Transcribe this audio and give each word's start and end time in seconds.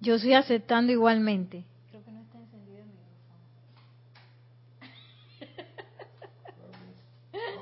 Yo 0.00 0.14
estoy 0.14 0.32
aceptando 0.32 0.92
igualmente. 0.92 1.62
Creo 1.90 2.02
que 2.02 2.10
no 2.10 2.20
está 2.22 2.38
encendido 2.38 2.78
el 2.78 2.86
micrófono. 2.86 3.38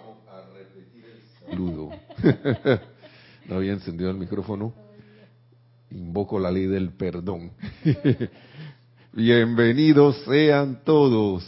Vamos 0.05 0.19
a 0.29 0.43
repetir 0.55 1.05
el 1.05 1.21
saludo. 1.51 1.91
no 3.47 3.57
había 3.57 3.73
encendido 3.73 4.11
el 4.11 4.19
micrófono. 4.19 4.73
Invoco 5.91 6.39
la 6.39 6.53
ley 6.53 6.67
del 6.67 6.91
perdón. 6.91 7.51
Bienvenidos 9.13 10.23
sean 10.25 10.85
todos 10.85 11.45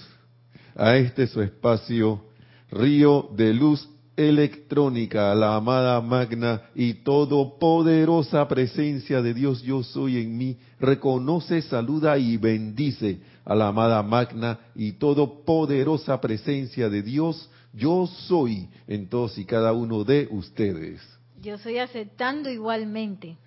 a 0.75 0.97
este 0.97 1.29
su 1.29 1.41
espacio, 1.41 2.25
Río 2.73 3.29
de 3.37 3.55
Luz 3.55 3.89
Electrónica, 4.29 5.35
la 5.35 5.57
amada 5.57 5.99
magna 6.03 6.65
y 6.75 6.93
todopoderosa 6.93 8.47
presencia 8.47 9.23
de 9.23 9.33
Dios 9.33 9.63
yo 9.63 9.83
soy 9.83 10.19
en 10.19 10.37
mí, 10.37 10.59
reconoce, 10.79 11.63
saluda 11.63 12.19
y 12.19 12.37
bendice 12.37 13.21
a 13.47 13.55
la 13.55 13.69
amada 13.69 14.03
magna 14.03 14.61
y 14.75 14.93
todopoderosa 14.93 16.21
presencia 16.21 16.91
de 16.91 17.01
Dios 17.01 17.51
yo 17.73 18.07
soy 18.07 18.69
en 18.87 19.09
todos 19.09 19.39
y 19.39 19.47
cada 19.47 19.73
uno 19.73 20.05
de 20.05 20.29
ustedes. 20.31 21.01
Yo 21.41 21.55
estoy 21.55 21.79
aceptando 21.79 22.51
igualmente. 22.51 23.39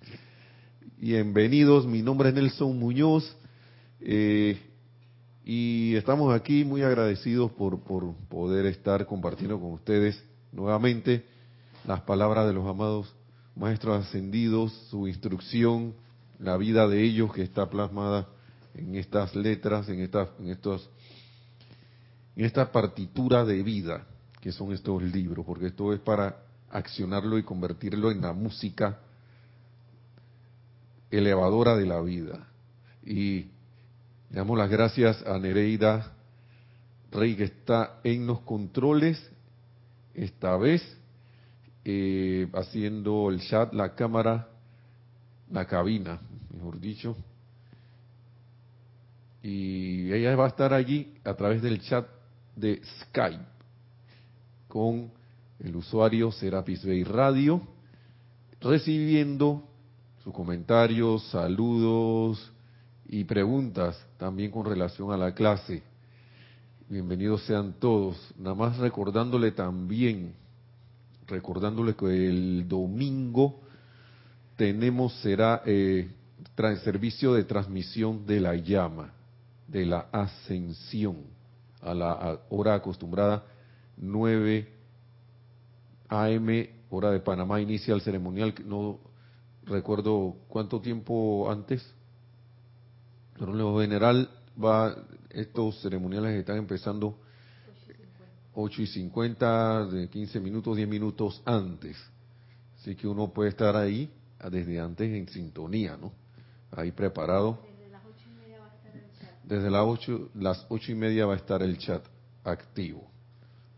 Bienvenidos, 0.98 1.86
mi 1.86 2.02
nombre 2.02 2.30
es 2.30 2.36
Nelson 2.36 2.80
Muñoz 2.80 3.38
eh, 4.02 4.58
y 5.46 5.94
estamos 5.94 6.34
aquí 6.34 6.66
muy 6.66 6.82
agradecidos 6.82 7.52
por, 7.52 7.80
por 7.84 8.16
poder 8.28 8.66
estar 8.66 9.06
compartiendo 9.06 9.60
con 9.60 9.74
ustedes 9.74 10.33
nuevamente 10.54 11.26
las 11.86 12.02
palabras 12.02 12.48
de 12.48 12.54
los 12.54 12.66
amados 12.66 13.14
maestros 13.56 14.06
ascendidos, 14.06 14.72
su 14.90 15.08
instrucción, 15.08 15.94
la 16.40 16.58
vida 16.58 16.88
de 16.88 17.04
ellos 17.04 17.34
que 17.34 17.44
está 17.44 17.70
plasmada 17.70 18.28
en 18.74 18.96
estas 18.96 19.36
letras, 19.36 19.90
en 19.90 20.00
estas, 20.00 20.30
en 20.40 20.50
estos, 20.50 20.90
en 22.36 22.46
esta 22.46 22.72
partitura 22.72 23.46
de 23.46 23.62
vida 23.62 24.08
que 24.42 24.52
son 24.52 24.74
estos 24.74 25.02
libros, 25.04 25.46
porque 25.46 25.68
esto 25.68 25.94
es 25.94 26.00
para 26.00 26.44
accionarlo 26.70 27.38
y 27.38 27.44
convertirlo 27.44 28.12
en 28.12 28.22
la 28.22 28.34
música 28.34 29.00
elevadora 31.12 31.78
de 31.78 31.86
la 31.86 32.02
vida. 32.02 32.48
Y 33.06 33.48
damos 34.30 34.58
las 34.58 34.70
gracias 34.70 35.22
a 35.26 35.38
Nereida 35.38 36.14
Rey 37.12 37.36
que 37.36 37.44
está 37.44 38.00
en 38.04 38.26
los 38.26 38.42
controles 38.42 39.33
esta 40.14 40.56
vez 40.58 40.82
eh, 41.86 42.48
haciendo 42.54 43.30
el 43.30 43.42
chat, 43.42 43.74
la 43.74 43.96
cámara, 43.96 44.50
la 45.52 45.66
cabina, 45.66 46.20
mejor 46.54 46.80
dicho. 46.80 47.16
Y 49.42 50.12
ella 50.14 50.36
va 50.36 50.46
a 50.46 50.50
estar 50.50 50.74
allí 50.74 51.14
a 51.24 51.34
través 51.34 51.62
del 51.62 51.82
chat 51.82 52.08
de 52.56 52.82
Skype 53.02 53.44
con 54.68 55.12
el 55.60 55.76
usuario 55.76 56.32
Serapis 56.32 56.86
Bay 56.86 57.04
Radio, 57.04 57.62
recibiendo 58.62 59.64
sus 60.24 60.34
comentarios, 60.34 61.30
saludos 61.30 62.52
y 63.06 63.26
preguntas 63.26 64.02
también 64.18 64.52
con 64.52 64.66
relación 64.66 65.12
a 65.12 65.18
la 65.18 65.34
clase. 65.34 65.84
Bienvenidos 66.90 67.46
sean 67.46 67.74
todos. 67.80 68.18
Nada 68.38 68.56
más 68.56 68.78
recordándole 68.78 69.52
también, 69.52 70.34
recordándole 71.28 71.96
que 71.96 72.28
el 72.28 72.68
domingo 72.68 73.62
tenemos, 74.58 75.14
será 75.22 75.64
eh, 75.66 76.12
servicio 76.84 77.34
de 77.34 77.46
transmisión 77.46 78.26
de 78.26 78.42
la 78.42 78.56
llama, 78.56 79.14
de 79.66 79.86
la 79.86 80.08
ascensión, 80.12 81.18
a 81.82 81.94
la 81.94 82.40
hora 82.50 82.76
acostumbrada 82.76 83.46
9 83.96 84.68
AM, 86.10 86.68
hora 86.90 87.12
de 87.12 87.22
Panamá, 87.22 87.62
inicia 87.62 87.94
el 87.94 88.02
ceremonial, 88.02 88.54
no 88.66 89.00
recuerdo 89.66 90.36
cuánto 90.50 90.82
tiempo 90.82 91.50
antes, 91.50 91.82
pero 93.40 93.82
en 93.82 93.90
general 93.90 94.30
va 94.62 94.96
estos 95.30 95.82
ceremoniales 95.82 96.34
están 96.40 96.58
empezando 96.58 97.18
8 98.54 98.82
y 98.82 98.88
50, 98.88 99.88
de 99.88 100.10
15 100.10 100.40
minutos, 100.40 100.78
10 100.78 100.88
minutos 100.88 101.42
antes. 101.46 101.98
Así 102.80 102.96
que 102.96 103.08
uno 103.08 103.34
puede 103.34 103.50
estar 103.50 103.76
ahí 103.76 104.12
desde 104.52 104.80
antes 104.80 105.12
en 105.12 105.28
sintonía, 105.28 105.98
¿no? 105.98 106.12
Ahí 106.72 106.92
preparado. 106.92 107.60
Desde 107.64 107.90
las 107.90 108.02
8 108.06 108.26
y 108.30 108.36
media 108.36 108.60
va 108.60 108.66
a 108.66 108.76
estar 108.76 108.96
el 108.96 109.20
chat. 109.20 109.44
Desde 109.44 109.72
las 109.72 109.84
8, 109.86 110.30
las 110.36 110.66
ocho 110.70 110.92
y 110.92 110.96
media 110.96 111.26
va 111.26 111.34
a 111.34 111.38
estar 111.38 111.64
el 111.64 111.78
chat 111.78 112.06
activo. 112.44 113.10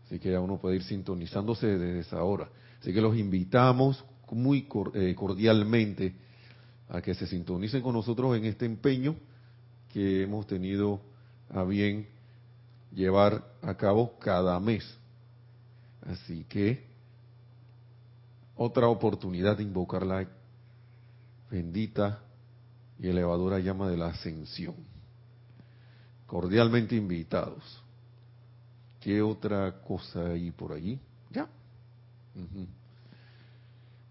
Así 0.04 0.18
que 0.18 0.30
ya 0.30 0.40
uno 0.40 0.58
puede 0.58 0.76
ir 0.76 0.82
sintonizándose 0.84 1.66
desde 1.66 2.00
esa 2.00 2.22
hora. 2.22 2.48
Así 2.80 2.92
que 2.92 3.00
los 3.00 3.16
invitamos 3.16 4.04
muy 4.30 4.68
eh, 4.94 5.14
cordialmente 5.14 6.14
a 6.88 7.00
que 7.00 7.14
se 7.14 7.26
sintonicen 7.26 7.82
con 7.82 7.94
nosotros 7.94 8.36
en 8.36 8.44
este 8.44 8.66
empeño 8.66 9.16
que 9.96 10.24
hemos 10.24 10.46
tenido 10.46 11.00
a 11.48 11.62
bien 11.64 12.06
llevar 12.92 13.42
a 13.62 13.74
cabo 13.78 14.18
cada 14.18 14.60
mes. 14.60 14.84
Así 16.06 16.44
que 16.44 16.84
otra 18.56 18.88
oportunidad 18.88 19.56
de 19.56 19.62
invocar 19.62 20.04
la 20.04 20.28
bendita 21.50 22.20
y 22.98 23.08
elevadora 23.08 23.58
llama 23.58 23.88
de 23.88 23.96
la 23.96 24.08
ascensión. 24.08 24.74
Cordialmente 26.26 26.94
invitados. 26.94 27.82
¿Qué 29.00 29.22
otra 29.22 29.80
cosa 29.80 30.26
hay 30.26 30.50
por 30.50 30.74
allí? 30.74 31.00
Ya. 31.30 31.48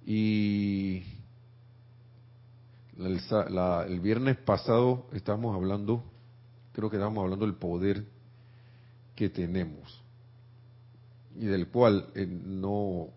Y 0.03 1.03
el, 2.98 3.22
el 3.88 4.00
viernes 4.00 4.38
pasado 4.38 5.08
estábamos 5.14 5.56
hablando 5.56 6.04
creo 6.74 6.90
que 6.90 6.98
estábamos 6.98 7.24
hablando 7.24 7.46
del 7.46 7.56
poder 7.56 8.06
que 9.16 9.30
tenemos 9.30 10.02
y 11.38 11.46
del 11.46 11.68
cual 11.68 12.08
eh, 12.16 12.26
no 12.28 13.10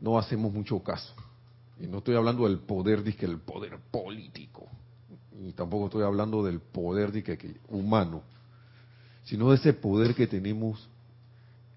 no 0.00 0.18
hacemos 0.18 0.52
mucho 0.52 0.82
caso. 0.82 1.14
Y 1.78 1.86
no 1.86 1.98
estoy 1.98 2.16
hablando 2.16 2.44
del 2.44 2.58
poder, 2.58 3.02
que 3.14 3.26
el 3.26 3.38
poder 3.38 3.78
político, 3.90 4.66
y 5.42 5.52
tampoco 5.52 5.86
estoy 5.86 6.02
hablando 6.02 6.42
del 6.42 6.60
poder 6.60 7.12
de 7.12 7.22
que, 7.22 7.56
humano, 7.68 8.22
sino 9.24 9.50
de 9.50 9.56
ese 9.56 9.72
poder 9.72 10.14
que 10.14 10.26
tenemos 10.26 10.88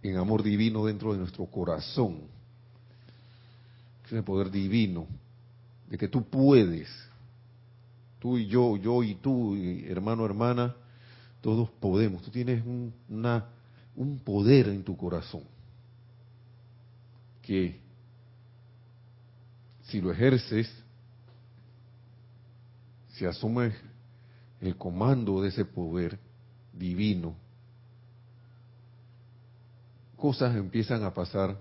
en 0.01 0.17
amor 0.17 0.43
divino 0.43 0.85
dentro 0.85 1.13
de 1.13 1.19
nuestro 1.19 1.45
corazón. 1.45 2.21
Ese 4.13 4.21
poder 4.21 4.51
divino, 4.51 5.07
de 5.89 5.97
que 5.97 6.07
tú 6.07 6.23
puedes, 6.23 6.87
tú 8.19 8.37
y 8.37 8.45
yo, 8.45 8.77
yo 8.77 9.01
y 9.01 9.15
tú, 9.15 9.55
hermano, 9.87 10.23
hermana, 10.23 10.75
todos 11.41 11.67
podemos. 11.79 12.21
Tú 12.21 12.29
tienes 12.29 12.63
un, 12.63 12.93
una, 13.09 13.49
un 13.95 14.19
poder 14.19 14.67
en 14.67 14.83
tu 14.83 14.95
corazón 14.95 15.41
que 17.41 17.79
si 19.85 19.99
lo 19.99 20.11
ejerces, 20.11 20.71
si 23.13 23.25
asumes 23.25 23.73
el 24.61 24.77
comando 24.77 25.41
de 25.41 25.49
ese 25.49 25.65
poder 25.65 26.19
divino, 26.71 27.33
cosas 30.15 30.55
empiezan 30.55 31.03
a 31.03 31.11
pasar 31.15 31.57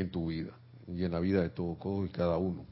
en 0.00 0.10
tu 0.10 0.28
vida 0.28 0.52
y 0.86 1.04
en 1.04 1.12
la 1.12 1.20
vida 1.20 1.42
de 1.42 1.50
todo 1.50 2.04
y 2.04 2.08
cada 2.08 2.38
uno. 2.38 2.64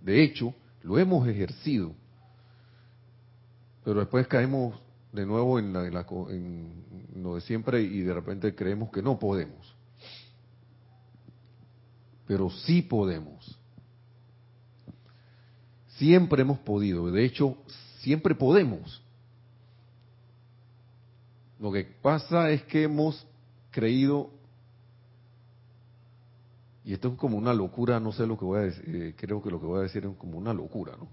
De 0.00 0.22
hecho, 0.22 0.54
lo 0.82 0.98
hemos 0.98 1.26
ejercido, 1.28 1.94
pero 3.84 4.00
después 4.00 4.26
caemos 4.26 4.78
de 5.12 5.26
nuevo 5.26 5.58
en, 5.58 5.72
lo 7.14 7.34
de 7.34 7.40
siempre 7.42 7.82
y 7.82 8.00
de 8.00 8.14
repente 8.14 8.54
creemos 8.54 8.90
que 8.90 9.02
no 9.02 9.18
podemos. 9.18 9.74
Pero 12.26 12.50
sí 12.50 12.82
podemos. 12.82 13.58
Siempre 15.96 16.42
hemos 16.42 16.58
podido, 16.58 17.10
de 17.10 17.24
hecho, 17.24 17.56
siempre 18.00 18.34
podemos. 18.34 19.02
Lo 21.60 21.70
que 21.70 21.84
pasa 21.84 22.50
es 22.50 22.62
que 22.64 22.84
hemos 22.84 23.24
creído 23.70 24.30
y 26.84 26.92
esto 26.94 27.08
es 27.08 27.18
como 27.18 27.38
una 27.38 27.54
locura, 27.54 28.00
no 28.00 28.12
sé 28.12 28.26
lo 28.26 28.38
que 28.38 28.44
voy 28.44 28.58
a 28.58 28.62
decir, 28.62 28.84
eh, 28.88 29.14
creo 29.16 29.42
que 29.42 29.50
lo 29.50 29.60
que 29.60 29.66
voy 29.66 29.78
a 29.78 29.82
decir 29.82 30.04
es 30.04 30.16
como 30.16 30.38
una 30.38 30.52
locura, 30.52 30.96
¿no? 30.98 31.08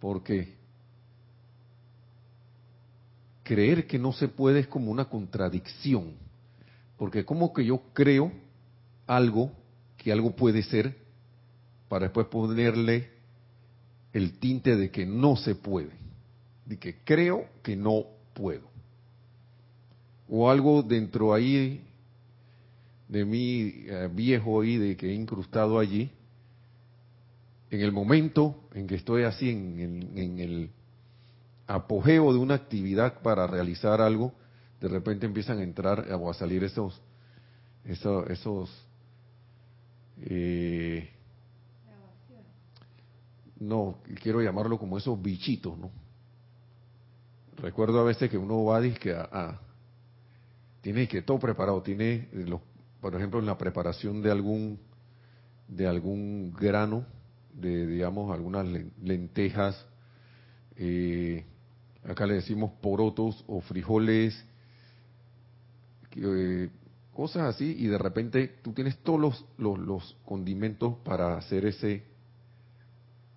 Porque 0.00 0.56
creer 3.44 3.86
que 3.86 3.98
no 3.98 4.12
se 4.12 4.28
puede 4.28 4.60
es 4.60 4.66
como 4.66 4.90
una 4.90 5.04
contradicción, 5.04 6.14
porque 6.96 7.24
como 7.24 7.52
que 7.52 7.64
yo 7.64 7.80
creo 7.92 8.32
algo, 9.06 9.52
que 9.96 10.10
algo 10.10 10.34
puede 10.34 10.62
ser, 10.64 10.96
para 11.88 12.06
después 12.06 12.26
ponerle 12.26 13.10
el 14.12 14.38
tinte 14.38 14.76
de 14.76 14.90
que 14.90 15.06
no 15.06 15.36
se 15.36 15.54
puede, 15.54 15.92
de 16.66 16.78
que 16.78 16.96
creo 17.04 17.46
que 17.62 17.76
no 17.76 18.06
puedo. 18.34 18.68
O 20.28 20.50
algo 20.50 20.82
dentro 20.82 21.34
ahí 21.34 21.86
de 23.12 23.26
mi 23.26 23.84
eh, 23.86 24.08
viejo 24.10 24.62
ahí, 24.62 24.78
de 24.78 24.96
que 24.96 25.10
he 25.10 25.14
incrustado 25.14 25.78
allí, 25.78 26.10
en 27.68 27.80
el 27.82 27.92
momento 27.92 28.64
en 28.72 28.86
que 28.86 28.94
estoy 28.94 29.24
así 29.24 29.50
en, 29.50 30.38
el 30.38 30.70
apogeo 31.66 32.32
de 32.32 32.38
una 32.38 32.54
actividad 32.54 33.20
para 33.20 33.46
realizar 33.46 34.00
algo, 34.00 34.32
de 34.80 34.88
repente 34.88 35.26
empiezan 35.26 35.58
a 35.58 35.62
entrar 35.62 36.10
o 36.14 36.30
a 36.30 36.34
salir 36.34 36.64
esos, 36.64 37.02
esos, 37.84 38.30
esos 38.30 38.70
eh, 40.22 41.10
no, 43.60 43.98
quiero 44.22 44.40
llamarlo 44.40 44.78
como 44.78 44.96
esos 44.96 45.20
bichitos, 45.20 45.76
¿no? 45.76 45.90
Recuerdo 47.58 48.00
a 48.00 48.04
veces 48.04 48.30
que 48.30 48.38
uno 48.38 48.64
va 48.64 48.80
que 48.82 49.12
a, 49.12 49.60
tiene 50.80 51.06
que 51.06 51.20
todo 51.20 51.38
preparado, 51.38 51.82
tiene 51.82 52.28
los, 52.32 52.60
por 53.02 53.16
ejemplo 53.16 53.40
en 53.40 53.46
la 53.46 53.58
preparación 53.58 54.22
de 54.22 54.30
algún 54.30 54.78
de 55.66 55.86
algún 55.88 56.52
grano, 56.52 57.04
de 57.52 57.86
digamos 57.86 58.32
algunas 58.32 58.66
lentejas, 59.02 59.86
eh, 60.76 61.44
acá 62.04 62.26
le 62.26 62.34
decimos 62.34 62.70
porotos 62.80 63.44
o 63.48 63.60
frijoles, 63.60 64.44
eh, 66.16 66.70
cosas 67.12 67.54
así, 67.54 67.74
y 67.78 67.86
de 67.88 67.98
repente 67.98 68.48
tú 68.62 68.72
tienes 68.72 68.98
todos 68.98 69.18
los, 69.18 69.44
los, 69.58 69.78
los 69.78 70.16
condimentos 70.24 70.96
para 71.04 71.36
hacer 71.36 71.66
ese 71.66 72.04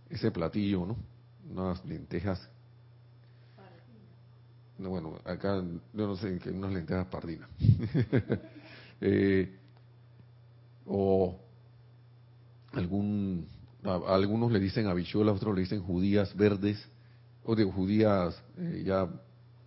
ese 0.10 0.30
platillo, 0.32 0.86
¿no? 0.86 0.96
Unas 1.50 1.84
lentejas. 1.86 2.50
No, 4.78 4.90
bueno, 4.90 5.18
acá 5.26 5.64
yo 5.94 6.08
no 6.08 6.16
sé, 6.18 6.38
que 6.38 6.52
unas 6.52 6.72
lentejas 6.72 7.08
pardinas. 7.08 7.50
eh, 9.08 9.56
o 10.88 11.40
algún, 12.74 13.48
algunos 13.84 14.52
le 14.52 14.60
dicen 14.60 14.88
habichuelas, 14.88 15.36
otros 15.36 15.54
le 15.54 15.62
dicen 15.62 15.84
judías 15.84 16.36
verdes, 16.36 16.84
o 17.44 17.56
de 17.56 17.64
judías 17.64 18.42
eh, 18.58 18.84
ya 18.84 19.08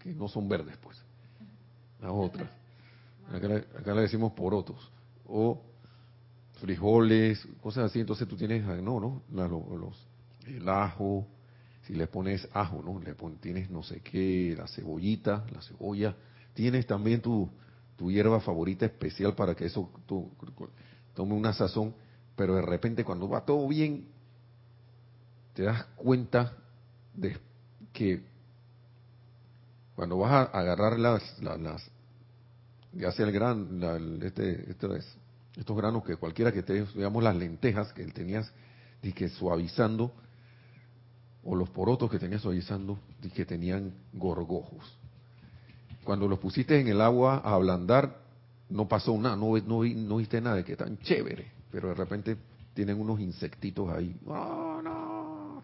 que 0.00 0.12
no 0.12 0.28
son 0.28 0.48
verdes, 0.48 0.76
pues. 0.78 0.98
Las 2.00 2.10
otras. 2.12 2.48
Acá, 3.32 3.64
acá 3.78 3.94
le 3.94 4.02
decimos 4.02 4.32
porotos. 4.32 4.90
O 5.26 5.62
frijoles, 6.60 7.46
cosas 7.62 7.90
así. 7.90 8.00
Entonces 8.00 8.26
tú 8.26 8.36
tienes, 8.36 8.64
no, 8.82 9.00
no, 9.00 9.22
los, 9.30 10.06
el 10.46 10.68
ajo, 10.68 11.26
si 11.86 11.94
le 11.94 12.08
pones 12.08 12.48
ajo, 12.52 12.82
¿no? 12.82 13.00
Le 13.00 13.14
tienes 13.40 13.70
no 13.70 13.84
sé 13.84 14.00
qué, 14.00 14.54
la 14.58 14.66
cebollita, 14.66 15.46
la 15.52 15.62
cebolla, 15.62 16.16
tienes 16.54 16.86
también 16.86 17.20
tu, 17.20 17.48
tu 17.98 18.10
hierba 18.10 18.40
favorita 18.40 18.86
especial 18.86 19.34
para 19.34 19.54
que 19.54 19.66
eso 19.66 19.90
tome 21.14 21.34
una 21.34 21.52
sazón, 21.52 21.94
pero 22.36 22.54
de 22.54 22.62
repente 22.62 23.04
cuando 23.04 23.28
va 23.28 23.44
todo 23.44 23.66
bien, 23.66 24.06
te 25.52 25.64
das 25.64 25.84
cuenta 25.96 26.56
de 27.12 27.36
que 27.92 28.22
cuando 29.96 30.18
vas 30.18 30.30
a 30.30 30.58
agarrar 30.58 30.96
las, 30.96 31.42
las, 31.42 31.90
ya 32.92 33.10
sea 33.10 33.26
el 33.26 33.32
gran, 33.32 34.22
este, 34.22 34.70
este 34.70 34.86
estos 35.56 35.76
granos 35.76 36.04
que 36.04 36.14
cualquiera 36.14 36.52
que 36.52 36.62
te, 36.62 36.84
digamos 36.84 37.20
las 37.24 37.34
lentejas 37.34 37.92
que 37.92 38.04
tenías, 38.06 38.52
y 39.02 39.12
suavizando, 39.28 40.12
o 41.42 41.56
los 41.56 41.68
porotos 41.70 42.08
que 42.08 42.20
tenías 42.20 42.42
suavizando 42.42 43.00
que 43.34 43.44
tenían 43.44 43.92
gorgojos. 44.12 44.98
Cuando 46.08 46.26
los 46.26 46.38
pusiste 46.38 46.80
en 46.80 46.88
el 46.88 47.02
agua 47.02 47.42
a 47.44 47.52
ablandar, 47.52 48.22
no 48.70 48.88
pasó 48.88 49.14
nada, 49.18 49.36
no, 49.36 49.58
no, 49.58 50.16
viste 50.16 50.40
nada 50.40 50.56
de 50.56 50.64
que 50.64 50.74
tan 50.74 50.96
chévere, 51.00 51.52
pero 51.70 51.90
de 51.90 51.94
repente 51.96 52.38
tienen 52.72 52.98
unos 52.98 53.20
insectitos 53.20 53.90
ahí. 53.90 54.16
¡Oh, 54.24 54.80
no! 54.82 55.62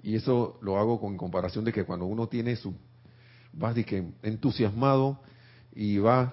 Y 0.00 0.14
eso 0.14 0.60
lo 0.62 0.78
hago 0.78 1.00
con 1.00 1.16
comparación 1.16 1.64
de 1.64 1.72
que 1.72 1.82
cuando 1.82 2.06
uno 2.06 2.28
tiene 2.28 2.54
su, 2.54 2.72
vas 3.52 3.74
que 3.74 4.12
entusiasmado 4.22 5.18
y 5.74 5.98
va 5.98 6.32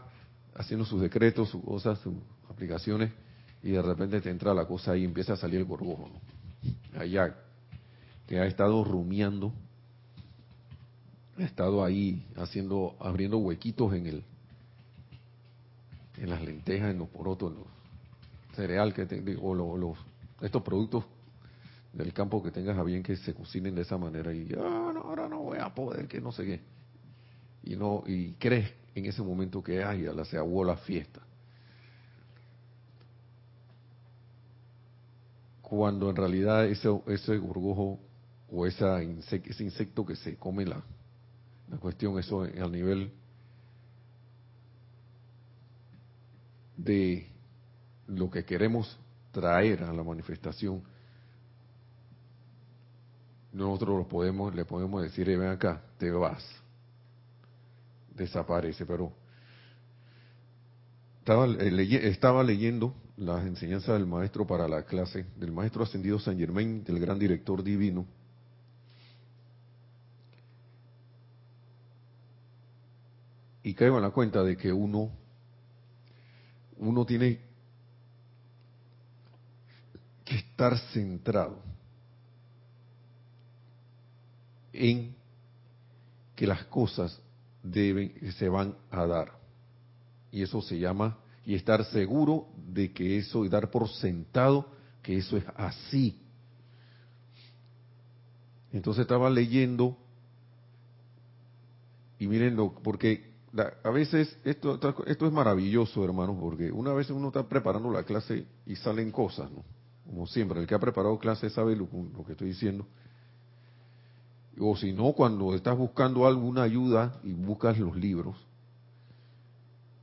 haciendo 0.53 0.85
sus 0.85 1.01
decretos, 1.01 1.49
sus 1.49 1.63
cosas, 1.63 1.97
sus 1.97 2.13
aplicaciones, 2.47 3.11
y 3.63 3.71
de 3.71 3.81
repente 3.81 4.21
te 4.21 4.29
entra 4.29 4.53
la 4.53 4.67
cosa 4.67 4.91
ahí 4.91 5.01
y 5.01 5.05
empieza 5.05 5.33
a 5.33 5.37
salir 5.37 5.61
el 5.61 5.65
gorgojo. 5.65 6.11
¿no? 6.13 6.99
Allá 7.01 7.35
que 8.27 8.39
ha 8.39 8.45
estado 8.45 8.83
rumiando, 8.83 9.51
estado 11.45 11.83
ahí 11.83 12.25
haciendo, 12.35 12.95
abriendo 12.99 13.37
huequitos 13.37 13.93
en 13.93 14.07
el, 14.07 14.23
en 16.17 16.29
las 16.29 16.41
lentejas, 16.41 16.91
en 16.91 16.99
los 16.99 17.09
porotos, 17.09 17.51
en 17.51 17.59
los 17.59 17.67
cereal 18.55 18.93
que 18.93 19.05
te, 19.05 19.37
o 19.41 19.53
los, 19.53 19.97
estos 20.41 20.61
productos 20.61 21.05
del 21.93 22.13
campo 22.13 22.41
que 22.41 22.51
tengas 22.51 22.77
a 22.77 22.83
bien 22.83 23.03
que 23.03 23.15
se 23.15 23.33
cocinen 23.33 23.75
de 23.75 23.81
esa 23.81 23.97
manera. 23.97 24.33
Y 24.33 24.47
ah, 24.57 24.91
no, 24.93 25.01
ahora 25.01 25.27
no 25.27 25.39
voy 25.39 25.59
a 25.59 25.73
poder 25.73 26.07
que 26.07 26.21
no 26.21 26.31
sé 26.31 26.45
qué. 26.45 26.61
Y 27.63 27.75
no 27.75 28.03
y 28.07 28.33
crees 28.33 28.71
en 28.95 29.05
ese 29.05 29.21
momento 29.21 29.63
que 29.63 29.83
ay 29.83 30.03
ya 30.03 30.25
se 30.25 30.37
aguó 30.37 30.65
la 30.65 30.75
fiesta 30.77 31.21
cuando 35.61 36.09
en 36.09 36.15
realidad 36.17 36.65
ese 36.65 36.89
ese 37.07 37.37
burbujo 37.37 37.99
o 38.51 38.65
esa 38.65 39.01
ese 39.01 39.63
insecto 39.63 40.05
que 40.05 40.17
se 40.17 40.35
come 40.35 40.65
la, 40.65 40.83
la 41.71 41.77
cuestión, 41.77 42.19
eso 42.19 42.41
al 42.41 42.71
nivel 42.71 43.13
de 46.75 47.29
lo 48.07 48.29
que 48.29 48.43
queremos 48.43 48.99
traer 49.31 49.83
a 49.83 49.93
la 49.93 50.03
manifestación, 50.03 50.83
nosotros 53.53 53.99
lo 53.99 54.07
podemos, 54.07 54.53
le 54.53 54.65
podemos 54.65 55.01
decir, 55.01 55.25
ven 55.27 55.47
acá, 55.47 55.81
te 55.97 56.11
vas, 56.11 56.43
desaparece, 58.15 58.85
pero 58.85 59.13
estaba, 61.19 61.45
eh, 61.47 62.09
estaba 62.09 62.43
leyendo 62.43 62.93
las 63.15 63.45
enseñanzas 63.45 63.93
del 63.95 64.07
maestro 64.07 64.45
para 64.45 64.67
la 64.67 64.83
clase, 64.83 65.25
del 65.37 65.53
maestro 65.53 65.83
ascendido 65.83 66.19
San 66.19 66.37
Germain, 66.37 66.83
del 66.83 66.99
gran 66.99 67.17
director 67.17 67.63
divino, 67.63 68.05
y 73.63 73.73
caigo 73.73 73.97
en 73.97 74.03
la 74.03 74.11
cuenta 74.11 74.43
de 74.43 74.57
que 74.57 74.71
uno, 74.71 75.11
uno 76.77 77.05
tiene 77.05 77.39
que 80.25 80.35
estar 80.35 80.77
centrado 80.93 81.59
en 84.73 85.15
que 86.35 86.47
las 86.47 86.65
cosas 86.65 87.21
deben, 87.61 88.13
se 88.33 88.49
van 88.49 88.75
a 88.89 89.05
dar. 89.05 89.31
Y 90.31 90.41
eso 90.41 90.61
se 90.61 90.79
llama, 90.79 91.19
y 91.45 91.55
estar 91.55 91.83
seguro 91.85 92.47
de 92.55 92.91
que 92.91 93.17
eso, 93.17 93.45
y 93.45 93.49
dar 93.49 93.69
por 93.69 93.89
sentado 93.89 94.71
que 95.03 95.17
eso 95.17 95.37
es 95.37 95.43
así. 95.55 96.19
Entonces 98.71 99.01
estaba 99.01 99.29
leyendo, 99.29 99.97
y 102.17 102.27
miren, 102.27 102.55
porque 102.81 103.30
a 103.83 103.89
veces 103.89 104.37
esto, 104.45 104.79
esto 105.05 105.25
es 105.25 105.31
maravilloso, 105.31 106.03
hermanos, 106.03 106.37
porque 106.39 106.71
una 106.71 106.93
vez 106.93 107.09
uno 107.09 107.27
está 107.27 107.47
preparando 107.47 107.91
la 107.91 108.03
clase 108.03 108.45
y 108.65 108.75
salen 108.75 109.11
cosas, 109.11 109.51
¿no? 109.51 109.63
Como 110.05 110.27
siempre, 110.27 110.59
el 110.59 110.67
que 110.67 110.75
ha 110.75 110.79
preparado 110.79 111.17
clase 111.19 111.49
sabe 111.49 111.75
lo, 111.75 111.87
que 112.25 112.33
estoy 112.33 112.49
diciendo. 112.49 112.85
O 114.59 114.75
si 114.75 114.91
no, 114.91 115.13
cuando 115.13 115.55
estás 115.55 115.77
buscando 115.77 116.27
alguna 116.27 116.63
ayuda 116.63 117.19
y 117.23 117.33
buscas 117.33 117.77
los 117.79 117.95
libros, 117.95 118.35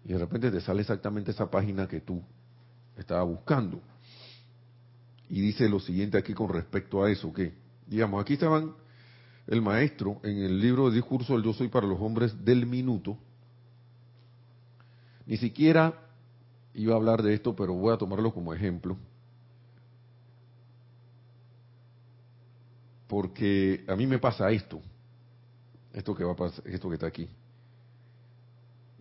y 0.04 0.12
de 0.12 0.18
repente 0.18 0.50
te 0.50 0.60
sale 0.60 0.80
exactamente 0.80 1.30
esa 1.30 1.50
página 1.50 1.86
que 1.86 2.00
tú 2.00 2.22
estabas 2.96 3.26
buscando. 3.26 3.80
Y 5.28 5.40
dice 5.42 5.68
lo 5.68 5.80
siguiente 5.80 6.16
aquí 6.16 6.32
con 6.32 6.48
respecto 6.48 7.02
a 7.02 7.10
eso, 7.10 7.32
que, 7.32 7.52
digamos, 7.86 8.20
aquí 8.22 8.34
estaban 8.34 8.72
el 9.46 9.60
maestro 9.60 10.20
en 10.22 10.38
el 10.38 10.58
libro 10.58 10.88
de 10.88 10.96
discurso 10.96 11.34
del 11.34 11.42
Yo 11.42 11.52
Soy 11.52 11.68
para 11.68 11.86
los 11.86 12.00
Hombres 12.00 12.44
del 12.44 12.64
Minuto, 12.64 13.18
ni 15.28 15.37
siquiera 15.37 15.92
iba 16.73 16.94
a 16.94 16.97
hablar 16.97 17.23
de 17.23 17.35
esto, 17.35 17.54
pero 17.54 17.75
voy 17.75 17.94
a 17.94 17.99
tomarlo 17.99 18.32
como 18.32 18.54
ejemplo. 18.54 18.97
Porque 23.06 23.85
a 23.87 23.94
mí 23.94 24.06
me 24.06 24.18
pasa 24.18 24.50
esto, 24.50 24.80
esto 25.92 26.14
que 26.14 26.25
va 26.25 26.32
a 26.32 26.37
pasar, 26.37 26.66
esto 26.66 26.88
que 26.88 26.94
está 26.94 27.06
aquí. 27.06 27.28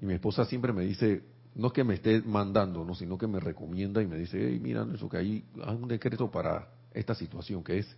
Y 0.02 0.06
mi 0.06 0.16
esposa 0.16 0.44
siempre 0.44 0.74
me 0.74 0.84
dice, 0.84 1.24
no 1.56 1.68
es 1.68 1.74
que 1.74 1.86
me 1.86 1.94
esté 1.94 2.22
mandando, 2.22 2.84
no, 2.84 2.94
sino 2.94 3.18
que 3.18 3.28
me 3.28 3.40
recomienda 3.40 4.02
y 4.02 4.08
me 4.08 4.18
dice, 4.18 4.38
hey, 4.38 4.60
mira, 4.62 4.86
eso 4.94 5.08
que 5.08 5.18
hay, 5.18 5.46
hay 5.64 5.76
un 5.76 5.88
decreto 5.88 6.30
para 6.30 6.68
esta 6.94 7.16
situación, 7.16 7.64
que 7.64 7.80
es 7.80 7.98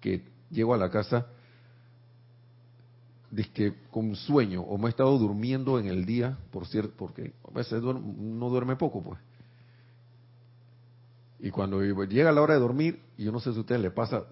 que 0.00 0.22
llego 0.50 0.74
a 0.74 0.78
la 0.78 0.90
casa 0.90 1.28
que 3.52 3.74
con 3.90 4.16
sueño 4.16 4.62
o 4.62 4.76
me 4.76 4.86
he 4.86 4.90
estado 4.90 5.16
durmiendo 5.18 5.78
en 5.78 5.86
el 5.86 6.04
día, 6.04 6.38
por 6.50 6.66
cierto, 6.66 6.94
porque 6.96 7.32
a 7.48 7.52
veces 7.52 7.82
no 7.82 8.48
duerme 8.48 8.76
poco, 8.76 9.02
pues. 9.02 9.20
Y 11.38 11.50
cuando 11.50 11.82
llega 12.04 12.32
la 12.32 12.42
hora 12.42 12.54
de 12.54 12.60
dormir, 12.60 13.00
y 13.16 13.24
yo 13.24 13.32
no 13.32 13.40
sé 13.40 13.52
si 13.52 13.58
a 13.58 13.60
ustedes 13.60 13.80
le 13.80 13.90
pasa, 13.90 14.24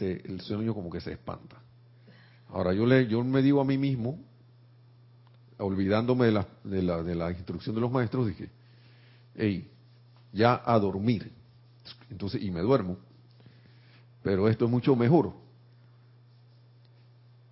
el 0.00 0.40
sueño 0.40 0.74
como 0.74 0.90
que 0.90 1.00
se 1.00 1.12
espanta. 1.12 1.56
Ahora 2.48 2.72
yo 2.72 2.86
le, 2.86 3.06
yo 3.06 3.22
me 3.22 3.42
digo 3.42 3.60
a 3.60 3.64
mí 3.64 3.78
mismo, 3.78 4.18
olvidándome 5.58 6.26
de 6.26 6.32
la, 6.32 6.48
de 6.64 6.82
la, 6.82 7.02
de 7.02 7.14
la 7.14 7.30
instrucción 7.30 7.74
de 7.74 7.80
los 7.80 7.90
maestros, 7.90 8.26
dije, 8.26 8.50
hey, 9.36 9.70
ya 10.32 10.60
a 10.64 10.78
dormir. 10.78 11.30
Entonces, 12.10 12.42
y 12.42 12.50
me 12.50 12.60
duermo. 12.60 12.96
Pero 14.22 14.48
esto 14.48 14.64
es 14.64 14.70
mucho 14.70 14.96
mejor. 14.96 15.34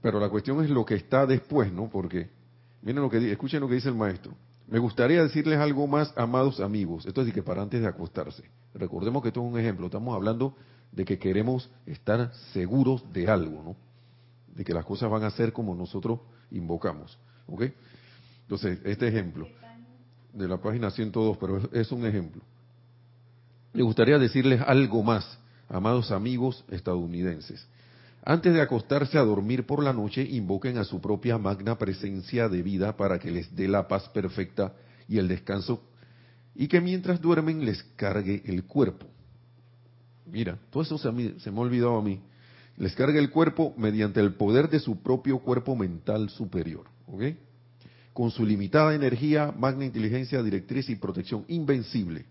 Pero 0.04 0.20
la 0.20 0.28
cuestión 0.28 0.62
es 0.62 0.68
lo 0.68 0.84
que 0.84 0.96
está 0.96 1.24
después, 1.24 1.72
¿no? 1.72 1.88
Porque, 1.88 2.28
miren 2.82 3.00
lo 3.00 3.08
que 3.08 3.32
escuchen 3.32 3.58
lo 3.58 3.68
que 3.68 3.76
dice 3.76 3.88
el 3.88 3.94
maestro. 3.94 4.34
Me 4.68 4.78
gustaría 4.78 5.22
decirles 5.22 5.58
algo 5.58 5.86
más, 5.86 6.12
amados 6.14 6.60
amigos. 6.60 7.06
Esto 7.06 7.22
es 7.22 7.32
que 7.32 7.42
para 7.42 7.62
antes 7.62 7.80
de 7.80 7.88
acostarse. 7.88 8.44
Recordemos 8.74 9.22
que 9.22 9.28
esto 9.28 9.40
es 9.40 9.50
un 9.50 9.58
ejemplo. 9.58 9.86
Estamos 9.86 10.14
hablando 10.14 10.54
de 10.92 11.06
que 11.06 11.18
queremos 11.18 11.70
estar 11.86 12.34
seguros 12.52 13.02
de 13.14 13.30
algo, 13.30 13.62
¿no? 13.62 13.76
De 14.54 14.62
que 14.62 14.74
las 14.74 14.84
cosas 14.84 15.10
van 15.10 15.22
a 15.24 15.30
ser 15.30 15.54
como 15.54 15.74
nosotros 15.74 16.20
invocamos. 16.50 17.18
¿Ok? 17.46 17.62
Entonces, 18.42 18.80
este 18.84 19.08
ejemplo 19.08 19.48
de 20.34 20.46
la 20.46 20.58
página 20.58 20.90
102, 20.90 21.38
pero 21.38 21.62
es 21.72 21.90
un 21.92 22.04
ejemplo. 22.04 22.42
Me 23.72 23.82
gustaría 23.82 24.18
decirles 24.18 24.60
algo 24.66 25.02
más, 25.02 25.38
amados 25.66 26.10
amigos 26.10 26.62
estadounidenses. 26.68 27.66
Antes 28.26 28.54
de 28.54 28.62
acostarse 28.62 29.18
a 29.18 29.22
dormir 29.22 29.66
por 29.66 29.82
la 29.82 29.92
noche, 29.92 30.22
invoquen 30.22 30.78
a 30.78 30.84
su 30.84 30.98
propia 30.98 31.36
magna 31.36 31.76
presencia 31.76 32.48
de 32.48 32.62
vida 32.62 32.96
para 32.96 33.18
que 33.18 33.30
les 33.30 33.54
dé 33.54 33.68
la 33.68 33.86
paz 33.86 34.08
perfecta 34.08 34.72
y 35.06 35.18
el 35.18 35.28
descanso, 35.28 35.82
y 36.54 36.66
que 36.66 36.80
mientras 36.80 37.20
duermen 37.20 37.66
les 37.66 37.82
cargue 37.96 38.42
el 38.46 38.64
cuerpo. 38.64 39.06
Mira, 40.24 40.58
todo 40.70 40.82
eso 40.82 40.96
se, 40.96 41.12
me 41.12 41.34
ha 41.44 41.60
olvidado 41.60 41.98
a 41.98 42.02
mí. 42.02 42.18
Les 42.78 42.94
cargue 42.94 43.18
el 43.18 43.30
cuerpo 43.30 43.74
mediante 43.76 44.20
el 44.20 44.34
poder 44.34 44.70
de 44.70 44.80
su 44.80 45.02
propio 45.02 45.40
cuerpo 45.40 45.76
mental 45.76 46.30
superior. 46.30 46.86
Con 48.14 48.30
su 48.30 48.46
limitada 48.46 48.94
energía, 48.94 49.52
magna 49.56 49.84
inteligencia, 49.84 50.42
directriz 50.42 50.88
y 50.88 50.96
protección 50.96 51.44
invencible. 51.48 52.24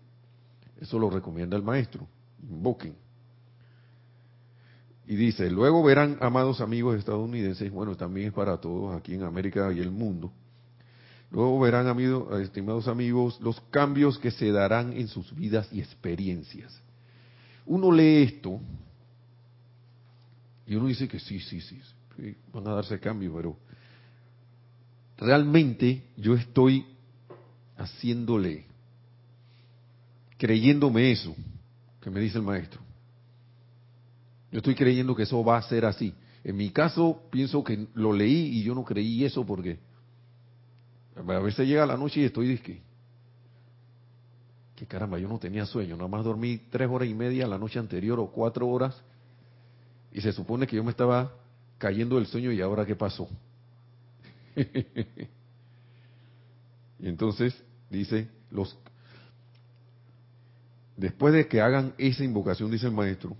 Eso 0.80 0.98
lo 0.98 1.08
recomienda 1.08 1.56
el 1.56 1.62
maestro. 1.62 2.08
Invoquen. 2.42 3.03
Y 5.06 5.16
dice, 5.16 5.50
luego 5.50 5.82
verán, 5.82 6.16
amados 6.20 6.60
amigos 6.60 6.98
estadounidenses, 6.98 7.70
bueno, 7.70 7.96
también 7.96 8.28
es 8.28 8.32
para 8.32 8.56
todos 8.58 8.96
aquí 8.96 9.14
en 9.14 9.22
América 9.22 9.70
y 9.72 9.80
el 9.80 9.90
mundo, 9.90 10.32
luego 11.30 11.60
verán, 11.60 11.88
amigos, 11.88 12.40
estimados 12.40 12.88
amigos, 12.88 13.38
los 13.40 13.60
cambios 13.70 14.18
que 14.18 14.30
se 14.30 14.50
darán 14.50 14.92
en 14.94 15.08
sus 15.08 15.34
vidas 15.34 15.68
y 15.72 15.80
experiencias. 15.80 16.80
Uno 17.66 17.92
lee 17.92 18.22
esto 18.22 18.60
y 20.66 20.74
uno 20.74 20.86
dice 20.86 21.06
que 21.06 21.20
sí, 21.20 21.38
sí, 21.40 21.60
sí, 21.60 21.80
sí 21.82 21.94
van 22.52 22.66
a 22.68 22.74
darse 22.74 22.98
cambios, 23.00 23.32
pero 23.34 23.56
realmente 25.18 26.04
yo 26.16 26.34
estoy 26.34 26.86
haciéndole, 27.76 28.66
creyéndome 30.38 31.10
eso 31.10 31.34
que 32.00 32.10
me 32.10 32.20
dice 32.20 32.38
el 32.38 32.44
maestro. 32.44 32.83
Yo 34.54 34.58
estoy 34.58 34.76
creyendo 34.76 35.16
que 35.16 35.24
eso 35.24 35.44
va 35.44 35.58
a 35.58 35.62
ser 35.62 35.84
así. 35.84 36.14
En 36.44 36.56
mi 36.56 36.70
caso, 36.70 37.24
pienso 37.28 37.64
que 37.64 37.88
lo 37.94 38.12
leí 38.12 38.56
y 38.56 38.62
yo 38.62 38.72
no 38.72 38.84
creí 38.84 39.24
eso 39.24 39.44
porque 39.44 39.80
a 41.16 41.40
veces 41.40 41.66
llega 41.66 41.84
la 41.84 41.96
noche 41.96 42.20
y 42.20 42.24
estoy 42.26 42.46
disque. 42.46 42.80
Que 44.76 44.86
caramba, 44.86 45.18
yo 45.18 45.26
no 45.28 45.40
tenía 45.40 45.66
sueño, 45.66 45.96
nada 45.96 46.06
más 46.06 46.24
dormí 46.24 46.58
tres 46.70 46.88
horas 46.88 47.08
y 47.08 47.14
media 47.14 47.48
la 47.48 47.58
noche 47.58 47.80
anterior 47.80 48.20
o 48.20 48.28
cuatro 48.28 48.68
horas 48.68 48.94
y 50.12 50.20
se 50.20 50.30
supone 50.30 50.68
que 50.68 50.76
yo 50.76 50.84
me 50.84 50.92
estaba 50.92 51.32
cayendo 51.78 52.14
del 52.14 52.28
sueño 52.28 52.52
y 52.52 52.60
ahora 52.60 52.86
qué 52.86 52.94
pasó. 52.94 53.28
y 57.00 57.08
entonces 57.08 57.60
dice, 57.90 58.28
los 58.52 58.78
después 60.96 61.34
de 61.34 61.48
que 61.48 61.60
hagan 61.60 61.92
esa 61.98 62.22
invocación, 62.22 62.70
dice 62.70 62.86
el 62.86 62.92
maestro, 62.92 63.36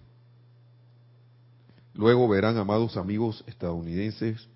Luego 1.95 2.29
verán, 2.29 2.59
amados 2.59 2.97
amigos 2.97 3.45
estadounidenses, 3.47 4.49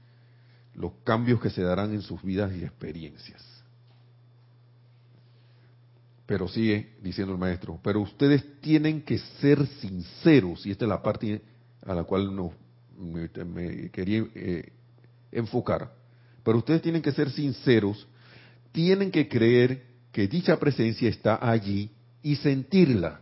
los 0.75 0.93
cambios 1.05 1.41
que 1.41 1.51
se 1.51 1.63
darán 1.63 1.93
en 1.93 2.03
sus 2.03 2.23
vidas 2.23 2.53
y 2.55 2.65
experiencias. 2.65 3.43
Pero 6.27 6.49
sigue 6.49 6.97
diciendo 7.03 7.33
el 7.33 7.39
maestro, 7.39 7.81
pero 7.83 8.01
ustedes 8.01 8.45
tienen 8.61 9.03
que 9.03 9.19
ser 9.41 9.67
sinceros, 9.67 10.67
y 10.67 10.73
esta 10.73 10.85
es 10.85 10.89
la 10.89 11.03
parte 11.03 11.41
a 11.87 11.95
la 11.95 12.05
cual 12.05 12.35
no, 12.35 12.53
me, 12.99 13.31
quería 13.91 14.27
eh, 14.35 14.73
enfocar, 15.31 15.93
pero 16.43 16.59
ustedes 16.59 16.83
tienen 16.83 17.03
que 17.03 17.13
ser 17.13 17.31
sinceros, 17.31 18.07
tienen 18.73 19.11
que 19.11 19.29
creer 19.29 19.87
que 20.13 20.27
dicha 20.27 20.59
presencia 20.59 21.09
está 21.09 21.39
allí 21.41 21.91
y 22.23 22.37
sentirla, 22.37 23.21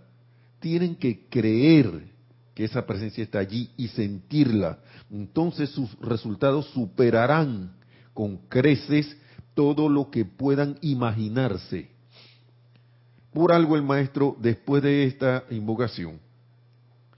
tienen 0.59 0.97
que 0.97 1.27
creer 1.29 2.16
que 2.57 2.65
esa 2.65 2.87
presencia 2.87 3.23
está 3.23 3.39
allí 3.39 3.71
y 3.77 3.89
sentirla. 3.89 4.79
Entonces 5.11 5.69
sus 5.69 5.95
resultados 6.01 6.65
superarán 6.71 7.77
con 8.15 8.39
creces 8.49 9.15
todo 9.53 9.91
lo 9.91 10.11
que 10.11 10.25
puedan 10.25 10.79
imaginarse. 10.81 11.91
Por 13.35 13.53
algo 13.53 13.77
el 13.77 13.83
maestro, 13.83 14.39
después 14.41 14.83
de 14.83 15.05
esta 15.05 15.45
invocación, 15.51 16.19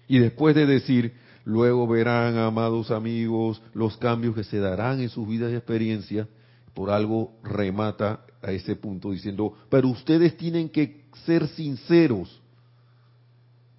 y 0.09 0.18
después 0.18 0.57
de 0.57 0.66
decir, 0.66 1.14
luego 1.45 1.87
verán, 1.87 2.37
amados 2.37 2.90
amigos, 2.90 3.62
los 3.75 3.97
cambios 3.97 4.35
que 4.35 4.42
se 4.42 4.59
darán 4.59 5.00
en 5.00 5.09
sus 5.09 5.28
vidas 5.28 5.52
y 5.52 5.54
experiencias, 5.54 6.26
por 6.75 6.90
algo 6.90 7.38
remata 7.45 8.25
a 8.42 8.50
ese 8.50 8.75
punto 8.75 9.12
diciendo, 9.12 9.54
pero 9.71 9.87
ustedes 9.87 10.37
tienen 10.37 10.68
que 10.68 11.04
ser 11.25 11.47
sinceros 11.47 12.38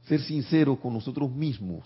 ser 0.10 0.22
sinceros 0.22 0.80
con 0.80 0.94
nosotros 0.94 1.32
mismos. 1.32 1.86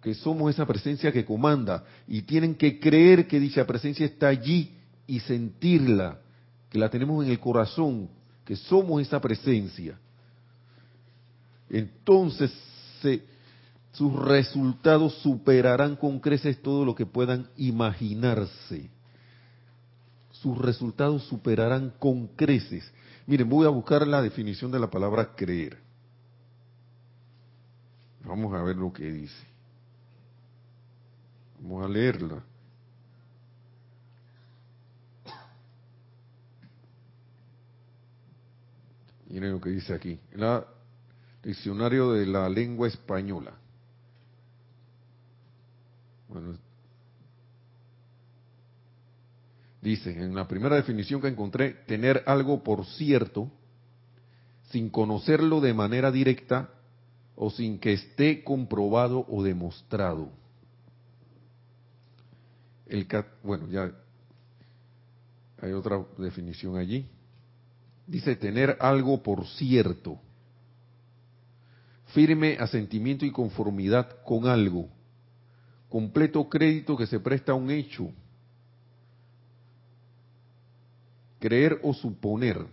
Que 0.00 0.14
somos 0.14 0.54
esa 0.54 0.64
presencia 0.64 1.12
que 1.12 1.24
comanda 1.24 1.84
y 2.06 2.22
tienen 2.22 2.54
que 2.54 2.78
creer 2.78 3.26
que 3.26 3.40
dicha 3.40 3.66
presencia 3.66 4.06
está 4.06 4.28
allí 4.28 4.72
y 5.06 5.20
sentirla, 5.20 6.18
que 6.70 6.78
la 6.78 6.88
tenemos 6.88 7.24
en 7.24 7.30
el 7.30 7.40
corazón, 7.40 8.08
que 8.44 8.56
somos 8.56 9.02
esa 9.02 9.20
presencia. 9.20 9.98
Entonces 11.68 12.52
sus 13.92 14.14
resultados 14.14 15.14
superarán 15.22 15.96
con 15.96 16.20
creces 16.20 16.62
todo 16.62 16.84
lo 16.84 16.94
que 16.94 17.06
puedan 17.06 17.48
imaginarse. 17.56 18.90
Sus 20.30 20.56
resultados 20.58 21.24
superarán 21.24 21.92
con 21.98 22.28
creces. 22.28 22.90
Miren, 23.26 23.48
voy 23.48 23.66
a 23.66 23.70
buscar 23.70 24.06
la 24.06 24.20
definición 24.20 24.70
de 24.70 24.80
la 24.80 24.90
palabra 24.90 25.34
creer. 25.34 25.78
Vamos 28.24 28.54
a 28.54 28.62
ver 28.62 28.76
lo 28.76 28.92
que 28.92 29.10
dice. 29.10 29.46
Vamos 31.60 31.84
a 31.84 31.88
leerla. 31.88 32.42
Miren 39.28 39.52
lo 39.52 39.60
que 39.60 39.70
dice 39.70 39.94
aquí. 39.94 40.20
El 40.32 40.64
diccionario 41.42 42.12
de 42.12 42.26
la 42.26 42.48
lengua 42.48 42.88
española. 42.88 43.52
Bueno, 46.28 46.56
Dice, 49.82 50.10
en 50.10 50.36
la 50.36 50.46
primera 50.46 50.76
definición 50.76 51.20
que 51.20 51.26
encontré, 51.26 51.72
tener 51.86 52.22
algo 52.26 52.62
por 52.62 52.86
cierto, 52.86 53.50
sin 54.70 54.88
conocerlo 54.88 55.60
de 55.60 55.74
manera 55.74 56.12
directa 56.12 56.70
o 57.34 57.50
sin 57.50 57.80
que 57.80 57.94
esté 57.94 58.44
comprobado 58.44 59.26
o 59.28 59.42
demostrado. 59.42 60.30
El, 62.86 63.08
bueno, 63.42 63.66
ya 63.68 63.92
hay 65.60 65.72
otra 65.72 66.04
definición 66.16 66.76
allí. 66.76 67.08
Dice 68.06 68.36
tener 68.36 68.76
algo 68.78 69.20
por 69.20 69.46
cierto, 69.48 70.20
firme 72.06 72.56
asentimiento 72.60 73.24
y 73.24 73.32
conformidad 73.32 74.22
con 74.24 74.46
algo, 74.46 74.88
completo 75.88 76.48
crédito 76.48 76.96
que 76.96 77.06
se 77.06 77.18
presta 77.18 77.52
a 77.52 77.56
un 77.56 77.70
hecho, 77.70 78.12
creer 81.42 81.80
o 81.82 81.92
suponer. 81.92 82.64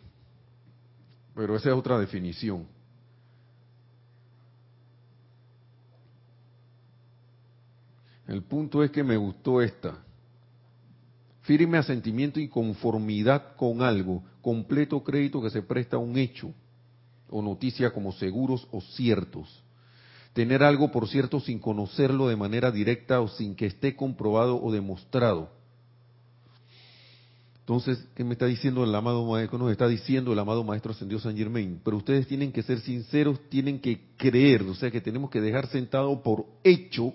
Pero 1.33 1.55
esa 1.55 1.69
es 1.69 1.75
otra 1.75 1.97
definición. 1.97 2.67
El 8.27 8.43
punto 8.43 8.83
es 8.83 8.91
que 8.91 9.03
me 9.03 9.17
gustó 9.17 9.59
esta. 9.59 9.97
Firme 11.41 11.79
asentimiento 11.79 12.39
y 12.39 12.47
conformidad 12.47 13.55
con 13.55 13.81
algo, 13.81 14.23
completo 14.39 15.03
crédito 15.03 15.41
que 15.41 15.49
se 15.49 15.63
presta 15.63 15.95
a 15.95 15.99
un 15.99 16.15
hecho 16.15 16.53
o 17.27 17.41
noticia 17.41 17.91
como 17.91 18.11
seguros 18.11 18.67
o 18.71 18.81
ciertos. 18.81 19.63
Tener 20.33 20.61
algo 20.61 20.91
por 20.91 21.07
cierto 21.07 21.39
sin 21.39 21.57
conocerlo 21.57 22.27
de 22.27 22.35
manera 22.35 22.69
directa 22.69 23.19
o 23.19 23.27
sin 23.29 23.55
que 23.55 23.65
esté 23.65 23.95
comprobado 23.95 24.61
o 24.61 24.71
demostrado. 24.71 25.58
Entonces, 27.69 28.03
¿qué 28.15 28.23
me 28.23 28.33
está 28.33 28.47
diciendo 28.47 28.83
el 28.83 28.95
amado 28.95 29.23
maestro? 29.23 29.59
Nos 29.59 29.71
está 29.71 29.87
diciendo 29.87 30.33
el 30.33 30.39
amado 30.39 30.63
maestro 30.63 30.91
ascendido 30.91 31.21
San 31.21 31.37
Germain. 31.37 31.79
Pero 31.85 31.97
ustedes 31.97 32.25
tienen 32.25 32.51
que 32.51 32.63
ser 32.63 32.79
sinceros, 32.79 33.47
tienen 33.47 33.79
que 33.79 34.07
creer, 34.17 34.63
o 34.63 34.73
sea 34.73 34.89
que 34.89 34.99
tenemos 34.99 35.29
que 35.29 35.39
dejar 35.39 35.67
sentado 35.67 36.23
por 36.23 36.47
hecho 36.63 37.13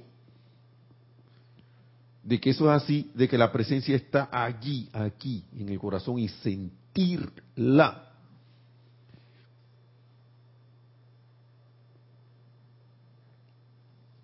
de 2.22 2.38
que 2.38 2.50
eso 2.50 2.72
es 2.72 2.82
así, 2.82 3.10
de 3.16 3.26
que 3.26 3.36
la 3.36 3.50
presencia 3.50 3.96
está 3.96 4.28
allí, 4.30 4.88
aquí, 4.92 5.44
en 5.58 5.70
el 5.70 5.78
corazón 5.80 6.20
y 6.20 6.28
sentirla. 6.28 8.12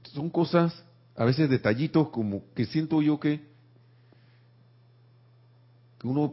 Son 0.04 0.30
cosas, 0.30 0.80
a 1.16 1.24
veces 1.24 1.50
detallitos 1.50 2.10
como 2.10 2.44
que 2.54 2.66
siento 2.66 3.02
yo 3.02 3.18
que, 3.18 3.50
que 6.00 6.08
uno 6.08 6.32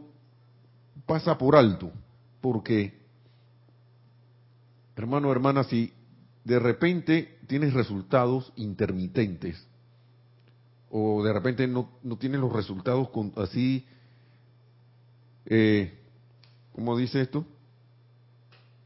pasa 1.06 1.36
por 1.36 1.54
alto, 1.54 1.92
porque, 2.40 2.98
hermano, 4.96 5.30
hermana, 5.30 5.62
si 5.64 5.92
de 6.44 6.58
repente 6.58 7.38
tienes 7.46 7.74
resultados 7.74 8.50
intermitentes, 8.56 9.62
o 10.90 11.22
de 11.22 11.34
repente 11.34 11.68
no, 11.68 11.90
no 12.02 12.16
tienen 12.16 12.40
los 12.40 12.50
resultados 12.50 13.10
así, 13.36 13.86
eh, 15.44 15.98
¿cómo 16.72 16.96
dice 16.96 17.20
esto? 17.20 17.44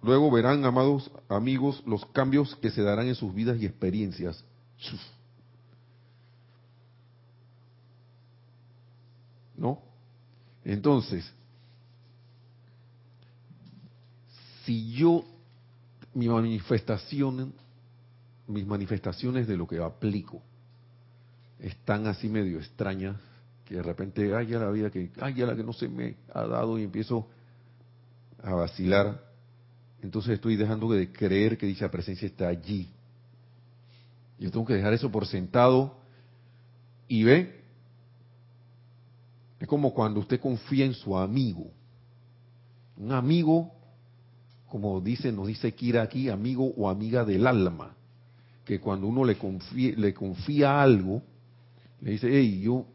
Luego 0.03 0.33
verán, 0.33 0.65
amados 0.65 1.13
amigos, 1.29 1.81
los 1.87 2.05
cambios 2.07 2.57
que 2.57 2.73
se 2.73 2.83
darán 2.83 3.07
en 3.07 3.15
sus 3.15 3.33
vidas 3.33 3.61
y 3.61 3.67
experiencias. 3.67 4.45
¿No? 9.57 9.92
Entonces, 10.65 11.31
si 14.65 14.93
yo, 14.93 15.25
mi 16.15 16.29
manifestación, 16.29 17.53
mis 18.47 18.67
manifestaciones 18.67 19.47
de 19.47 19.57
lo 19.57 19.67
que 19.67 19.79
aplico, 19.79 20.41
están 21.59 22.07
así 22.07 22.29
medio 22.29 22.59
extrañas, 22.59 23.17
que 23.65 23.77
de 23.77 23.83
repente, 23.83 24.35
ay, 24.35 24.49
ya 24.49 24.59
la 24.59 24.71
vida 24.71 24.91
que, 24.91 25.11
ay, 25.21 25.35
ya 25.35 25.47
la 25.47 25.57
que 25.57 25.65
no 25.65 25.73
se 25.73 25.89
me 25.89 26.17
ha 26.33 26.43
dado 26.43 26.79
y 26.79 26.85
empiezo 26.85 27.29
a 28.43 28.55
vacilar, 28.55 29.33
entonces 30.03 30.35
estoy 30.35 30.57
dejando 30.57 30.91
de 30.91 31.13
creer 31.13 31.57
que 31.57 31.67
dicha 31.67 31.91
presencia 31.91 32.27
está 32.27 32.49
allí. 32.49 32.91
Yo 34.39 34.51
tengo 34.51 34.67
que 34.67 34.75
dejar 34.75 34.93
eso 34.93 35.11
por 35.11 35.27
sentado 35.27 35.97
y 37.07 37.23
ve, 37.23 37.62
es 39.63 39.69
como 39.69 39.95
cuando 39.95 40.19
usted 40.19 40.41
confía 40.41 40.85
en 40.85 40.93
su 40.93 41.17
amigo. 41.17 41.71
Un 42.97 43.13
amigo, 43.13 43.71
como 44.69 45.01
dice, 45.01 45.31
nos 45.31 45.47
dice 45.47 45.73
Kira 45.73 46.03
aquí, 46.03 46.29
amigo 46.29 46.75
o 46.77 46.91
amiga 46.91 47.25
del 47.25 47.47
alma, 47.47 47.95
que 48.65 48.81
cuando 48.81 49.07
uno 49.07 49.25
le 49.25 49.39
confía, 49.39 49.95
le 49.97 50.13
confía 50.13 50.83
algo, 50.83 51.23
le 52.01 52.11
dice, 52.11 52.27
hey, 52.29 52.61
yo 52.61 52.87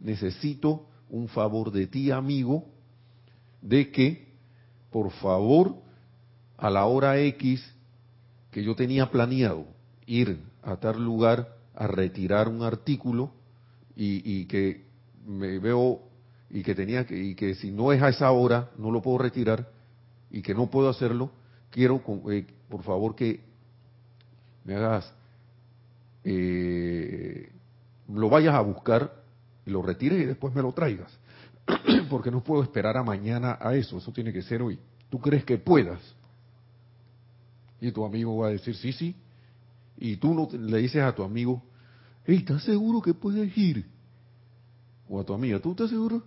necesito 0.00 0.88
un 1.08 1.28
favor 1.28 1.70
de 1.70 1.86
ti, 1.86 2.10
amigo, 2.10 2.64
de 3.62 3.92
que, 3.92 4.26
por 4.90 5.12
favor, 5.12 5.76
a 6.56 6.68
la 6.68 6.86
hora 6.86 7.16
X 7.20 7.62
que 8.50 8.64
yo 8.64 8.74
tenía 8.74 9.08
planeado 9.08 9.66
ir 10.04 10.40
a 10.64 10.74
tal 10.78 11.00
lugar 11.00 11.56
a 11.76 11.86
retirar 11.86 12.48
un 12.48 12.64
artículo 12.64 13.30
y, 13.94 14.46
que 14.46 14.84
me 15.24 15.60
veo 15.60 16.07
y 16.50 16.62
que 16.62 16.74
tenía 16.74 17.06
que 17.06 17.18
y 17.18 17.34
que 17.34 17.54
si 17.54 17.70
no 17.70 17.92
es 17.92 18.02
a 18.02 18.08
esa 18.08 18.30
hora 18.30 18.70
no 18.78 18.90
lo 18.90 19.02
puedo 19.02 19.18
retirar 19.18 19.68
y 20.30 20.42
que 20.42 20.54
no 20.54 20.70
puedo 20.70 20.88
hacerlo 20.88 21.30
quiero 21.70 22.02
eh, 22.30 22.46
por 22.68 22.82
favor 22.82 23.14
que 23.14 23.40
me 24.64 24.74
hagas 24.74 25.12
eh, 26.24 27.50
lo 28.08 28.28
vayas 28.28 28.54
a 28.54 28.60
buscar, 28.60 29.22
lo 29.66 29.82
retires 29.82 30.22
y 30.22 30.26
después 30.26 30.54
me 30.54 30.62
lo 30.62 30.72
traigas. 30.72 31.10
Porque 32.10 32.30
no 32.30 32.42
puedo 32.42 32.62
esperar 32.62 32.96
a 32.96 33.02
mañana 33.02 33.58
a 33.60 33.74
eso, 33.74 33.98
eso 33.98 34.12
tiene 34.12 34.32
que 34.32 34.42
ser 34.42 34.62
hoy. 34.62 34.78
¿Tú 35.10 35.18
crees 35.20 35.44
que 35.44 35.58
puedas? 35.58 36.00
Y 37.80 37.92
tu 37.92 38.04
amigo 38.04 38.36
va 38.36 38.48
a 38.48 38.50
decir, 38.50 38.74
sí, 38.74 38.92
sí. 38.92 39.14
Y 39.96 40.16
tú 40.16 40.34
no 40.34 40.48
le 40.52 40.78
dices 40.78 41.02
a 41.02 41.14
tu 41.14 41.22
amigo, 41.22 41.62
hey, 42.24 42.36
¿estás 42.38 42.62
seguro 42.64 43.00
que 43.00 43.14
puedes 43.14 43.56
ir? 43.56 43.86
O 45.08 45.20
a 45.20 45.24
tu 45.24 45.32
amiga, 45.32 45.58
¿tú 45.60 45.70
estás 45.70 45.90
seguro? 45.90 46.22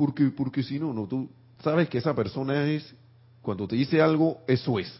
Porque, 0.00 0.30
porque 0.30 0.62
si 0.62 0.78
no, 0.78 0.94
no, 0.94 1.06
tú 1.06 1.28
sabes 1.62 1.86
que 1.90 1.98
esa 1.98 2.14
persona 2.14 2.64
es, 2.64 2.94
cuando 3.42 3.68
te 3.68 3.76
dice 3.76 4.00
algo, 4.00 4.40
eso 4.48 4.78
es. 4.78 4.90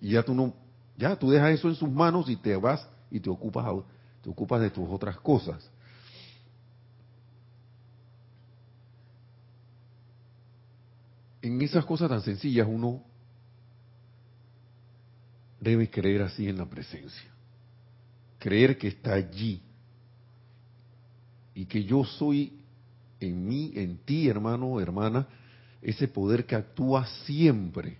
Y 0.00 0.10
ya 0.10 0.24
tú 0.24 0.34
no, 0.34 0.52
ya 0.98 1.14
tú 1.14 1.30
dejas 1.30 1.52
eso 1.52 1.68
en 1.68 1.76
sus 1.76 1.88
manos 1.88 2.28
y 2.28 2.34
te 2.34 2.56
vas 2.56 2.84
y 3.08 3.20
te 3.20 3.30
ocupas 3.30 3.64
te 4.20 4.28
ocupas 4.28 4.62
de 4.62 4.70
tus 4.70 4.88
otras 4.88 5.16
cosas. 5.20 5.70
En 11.40 11.62
esas 11.62 11.84
cosas 11.84 12.08
tan 12.08 12.22
sencillas 12.22 12.66
uno 12.68 13.04
debe 15.60 15.88
creer 15.88 16.22
así 16.22 16.48
en 16.48 16.58
la 16.58 16.66
presencia. 16.66 17.30
Creer 18.40 18.76
que 18.76 18.88
está 18.88 19.12
allí. 19.12 19.62
Y 21.54 21.66
que 21.66 21.84
yo 21.84 22.02
soy 22.04 22.59
en 23.20 23.46
mí, 23.46 23.72
en 23.76 23.98
ti, 23.98 24.28
hermano, 24.28 24.80
hermana, 24.80 25.28
ese 25.82 26.08
poder 26.08 26.46
que 26.46 26.56
actúa 26.56 27.06
siempre, 27.24 27.98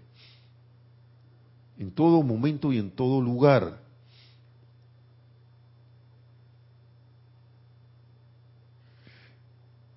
en 1.78 1.90
todo 1.90 2.22
momento 2.22 2.72
y 2.72 2.78
en 2.78 2.90
todo 2.90 3.20
lugar. 3.20 3.80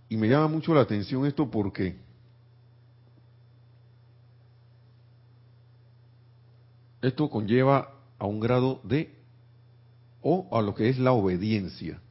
Y 0.09 0.17
me 0.17 0.27
llama 0.27 0.47
mucho 0.47 0.73
la 0.75 0.81
atención 0.81 1.25
esto 1.25 1.49
porque 1.49 1.95
esto 7.01 7.29
conlleva 7.29 7.95
a 8.19 8.25
un 8.25 8.39
grado 8.39 8.79
de 8.83 9.13
o 10.21 10.47
a 10.55 10.61
lo 10.61 10.75
que 10.75 10.89
es 10.89 10.99
la 10.99 11.13
obediencia. 11.13 12.02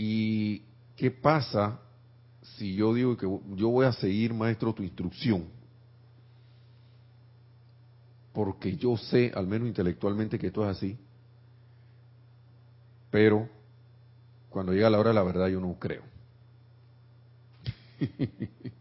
¿Y 0.00 0.62
qué 0.96 1.10
pasa 1.10 1.80
si 2.56 2.76
yo 2.76 2.94
digo 2.94 3.16
que 3.16 3.26
yo 3.56 3.68
voy 3.68 3.84
a 3.84 3.92
seguir, 3.92 4.32
maestro, 4.32 4.72
tu 4.72 4.84
instrucción? 4.84 5.46
Porque 8.32 8.76
yo 8.76 8.96
sé, 8.96 9.32
al 9.34 9.48
menos 9.48 9.66
intelectualmente, 9.66 10.38
que 10.38 10.46
esto 10.46 10.62
es 10.62 10.76
así, 10.76 10.96
pero 13.10 13.48
cuando 14.50 14.72
llega 14.72 14.88
la 14.88 15.00
hora 15.00 15.08
de 15.10 15.14
la 15.14 15.24
verdad 15.24 15.48
yo 15.48 15.58
no 15.60 15.76
creo. 15.80 16.04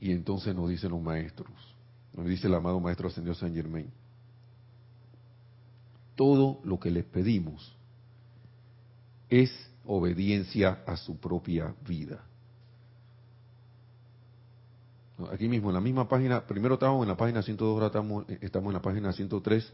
y 0.00 0.12
entonces 0.12 0.54
nos 0.54 0.68
dicen 0.68 0.90
los 0.90 1.00
maestros, 1.00 1.50
nos 2.12 2.26
dice 2.26 2.46
el 2.46 2.54
amado 2.54 2.78
maestro 2.78 3.08
ascendió 3.08 3.34
San 3.34 3.54
Germain, 3.54 3.90
todo 6.16 6.60
lo 6.64 6.78
que 6.78 6.90
les 6.90 7.04
pedimos 7.04 7.76
es 9.28 9.50
obediencia 9.84 10.82
a 10.86 10.96
su 10.96 11.18
propia 11.18 11.74
vida. 11.86 12.24
Aquí 15.32 15.48
mismo, 15.48 15.70
en 15.70 15.74
la 15.74 15.80
misma 15.80 16.08
página, 16.08 16.44
primero 16.44 16.74
estábamos 16.74 17.02
en 17.04 17.08
la 17.08 17.16
página 17.16 17.42
102, 17.42 17.74
ahora 17.74 17.86
estamos, 17.86 18.28
eh, 18.28 18.38
estamos 18.40 18.68
en 18.68 18.74
la 18.74 18.82
página 18.82 19.12
103 19.12 19.72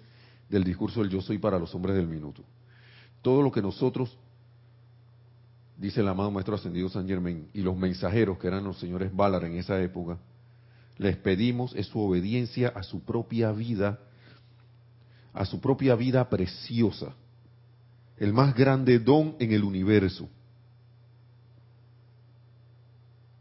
del 0.49 0.65
discurso 0.65 1.01
del 1.01 1.11
yo 1.11 1.23
soy 1.23 1.39
para 1.39 1.59
los 1.59 1.75
hombres 1.75 1.97
del 1.97 2.09
minuto. 2.09 2.43
Todo 3.23 3.43
lo 3.43 3.51
que 3.51 3.63
nosotros, 3.63 4.19
dice 5.79 6.01
el 6.01 6.09
amado 6.09 6.31
Maestro 6.31 6.57
Ascendido 6.57 6.89
San 6.91 7.09
Germain, 7.09 7.49
y 7.55 7.63
los 7.63 7.77
mensajeros, 7.77 8.39
que 8.39 8.49
eran 8.49 8.65
los 8.65 8.79
señores 8.79 9.15
Ballard 9.15 9.45
en 9.45 9.57
esa 9.57 9.81
época, 9.81 10.19
les 10.99 11.17
pedimos 11.17 11.75
es 11.75 11.87
su 11.87 11.99
obediencia 11.99 12.69
a 12.69 12.83
su 12.83 13.01
propia 13.01 13.53
vida, 13.53 13.99
a 15.33 15.45
su 15.45 15.61
propia 15.61 15.95
vida 15.95 16.29
preciosa, 16.29 17.15
el 18.17 18.33
más 18.33 18.55
grande 18.55 18.99
don 18.99 19.37
en 19.39 19.53
el 19.53 19.65
universo. 19.65 20.29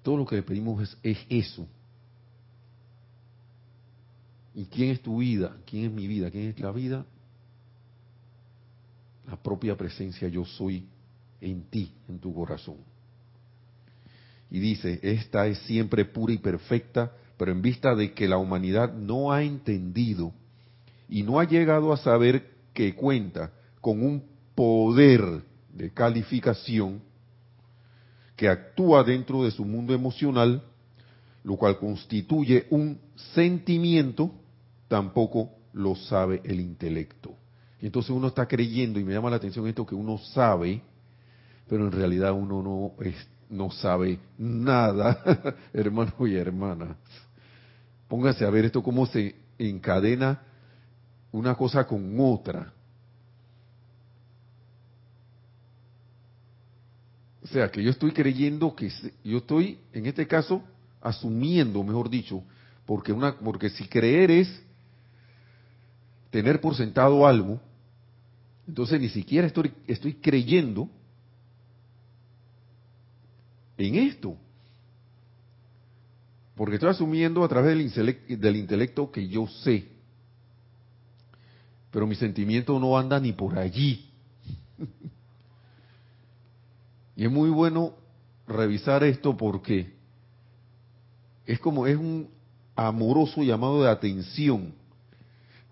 Todo 0.04 0.18
lo 0.18 0.26
que 0.26 0.38
le 0.38 0.44
pedimos 0.44 0.82
es, 0.82 0.98
es 1.04 1.18
eso. 1.30 1.68
¿Y 4.56 4.66
quién 4.66 4.92
es 4.92 5.02
tu 5.02 5.18
vida? 5.18 5.58
¿Quién 5.66 5.86
es 5.86 5.92
mi 5.92 6.08
vida? 6.08 6.32
¿Quién 6.32 6.50
es 6.50 6.60
la 6.60 6.72
vida? 6.72 7.06
La 9.28 9.36
propia 9.36 9.78
presencia 9.78 10.28
yo 10.28 10.46
soy 10.46 10.88
en 11.42 11.64
ti, 11.64 11.94
en 12.08 12.20
tu 12.20 12.34
corazón. 12.34 12.78
Y 14.50 14.60
dice, 14.60 15.00
esta 15.04 15.48
es 15.48 15.60
siempre 15.60 16.06
pura 16.06 16.34
y 16.34 16.40
perfecta, 16.40 17.12
pero 17.38 17.52
en 17.52 17.62
vista 17.62 17.96
de 17.96 18.14
que 18.14 18.28
la 18.28 18.38
humanidad 18.38 18.94
no 18.94 19.32
ha 19.32 19.44
entendido 19.44 20.34
y 21.10 21.24
no 21.24 21.40
ha 21.40 21.44
llegado 21.44 21.92
a 21.92 21.98
saber 21.98 22.52
que 22.74 22.96
cuenta 22.96 23.52
con 23.82 24.02
un 24.04 24.24
poder 24.56 25.44
de 25.74 25.92
calificación 25.92 27.02
que 28.36 28.48
actúa 28.48 29.04
dentro 29.04 29.44
de 29.44 29.52
su 29.52 29.66
mundo 29.66 29.94
emocional, 29.94 30.64
lo 31.44 31.58
cual 31.58 31.78
constituye 31.78 32.68
un 32.70 33.00
sentimiento, 33.34 34.32
tampoco 34.88 35.52
lo 35.74 35.96
sabe 35.96 36.42
el 36.46 36.60
intelecto. 36.60 37.36
Y 37.82 37.88
entonces 37.88 38.12
uno 38.12 38.28
está 38.28 38.48
creyendo, 38.48 39.00
y 39.00 39.04
me 39.04 39.14
llama 39.14 39.30
la 39.30 39.38
atención 39.38 39.68
esto, 39.68 39.86
que 39.86 39.96
uno 39.96 40.18
sabe, 40.18 40.82
pero 41.68 41.86
en 41.86 41.92
realidad 41.92 42.34
uno 42.34 42.62
no, 42.62 42.94
no 43.50 43.72
sabe 43.72 44.20
nada, 44.38 45.56
hermano 45.74 46.28
y 46.28 46.36
hermana. 46.36 46.98
Póngase 48.08 48.46
a 48.46 48.50
ver 48.50 48.66
esto 48.66 48.84
cómo 48.84 49.06
se 49.06 49.36
encadena 49.58 50.42
una 51.32 51.56
cosa 51.56 51.86
con 51.86 52.20
otra. 52.20 52.74
O 57.44 57.48
sea, 57.48 57.70
que 57.72 57.82
yo 57.82 57.90
estoy 57.90 58.12
creyendo 58.12 58.76
que 58.76 58.92
yo 59.24 59.40
estoy, 59.40 59.80
en 59.94 60.06
este 60.06 60.28
caso, 60.28 60.62
asumiendo, 61.02 61.84
mejor 61.84 62.10
dicho, 62.10 62.44
porque 62.86 63.12
una, 63.12 63.38
porque 63.38 63.70
si 63.70 63.88
creer 63.88 64.32
es 64.32 64.64
tener 66.30 66.62
por 66.62 66.76
sentado 66.76 67.26
algo, 67.26 67.60
entonces 68.68 69.02
ni 69.02 69.10
siquiera 69.10 69.48
estoy, 69.48 69.74
estoy 69.88 70.16
creyendo 70.16 70.90
en 73.78 73.96
esto. 73.96 74.38
Porque 76.56 76.76
estoy 76.76 76.90
asumiendo 76.90 77.44
a 77.44 77.48
través 77.48 77.96
del, 77.96 78.40
del 78.40 78.56
intelecto 78.58 79.12
que 79.12 79.28
yo 79.28 79.48
sé. 79.48 79.88
Pero 81.92 82.08
mi 82.08 82.16
sentimiento 82.16 82.80
no 82.80 82.98
anda 82.98 83.20
ni 83.20 83.34
por 83.34 83.58
allí. 83.58 84.10
y 87.16 87.26
es 87.26 87.32
muy 87.32 87.50
bueno 87.50 87.94
revisar 88.48 89.04
esto 89.04 89.36
porque 89.36 89.94
es 91.46 91.60
como 91.60 91.88
es 91.88 91.98
un 91.98 92.30
amoroso 92.76 93.44
llamado 93.44 93.84
de 93.84 93.90
atención. 93.90 94.74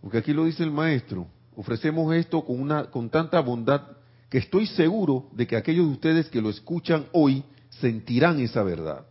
Porque 0.02 0.18
aquí 0.18 0.34
lo 0.34 0.46
dice 0.46 0.64
el 0.64 0.72
maestro 0.72 1.28
ofrecemos 1.58 2.14
esto 2.16 2.46
con, 2.46 2.62
una, 2.62 2.86
con 2.86 3.10
tanta 3.10 3.40
bondad 3.42 3.82
que 4.30 4.38
estoy 4.38 4.68
seguro 4.68 5.28
de 5.32 5.48
que 5.48 5.58
aquellos 5.58 5.88
de 5.88 5.92
ustedes 5.92 6.30
que 6.30 6.42
lo 6.42 6.50
escuchan 6.50 7.08
hoy 7.12 7.44
sentirán 7.70 8.40
esa 8.40 8.62
verdad. 8.62 9.06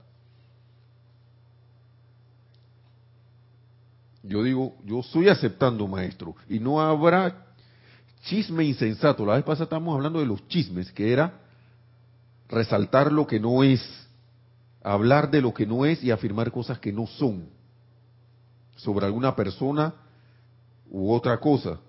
Yo 4.27 4.43
digo, 4.43 4.77
yo 4.85 5.01
estoy 5.01 5.29
aceptando, 5.29 5.87
maestro, 5.87 6.35
y 6.49 6.59
no 6.59 6.81
habrá 6.81 7.47
chisme 8.23 8.65
insensato. 8.65 9.25
La 9.25 9.35
vez 9.35 9.45
pasada 9.45 9.65
estamos 9.65 9.95
hablando 9.95 10.21
de 10.21 10.27
los 10.27 10.47
chismes, 10.49 10.91
que 10.93 11.12
era 11.12 11.41
resaltar 12.49 13.12
lo 13.12 13.27
que 13.27 13.41
no 13.41 13.62
es, 13.62 13.81
hablar 14.83 15.31
de 15.31 15.41
lo 15.41 15.53
que 15.53 15.67
no 15.67 15.85
es 15.85 16.03
y 16.03 16.11
afirmar 16.11 16.51
cosas 16.51 16.79
que 16.79 16.93
no 16.93 17.07
son 17.07 17.49
sobre 18.77 19.07
alguna 19.07 19.35
persona 19.35 19.95
u 20.91 21.12
otra 21.12 21.39
cosa 21.39 21.81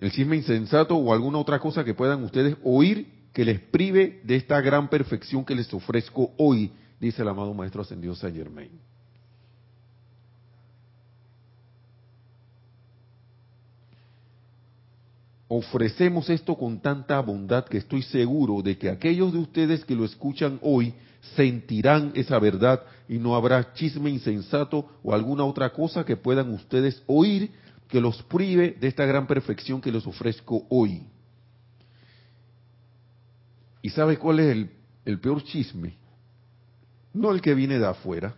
el 0.00 0.10
chisme 0.10 0.36
insensato 0.36 0.96
o 0.96 1.12
alguna 1.12 1.38
otra 1.38 1.58
cosa 1.58 1.84
que 1.84 1.94
puedan 1.94 2.24
ustedes 2.24 2.56
oír 2.64 3.28
que 3.34 3.44
les 3.44 3.60
prive 3.60 4.20
de 4.24 4.36
esta 4.36 4.60
gran 4.60 4.88
perfección 4.88 5.44
que 5.44 5.54
les 5.54 5.72
ofrezco 5.72 6.32
hoy, 6.38 6.72
dice 6.98 7.22
el 7.22 7.28
amado 7.28 7.52
Maestro 7.52 7.82
Ascendido 7.82 8.14
Saint 8.14 8.36
Germain. 8.36 8.70
Ofrecemos 15.52 16.30
esto 16.30 16.56
con 16.56 16.78
tanta 16.78 17.18
bondad 17.18 17.64
que 17.64 17.78
estoy 17.78 18.02
seguro 18.02 18.62
de 18.62 18.78
que 18.78 18.88
aquellos 18.88 19.32
de 19.32 19.40
ustedes 19.40 19.84
que 19.84 19.96
lo 19.96 20.04
escuchan 20.04 20.60
hoy 20.62 20.94
sentirán 21.34 22.12
esa 22.14 22.38
verdad 22.38 22.84
y 23.08 23.18
no 23.18 23.34
habrá 23.34 23.74
chisme 23.74 24.10
insensato 24.10 24.88
o 25.02 25.12
alguna 25.12 25.44
otra 25.44 25.72
cosa 25.72 26.04
que 26.04 26.16
puedan 26.16 26.50
ustedes 26.50 27.02
oír 27.08 27.50
que 27.88 28.00
los 28.00 28.22
prive 28.22 28.76
de 28.80 28.86
esta 28.86 29.04
gran 29.06 29.26
perfección 29.26 29.80
que 29.80 29.90
les 29.90 30.06
ofrezco 30.06 30.64
hoy. 30.68 31.02
¿Y 33.82 33.90
sabe 33.90 34.18
cuál 34.18 34.38
es 34.38 34.52
el, 34.52 34.70
el 35.04 35.18
peor 35.18 35.42
chisme? 35.42 35.96
No 37.12 37.32
el 37.32 37.40
que 37.40 37.56
viene 37.56 37.80
de 37.80 37.86
afuera, 37.88 38.36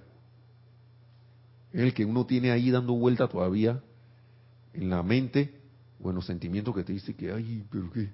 el 1.75 1.93
que 1.93 2.07
uno 2.07 2.25
tiene 2.25 2.53
ahí 2.53 2.71
dando 2.71 2.95
vuelta 2.95 3.29
todavía 3.29 3.83
en 4.73 4.89
la 4.89 5.03
mente 5.03 5.61
o 6.03 6.11
en 6.11 6.17
los 6.17 6.27
sentimientos 6.27 6.75
que 6.75 6.85
te 6.85 6.93
dice 6.93 7.15
que, 7.15 7.33
ay, 7.33 7.65
pero 7.71 7.91
qué, 7.91 8.11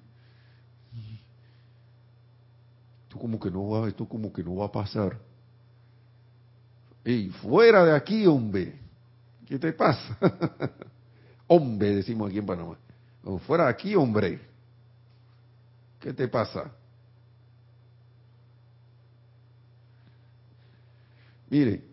esto 3.03 3.17
como 3.17 3.39
que 3.39 3.49
no 3.49 3.67
va, 3.67 3.87
esto 3.87 4.07
como 4.07 4.31
que 4.31 4.43
no 4.43 4.57
va 4.57 4.67
a 4.67 4.71
pasar. 4.71 5.19
¡Ey, 7.03 7.29
fuera 7.29 7.83
de 7.83 7.95
aquí, 7.95 8.27
hombre! 8.27 8.79
¿Qué 9.47 9.57
te 9.57 9.73
pasa? 9.73 10.15
Hombre, 11.47 11.95
decimos 11.95 12.29
aquí 12.29 12.37
en 12.37 12.45
Panamá. 12.45 12.77
Fuera 13.47 13.67
aquí, 13.67 13.95
hombre. 13.95 14.39
¿Qué 15.99 16.13
te 16.13 16.27
pasa? 16.27 16.71
Mire, 21.49 21.88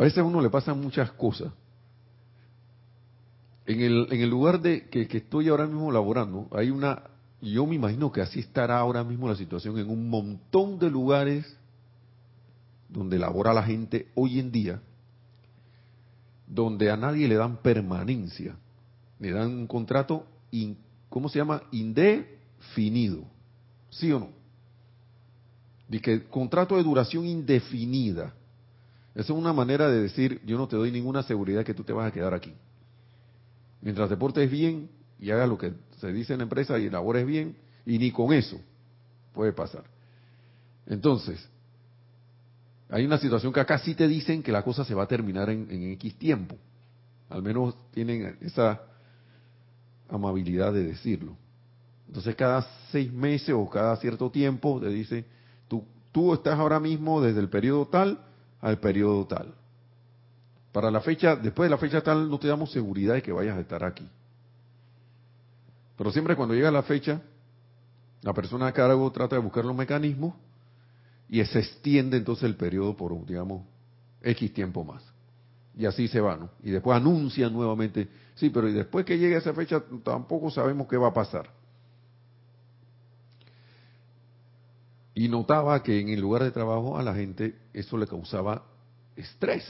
a 0.00 0.04
veces 0.04 0.16
a 0.16 0.24
uno 0.24 0.40
le 0.40 0.48
pasan 0.48 0.80
muchas 0.80 1.12
cosas. 1.12 1.52
En 3.66 3.80
el, 3.82 4.06
en 4.10 4.22
el 4.22 4.30
lugar 4.30 4.58
de 4.58 4.88
que, 4.88 5.06
estoy 5.10 5.50
ahora 5.50 5.66
mismo 5.66 5.92
laborando, 5.92 6.48
hay 6.52 6.70
una, 6.70 7.02
yo 7.42 7.66
me 7.66 7.74
imagino 7.74 8.10
que 8.10 8.22
así 8.22 8.40
estará 8.40 8.78
ahora 8.78 9.04
mismo 9.04 9.28
la 9.28 9.36
situación 9.36 9.78
en 9.78 9.90
un 9.90 10.08
montón 10.08 10.78
de 10.78 10.88
lugares 10.88 11.54
donde 12.88 13.18
labora 13.18 13.52
la 13.52 13.62
gente 13.62 14.08
hoy 14.14 14.38
en 14.38 14.50
día, 14.50 14.80
donde 16.46 16.90
a 16.90 16.96
nadie 16.96 17.28
le 17.28 17.34
dan 17.34 17.58
permanencia, 17.58 18.56
le 19.18 19.32
dan 19.32 19.48
un 19.48 19.66
contrato, 19.66 20.24
¿cómo 21.10 21.28
se 21.28 21.40
llama? 21.40 21.64
Indefinido, 21.72 23.24
¿sí 23.90 24.10
o 24.12 24.20
no? 24.20 24.30
De 25.88 26.00
que 26.00 26.24
contrato 26.24 26.78
de 26.78 26.84
duración 26.84 27.26
indefinida. 27.26 28.32
Esa 29.14 29.32
es 29.32 29.38
una 29.38 29.52
manera 29.52 29.88
de 29.90 30.02
decir, 30.02 30.40
yo 30.44 30.56
no 30.56 30.68
te 30.68 30.76
doy 30.76 30.92
ninguna 30.92 31.22
seguridad 31.22 31.64
que 31.64 31.74
tú 31.74 31.82
te 31.82 31.92
vas 31.92 32.08
a 32.08 32.12
quedar 32.12 32.32
aquí. 32.32 32.54
Mientras 33.82 34.08
te 34.08 34.16
portes 34.16 34.50
bien 34.50 34.88
y 35.18 35.30
hagas 35.30 35.48
lo 35.48 35.58
que 35.58 35.72
se 35.98 36.12
dice 36.12 36.32
en 36.34 36.38
la 36.38 36.42
empresa 36.44 36.78
y 36.78 36.88
labores 36.88 37.26
bien, 37.26 37.56
y 37.84 37.98
ni 37.98 38.12
con 38.12 38.32
eso 38.32 38.60
puede 39.32 39.52
pasar. 39.52 39.84
Entonces, 40.86 41.48
hay 42.88 43.04
una 43.04 43.18
situación 43.18 43.52
que 43.52 43.60
acá 43.60 43.78
sí 43.78 43.94
te 43.94 44.06
dicen 44.06 44.42
que 44.42 44.52
la 44.52 44.62
cosa 44.62 44.84
se 44.84 44.94
va 44.94 45.04
a 45.04 45.08
terminar 45.08 45.50
en, 45.50 45.92
X 45.92 46.16
tiempo. 46.16 46.56
Al 47.28 47.42
menos 47.42 47.74
tienen 47.92 48.36
esa 48.40 48.80
amabilidad 50.08 50.72
de 50.72 50.84
decirlo. 50.84 51.36
Entonces 52.08 52.34
cada 52.34 52.66
seis 52.90 53.12
meses 53.12 53.54
o 53.56 53.68
cada 53.68 53.96
cierto 53.96 54.30
tiempo 54.30 54.80
te 54.80 54.88
dice, 54.88 55.24
tú, 55.68 55.84
tú 56.10 56.34
estás 56.34 56.58
ahora 56.58 56.80
mismo 56.80 57.20
desde 57.20 57.38
el 57.38 57.48
periodo 57.48 57.86
tal 57.86 58.18
al 58.60 58.78
periodo 58.78 59.26
tal. 59.26 59.54
Para 60.72 60.90
la 60.90 61.00
fecha, 61.00 61.36
después 61.36 61.68
de 61.68 61.70
la 61.70 61.78
fecha 61.78 62.00
tal 62.00 62.30
no 62.30 62.38
te 62.38 62.48
damos 62.48 62.70
seguridad 62.70 63.14
de 63.14 63.22
que 63.22 63.32
vayas 63.32 63.56
a 63.56 63.60
estar 63.60 63.84
aquí. 63.84 64.08
Pero 65.96 66.12
siempre 66.12 66.36
cuando 66.36 66.54
llega 66.54 66.70
la 66.70 66.82
fecha, 66.82 67.20
la 68.22 68.32
persona 68.32 68.68
a 68.68 68.72
cargo 68.72 69.10
trata 69.10 69.36
de 69.36 69.42
buscar 69.42 69.64
los 69.64 69.76
mecanismos 69.76 70.34
y 71.28 71.44
se 71.44 71.58
extiende 71.58 72.16
entonces 72.16 72.44
el 72.44 72.56
periodo 72.56 72.96
por, 72.96 73.26
digamos, 73.26 73.62
X 74.22 74.52
tiempo 74.52 74.84
más. 74.84 75.02
Y 75.76 75.86
así 75.86 76.08
se 76.08 76.20
va, 76.20 76.36
¿no? 76.36 76.50
Y 76.62 76.70
después 76.70 76.96
anuncian 76.96 77.52
nuevamente, 77.52 78.08
sí, 78.34 78.50
pero 78.50 78.70
después 78.70 79.04
que 79.04 79.18
llegue 79.18 79.36
esa 79.36 79.54
fecha 79.54 79.82
tampoco 80.02 80.50
sabemos 80.50 80.86
qué 80.88 80.96
va 80.96 81.08
a 81.08 81.14
pasar. 81.14 81.59
Y 85.20 85.28
notaba 85.28 85.82
que 85.82 86.00
en 86.00 86.08
el 86.08 86.18
lugar 86.18 86.42
de 86.44 86.50
trabajo 86.50 86.96
a 86.96 87.02
la 87.02 87.14
gente 87.14 87.54
eso 87.74 87.98
le 87.98 88.06
causaba 88.06 88.64
estrés. 89.16 89.64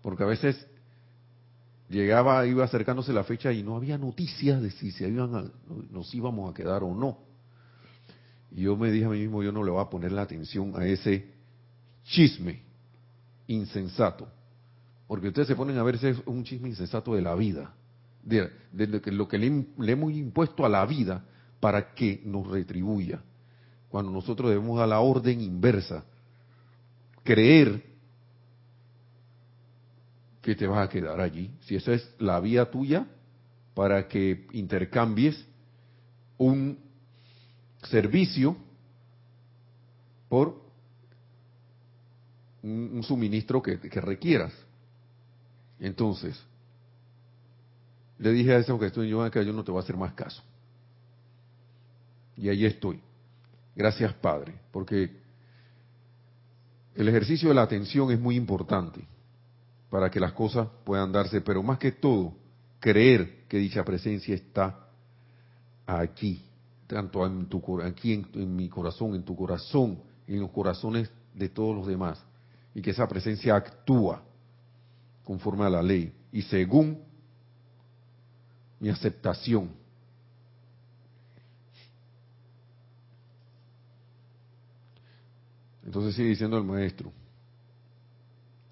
Porque 0.00 0.22
a 0.22 0.26
veces 0.26 0.66
llegaba, 1.90 2.46
iba 2.46 2.64
acercándose 2.64 3.12
la 3.12 3.24
fecha 3.24 3.52
y 3.52 3.62
no 3.62 3.76
había 3.76 3.98
noticias 3.98 4.62
de 4.62 4.70
si 4.70 4.90
se 4.90 5.06
iban 5.06 5.34
a- 5.34 5.50
nos 5.90 6.14
íbamos 6.14 6.50
a 6.50 6.54
quedar 6.54 6.82
o 6.82 6.94
no. 6.94 7.18
Y 8.50 8.62
yo 8.62 8.74
me 8.74 8.90
dije 8.90 9.04
a 9.04 9.10
mí 9.10 9.18
mismo, 9.20 9.42
yo 9.42 9.52
no 9.52 9.62
le 9.62 9.70
voy 9.70 9.82
a 9.82 9.90
poner 9.90 10.12
la 10.12 10.22
atención 10.22 10.72
a 10.76 10.86
ese 10.86 11.30
chisme 12.04 12.62
insensato. 13.48 14.26
Porque 15.08 15.28
ustedes 15.28 15.48
se 15.48 15.56
ponen 15.56 15.76
a 15.76 15.82
ver 15.82 15.96
ese 15.96 16.08
es 16.08 16.22
un 16.24 16.42
chisme 16.42 16.70
insensato 16.70 17.14
de 17.14 17.20
la 17.20 17.34
vida, 17.34 17.74
de, 18.22 18.48
de 18.72 18.86
lo 18.86 19.02
que, 19.02 19.12
lo 19.12 19.28
que 19.28 19.36
le, 19.36 19.66
le 19.76 19.92
hemos 19.92 20.10
impuesto 20.10 20.64
a 20.64 20.70
la 20.70 20.86
vida 20.86 21.22
para 21.60 21.92
que 21.92 22.22
nos 22.24 22.46
retribuya. 22.46 23.22
Cuando 23.92 24.10
nosotros 24.10 24.48
debemos 24.48 24.78
dar 24.78 24.88
la 24.88 25.00
orden 25.00 25.38
inversa, 25.42 26.02
creer 27.22 27.84
que 30.40 30.54
te 30.54 30.66
vas 30.66 30.86
a 30.86 30.88
quedar 30.88 31.20
allí. 31.20 31.50
Si 31.66 31.76
esa 31.76 31.92
es 31.92 32.10
la 32.18 32.40
vía 32.40 32.70
tuya 32.70 33.06
para 33.74 34.08
que 34.08 34.46
intercambies 34.52 35.44
un 36.38 36.78
servicio 37.82 38.56
por 40.30 40.58
un, 42.62 43.02
suministro 43.02 43.60
que, 43.60 43.76
requieras. 43.76 44.54
Entonces, 45.78 46.42
le 48.18 48.32
dije 48.32 48.54
a 48.54 48.58
ese 48.58 48.78
que 48.78 48.86
estoy 48.86 49.10
yo 49.10 49.30
que 49.30 49.44
yo 49.44 49.52
no 49.52 49.62
te 49.62 49.70
voy 49.70 49.80
a 49.80 49.84
hacer 49.84 49.98
más 49.98 50.14
caso. 50.14 50.42
Y 52.38 52.48
ahí 52.48 52.64
estoy. 52.64 52.98
Gracias, 53.74 54.12
Padre, 54.14 54.54
porque 54.70 55.10
el 56.94 57.08
ejercicio 57.08 57.48
de 57.48 57.54
la 57.54 57.62
atención 57.62 58.10
es 58.10 58.20
muy 58.20 58.36
importante 58.36 59.06
para 59.88 60.10
que 60.10 60.20
las 60.20 60.32
cosas 60.32 60.68
puedan 60.84 61.12
darse, 61.12 61.40
pero 61.40 61.62
más 61.62 61.78
que 61.78 61.92
todo, 61.92 62.34
creer 62.80 63.46
que 63.48 63.58
dicha 63.58 63.84
presencia 63.84 64.34
está 64.34 64.88
aquí, 65.86 66.42
tanto 66.86 67.24
en 67.26 67.46
tu, 67.46 67.80
aquí 67.82 68.24
en 68.34 68.56
mi 68.56 68.68
corazón, 68.68 69.14
en 69.14 69.22
tu 69.22 69.36
corazón, 69.36 70.02
en 70.26 70.40
los 70.40 70.50
corazones 70.50 71.10
de 71.34 71.48
todos 71.48 71.74
los 71.76 71.86
demás, 71.86 72.22
y 72.74 72.82
que 72.82 72.90
esa 72.90 73.06
presencia 73.08 73.54
actúa 73.54 74.22
conforme 75.24 75.64
a 75.64 75.70
la 75.70 75.82
ley 75.82 76.12
y 76.32 76.42
según 76.42 77.02
mi 78.80 78.88
aceptación. 78.88 79.81
Entonces 85.92 86.14
sigue 86.14 86.30
diciendo 86.30 86.56
el 86.56 86.64
maestro, 86.64 87.12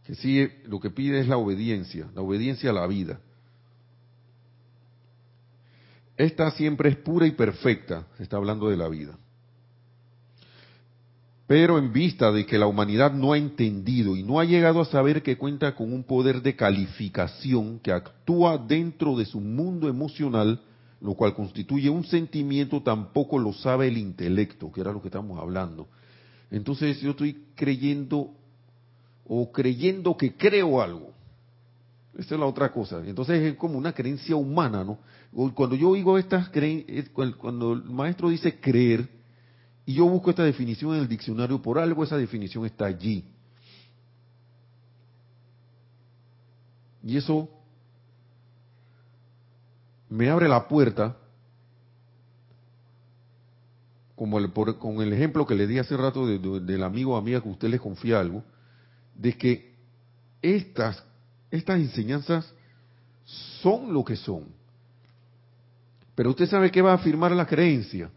que 0.07 0.15
sí, 0.15 0.49
lo 0.65 0.81
que 0.81 0.89
pide 0.89 1.21
es 1.21 1.29
la 1.29 1.37
obediencia, 1.37 2.09
la 2.15 2.23
obediencia 2.23 2.71
a 2.71 2.73
la 2.73 2.87
vida. 2.87 3.21
Esta 6.17 6.51
siempre 6.53 6.89
es 6.89 6.97
pura 6.97 7.27
y 7.27 7.33
perfecta, 7.33 8.07
se 8.17 8.23
está 8.23 8.39
hablando 8.39 8.71
de 8.71 8.79
la 8.79 8.89
vida. 8.89 9.19
Pero 11.47 11.77
en 11.77 11.93
vista 11.93 12.33
de 12.33 12.47
que 12.47 12.57
la 12.57 12.67
humanidad 12.67 13.13
no 13.13 13.35
ha 13.35 13.37
entendido 13.37 14.17
y 14.17 14.23
no 14.23 14.41
ha 14.41 14.47
llegado 14.47 14.81
a 14.81 14.87
saber 14.87 15.23
que 15.23 15.37
cuenta 15.37 15.75
con 15.75 15.93
un 15.93 16.05
poder 16.05 16.41
de 16.41 16.57
calificación 16.57 17.81
que 17.81 17.93
actúa 17.93 18.57
dentro 18.57 19.15
de 19.15 19.27
su 19.27 19.41
mundo 19.41 19.91
emocional, 19.91 20.63
lo 21.03 21.13
cual 21.13 21.35
constituye 21.35 21.91
un 21.91 22.05
sentimiento, 22.05 22.83
tampoco 22.83 23.39
lo 23.39 23.53
sabe 23.53 23.89
el 23.89 23.99
intelecto, 23.99 24.73
que 24.73 24.81
era 24.81 24.95
lo 24.95 25.03
que 25.03 25.09
estamos 25.09 25.39
hablando. 25.39 25.87
Entonces 26.51 27.01
yo 27.01 27.11
estoy 27.11 27.45
creyendo 27.55 28.35
o 29.27 29.53
creyendo 29.53 30.17
que 30.17 30.35
creo 30.35 30.81
algo. 30.81 31.13
Esa 32.19 32.35
es 32.35 32.41
la 32.41 32.47
otra 32.47 32.73
cosa. 32.73 33.01
Entonces 33.05 33.41
es 33.41 33.55
como 33.55 33.79
una 33.79 33.93
creencia 33.93 34.35
humana, 34.35 34.85
¿no? 34.85 34.99
Cuando 35.55 35.77
yo 35.77 35.91
oigo 35.91 36.19
estas 36.19 36.49
creencias, 36.49 37.09
cuando 37.11 37.73
el 37.73 37.85
maestro 37.85 38.29
dice 38.29 38.59
creer, 38.59 39.09
y 39.87 39.95
yo 39.95 40.07
busco 40.07 40.31
esta 40.31 40.45
definición 40.45 40.95
en 40.95 41.03
el 41.03 41.09
diccionario, 41.09 41.63
por 41.63 41.79
algo 41.79 42.05
esa 42.05 42.17
definición 42.17 42.67
está 42.67 42.87
allí. 42.87 43.25
Y 47.03 47.17
eso 47.17 47.49
me 50.09 50.29
abre 50.29 50.49
la 50.49 50.69
puerta, 50.69 51.17
como 54.21 54.39
el, 54.39 54.51
por- 54.51 54.77
con 54.79 55.01
el 55.01 55.15
ejemplo 55.15 55.47
que 55.47 55.55
le 55.55 55.67
di 55.67 55.79
hace 55.79 55.97
rato 55.97 56.27
de- 56.27 56.39
de- 56.39 56.61
del 56.61 56.83
amigo 56.83 57.15
o 57.15 57.17
amiga 57.17 57.41
que 57.41 57.49
usted 57.49 57.69
le 57.71 57.79
confía 57.79 58.21
algo, 58.21 58.45
de 59.15 59.33
que 59.33 59.75
estas, 60.43 61.03
estas 61.51 61.81
enseñanzas 61.81 62.53
son 63.63 63.95
lo 63.95 64.05
que 64.05 64.17
son. 64.17 64.45
Pero 66.15 66.29
usted 66.29 66.45
sabe 66.51 66.71
que 66.71 66.83
va 66.83 66.91
a 66.93 66.97
afirmar 66.97 67.33
la 67.33 67.47
creencia 67.47 68.11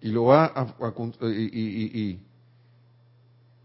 y 0.00 0.08
lo 0.08 0.24
va 0.24 0.46
a, 0.46 0.90
con- 0.90 1.14
y, 1.20 1.60
y- 1.60 2.18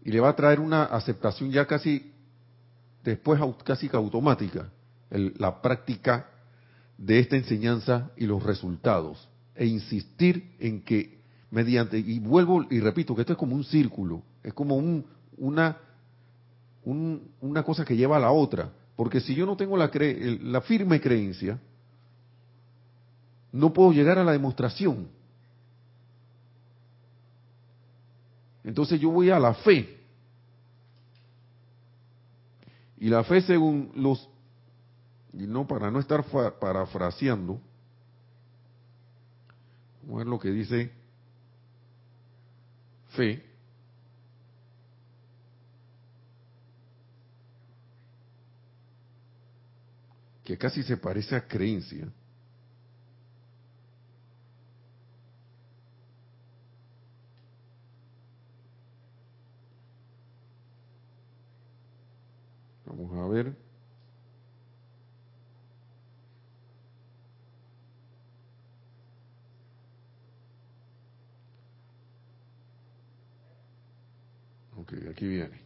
y- 0.04 0.12
le 0.12 0.20
va 0.20 0.28
a 0.28 0.36
traer 0.36 0.60
una 0.60 0.84
aceptación 0.84 1.50
ya 1.50 1.66
casi 1.66 2.12
después 3.02 3.40
casi 3.64 3.90
automática 3.92 4.70
la 5.10 5.60
práctica 5.60 6.28
de 6.96 7.18
esta 7.18 7.34
enseñanza 7.36 8.12
y 8.16 8.26
los 8.26 8.40
resultados 8.40 9.28
e 9.54 9.66
insistir 9.66 10.54
en 10.58 10.82
que 10.82 11.18
mediante 11.50 11.98
y 11.98 12.18
vuelvo 12.18 12.64
y 12.70 12.80
repito 12.80 13.14
que 13.14 13.20
esto 13.22 13.32
es 13.34 13.38
como 13.38 13.54
un 13.54 13.64
círculo 13.64 14.22
es 14.42 14.52
como 14.52 14.76
un, 14.76 15.04
una 15.38 15.76
un- 16.84 17.30
una 17.40 17.62
cosa 17.62 17.84
que 17.84 17.96
lleva 17.96 18.16
a 18.16 18.20
la 18.20 18.32
otra 18.32 18.70
porque 18.96 19.20
si 19.20 19.34
yo 19.34 19.46
no 19.46 19.56
tengo 19.56 19.76
la, 19.76 19.90
cre- 19.90 20.40
la 20.40 20.60
firme 20.60 21.00
creencia 21.00 21.58
no 23.52 23.72
puedo 23.72 23.92
llegar 23.92 24.18
a 24.18 24.24
la 24.24 24.32
demostración. 24.32 25.06
Entonces 28.64 29.00
yo 29.00 29.10
voy 29.10 29.30
a 29.30 29.38
la 29.38 29.54
fe. 29.54 30.00
Y 32.98 33.08
la 33.08 33.22
fe 33.24 33.42
según 33.42 33.92
los 33.94 34.28
y 35.32 35.46
no 35.46 35.66
para 35.66 35.90
no 35.90 35.98
estar 36.00 36.24
parafraseando 36.58 37.60
lo 40.26 40.38
que 40.38 40.50
dice 40.50 40.90
fe. 43.10 43.44
Que 50.44 50.58
casi 50.58 50.82
se 50.82 50.96
parece 50.96 51.36
a 51.36 51.46
creencia. 51.46 52.06
Vamos 62.84 63.18
a 63.18 63.28
ver 63.28 63.63
Aquí 75.10 75.26
viene. 75.26 75.64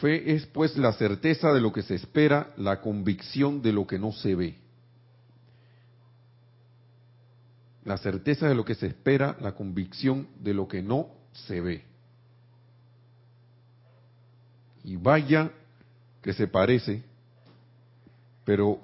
Fe 0.00 0.34
es 0.34 0.46
pues 0.46 0.76
la 0.76 0.92
certeza 0.92 1.52
de 1.52 1.60
lo 1.60 1.72
que 1.72 1.82
se 1.82 1.94
espera, 1.94 2.52
la 2.56 2.80
convicción 2.80 3.62
de 3.62 3.72
lo 3.72 3.86
que 3.86 3.98
no 3.98 4.12
se 4.12 4.34
ve. 4.34 4.58
La 7.84 7.96
certeza 7.96 8.48
de 8.48 8.54
lo 8.54 8.64
que 8.64 8.74
se 8.74 8.88
espera, 8.88 9.36
la 9.40 9.54
convicción 9.54 10.28
de 10.40 10.52
lo 10.52 10.68
que 10.68 10.82
no 10.82 11.08
se 11.32 11.60
ve. 11.60 11.84
Y 14.84 14.96
vaya 14.96 15.50
que 16.20 16.32
se 16.32 16.46
parece, 16.46 17.02
pero 18.44 18.80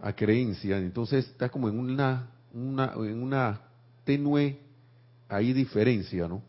a 0.00 0.12
creencia, 0.12 0.78
entonces 0.78 1.26
está 1.26 1.48
como 1.48 1.68
en 1.68 1.78
una, 1.78 2.30
una, 2.52 2.92
en 2.94 3.22
una 3.22 3.60
tenue 4.04 4.63
ahí 5.34 5.52
diferencia, 5.52 6.28
¿no? 6.28 6.42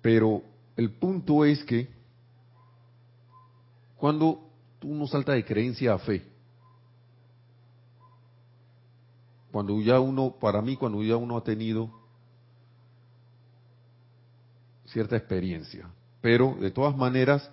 Pero 0.00 0.42
el 0.76 0.90
punto 0.90 1.44
es 1.44 1.64
que 1.64 1.88
cuando 3.96 4.50
uno 4.82 5.06
salta 5.06 5.32
de 5.32 5.44
creencia 5.44 5.94
a 5.94 5.98
fe, 5.98 6.22
cuando 9.50 9.80
ya 9.80 10.00
uno, 10.00 10.34
para 10.40 10.60
mí, 10.60 10.76
cuando 10.76 11.02
ya 11.02 11.16
uno 11.16 11.36
ha 11.36 11.44
tenido 11.44 11.90
cierta 14.86 15.16
experiencia, 15.16 15.88
pero 16.20 16.56
de 16.60 16.70
todas 16.70 16.96
maneras, 16.96 17.50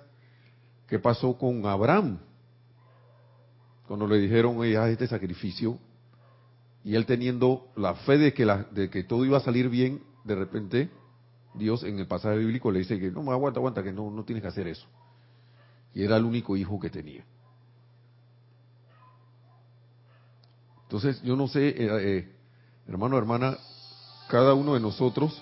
¿qué 0.88 1.00
pasó 1.00 1.38
con 1.38 1.66
Abraham? 1.66 2.20
Cuando 3.88 4.08
le 4.08 4.18
dijeron, 4.18 4.58
haz 4.76 4.90
este 4.90 5.08
sacrificio, 5.08 5.78
y 6.84 6.96
él 6.96 7.06
teniendo 7.06 7.72
la 7.76 7.96
fe 7.96 8.18
de 8.18 8.34
que, 8.34 8.46
de 8.72 8.90
que 8.90 9.04
todo 9.04 9.26
iba 9.26 9.38
a 9.38 9.42
salir 9.42 9.70
bien, 9.70 10.02
de 10.24 10.36
repente 10.36 10.90
Dios 11.54 11.84
en 11.84 12.00
el 12.00 12.08
pasaje 12.08 12.38
bíblico 12.38 12.72
le 12.72 12.80
dice 12.80 13.00
que 13.00 13.12
no, 13.12 13.30
aguanta, 13.32 13.60
aguanta, 13.60 13.84
que 13.84 13.92
no, 13.92 14.10
no 14.10 14.24
tienes 14.24 14.42
que 14.42 14.48
hacer 14.48 14.68
eso. 14.68 14.88
Y 15.94 16.04
era 16.04 16.18
el 16.18 16.26
único 16.26 16.56
hijo 16.56 16.80
que 16.80 16.90
tenía. 16.90 17.24
Entonces, 20.84 21.22
yo 21.22 21.36
no 21.36 21.48
sé, 21.48 21.70
eh, 21.70 21.76
eh, 21.80 22.36
hermano, 22.88 23.18
hermana, 23.18 23.58
cada 24.30 24.54
uno 24.54 24.74
de 24.74 24.80
nosotros, 24.80 25.42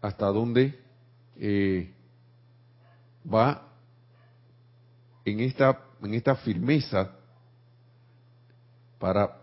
hasta 0.00 0.26
dónde 0.26 0.78
eh, 1.36 1.94
va 3.32 3.68
en 5.24 5.40
esta, 5.40 5.80
en 6.02 6.14
esta 6.14 6.34
firmeza 6.36 7.12
para 8.98 9.41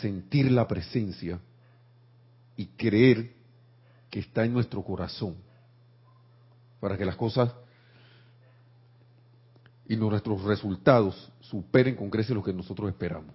sentir 0.00 0.50
la 0.50 0.66
presencia 0.66 1.40
y 2.56 2.66
creer 2.66 3.34
que 4.10 4.20
está 4.20 4.44
en 4.44 4.52
nuestro 4.52 4.82
corazón, 4.82 5.36
para 6.80 6.96
que 6.96 7.04
las 7.04 7.16
cosas 7.16 7.52
y 9.86 9.96
nuestros 9.96 10.42
resultados 10.44 11.32
superen 11.40 11.96
con 11.96 12.10
creces 12.10 12.34
lo 12.34 12.42
que 12.42 12.52
nosotros 12.52 12.90
esperamos. 12.90 13.34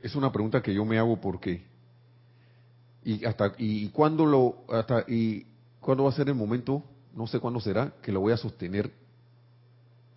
Es 0.00 0.14
una 0.14 0.30
pregunta 0.30 0.62
que 0.62 0.74
yo 0.74 0.84
me 0.84 0.98
hago 0.98 1.20
porque 1.20 1.64
y 3.04 3.24
hasta 3.24 3.52
y 3.58 3.88
cuándo 3.88 4.26
lo 4.26 4.64
hasta 4.68 5.04
y 5.06 5.46
cuándo 5.80 6.04
va 6.04 6.10
a 6.10 6.14
ser 6.14 6.28
el 6.28 6.34
momento, 6.34 6.82
no 7.14 7.26
sé 7.26 7.38
cuándo 7.38 7.60
será 7.60 7.94
que 8.02 8.12
lo 8.12 8.20
voy 8.20 8.32
a 8.32 8.36
sostener 8.36 9.03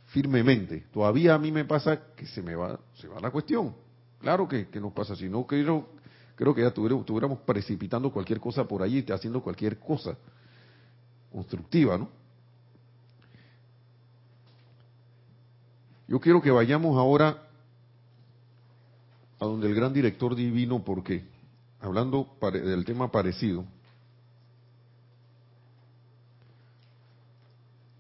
firmemente. 0.08 0.86
Todavía 0.92 1.36
a 1.36 1.38
mí 1.38 1.52
me 1.52 1.66
pasa 1.66 2.14
que 2.16 2.26
se 2.26 2.42
me 2.42 2.56
va 2.56 2.80
se 2.96 3.08
va 3.08 3.20
la 3.20 3.32
cuestión. 3.32 3.76
Claro 4.20 4.48
que, 4.48 4.68
que 4.68 4.80
nos 4.80 4.94
pasa, 4.94 5.16
si 5.16 5.30
no 5.30 5.46
quiero 5.46 5.98
creo 6.38 6.54
que 6.54 6.62
ya 6.62 6.68
estuviéramos 6.68 7.40
precipitando 7.40 8.12
cualquier 8.12 8.40
cosa 8.40 8.68
por 8.68 8.84
allí, 8.84 9.04
haciendo 9.10 9.42
cualquier 9.42 9.80
cosa 9.80 10.16
constructiva, 11.32 11.98
¿no? 11.98 12.10
Yo 16.08 16.20
quiero 16.22 16.42
que 16.42 16.52
vayamos 16.52 16.96
ahora 16.96 17.44
a 19.40 19.46
donde 19.46 19.68
el 19.68 19.76
gran 19.76 19.92
director 19.92 20.36
divino, 20.36 20.84
porque 20.84 21.26
hablando 21.82 22.38
del 22.54 22.86
tema 22.86 23.12
parecido, 23.12 23.66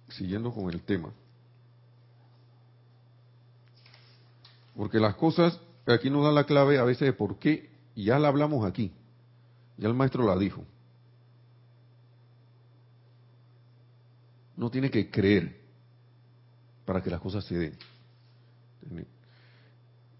siguiendo 0.09 0.53
con 0.53 0.69
el 0.69 0.81
tema, 0.81 1.09
porque 4.77 4.99
las 4.99 5.15
cosas, 5.15 5.59
aquí 5.87 6.11
nos 6.11 6.23
da 6.23 6.31
la 6.31 6.45
clave 6.45 6.77
a 6.77 6.83
veces 6.83 7.07
de 7.07 7.13
por 7.13 7.39
qué 7.39 7.71
y 7.95 8.05
ya 8.05 8.19
la 8.19 8.27
hablamos 8.27 8.63
aquí. 8.63 8.93
Ya 9.75 9.87
el 9.87 9.95
maestro 9.95 10.23
la 10.23 10.37
dijo. 10.37 10.63
No 14.55 14.69
tiene 14.69 14.91
que 14.91 15.09
creer 15.09 15.57
para 16.85 17.01
que 17.01 17.09
las 17.09 17.19
cosas 17.19 17.43
se 17.45 17.57
den. 17.57 17.77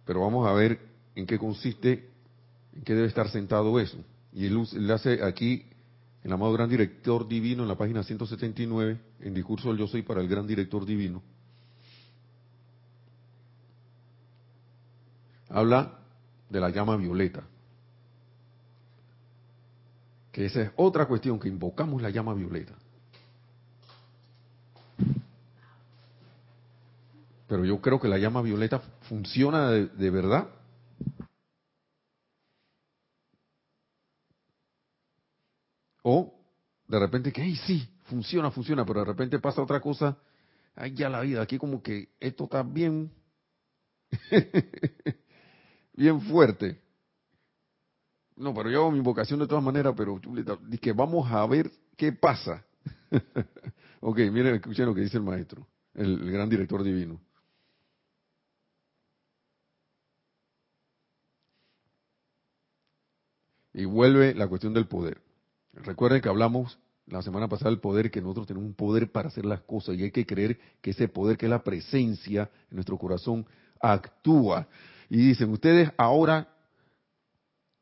Pero 0.06 0.22
vamos 0.22 0.48
a 0.48 0.54
ver 0.54 0.80
en 1.16 1.28
qué 1.28 1.38
consiste, 1.38 2.10
en 2.74 2.82
qué 2.82 2.96
debe 2.96 3.08
estar 3.08 3.30
sentado 3.30 3.80
eso. 3.80 3.98
Y 4.34 4.48
él, 4.48 4.60
le 4.74 4.94
hace 4.94 5.24
aquí, 5.24 5.66
el 6.24 6.34
amado 6.34 6.54
gran 6.54 6.70
director 6.70 7.28
divino, 7.28 7.62
en 7.62 7.70
la 7.70 7.78
página 7.78 8.04
179, 8.04 9.00
en 9.22 9.34
discurso 9.36 9.70
del 9.70 9.78
Yo 9.78 9.88
Soy 9.88 10.02
para 10.02 10.22
el 10.22 10.28
gran 10.28 10.48
director 10.48 10.84
divino, 10.84 11.22
habla 15.50 16.00
de 16.50 16.60
la 16.60 16.70
llama 16.70 16.96
violeta. 16.98 17.44
Que 20.32 20.46
esa 20.46 20.62
es 20.62 20.72
otra 20.76 21.06
cuestión, 21.08 21.40
que 21.40 21.48
invocamos 21.48 22.02
la 22.02 22.10
llama 22.10 22.34
violeta. 22.34 22.74
Pero 27.48 27.64
yo 27.64 27.82
creo 27.82 28.00
que 28.00 28.08
la 28.08 28.18
llama 28.18 28.42
violeta 28.42 28.80
funciona 29.08 29.72
de, 29.72 30.10
verdad. 30.10 30.50
O 36.04 36.34
de 36.88 37.00
repente 37.00 37.32
que, 37.32 37.56
sí, 37.56 37.90
funciona, 38.04 38.52
funciona, 38.52 38.86
pero 38.86 39.00
de 39.00 39.06
repente 39.06 39.40
pasa 39.40 39.62
otra 39.62 39.80
cosa, 39.80 40.18
ay, 40.76 40.94
ya 40.94 41.10
la 41.10 41.22
vida, 41.22 41.42
aquí 41.42 41.58
como 41.58 41.82
que 41.82 42.10
esto 42.20 42.46
está 42.46 42.64
bien, 42.64 43.12
bien 45.98 46.22
fuerte. 46.22 46.80
No, 48.38 48.54
pero 48.54 48.70
yo 48.70 48.82
hago 48.82 48.92
mi 48.92 49.00
invocación 49.00 49.40
de 49.40 49.48
todas 49.48 49.64
maneras, 49.64 49.94
pero 49.98 50.22
que 50.80 50.94
vamos 50.94 51.30
a 51.30 51.46
ver 51.48 51.72
qué 51.98 52.14
pasa. 52.14 52.64
ok, 54.00 54.20
miren, 54.32 54.56
escuchen 54.56 54.86
lo 54.86 54.94
que 54.94 55.02
dice 55.02 55.18
el 55.18 55.24
maestro, 55.24 55.68
el, 55.96 56.32
gran 56.32 56.48
director 56.48 56.84
divino. 56.84 57.20
Y 63.74 63.86
vuelve 63.86 64.34
la 64.36 64.48
cuestión 64.48 64.74
del 64.74 64.88
poder. 64.88 65.20
Recuerden 65.74 66.22
que 66.22 66.30
hablamos 66.30 66.80
la 67.08 67.22
semana 67.22 67.48
pasada 67.48 67.72
del 67.72 67.80
poder, 67.80 68.12
que 68.12 68.22
nosotros 68.22 68.48
tenemos 68.48 68.68
un 68.68 68.76
poder 68.76 69.12
para 69.12 69.30
hacer 69.30 69.46
las 69.46 69.62
cosas 69.62 69.96
y 69.96 70.04
hay 70.04 70.12
que 70.12 70.26
creer 70.26 70.60
que 70.82 70.92
ese 70.92 71.08
poder, 71.08 71.38
que 71.38 71.46
es 71.46 71.50
la 71.50 71.64
presencia 71.64 72.50
en 72.70 72.76
nuestro 72.76 72.98
corazón, 72.98 73.46
actúa. 73.80 74.68
Y 75.10 75.18
dicen, 75.18 75.50
ustedes 75.52 75.92
ahora 75.98 76.50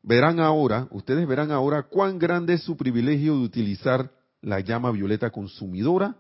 verán 0.03 0.39
ahora, 0.39 0.87
ustedes 0.91 1.27
verán 1.27 1.51
ahora 1.51 1.83
cuán 1.83 2.19
grande 2.19 2.53
es 2.53 2.63
su 2.63 2.77
privilegio 2.77 3.37
de 3.37 3.43
utilizar 3.43 4.11
la 4.41 4.59
llama 4.59 4.91
violeta 4.91 5.31
consumidora 5.31 6.15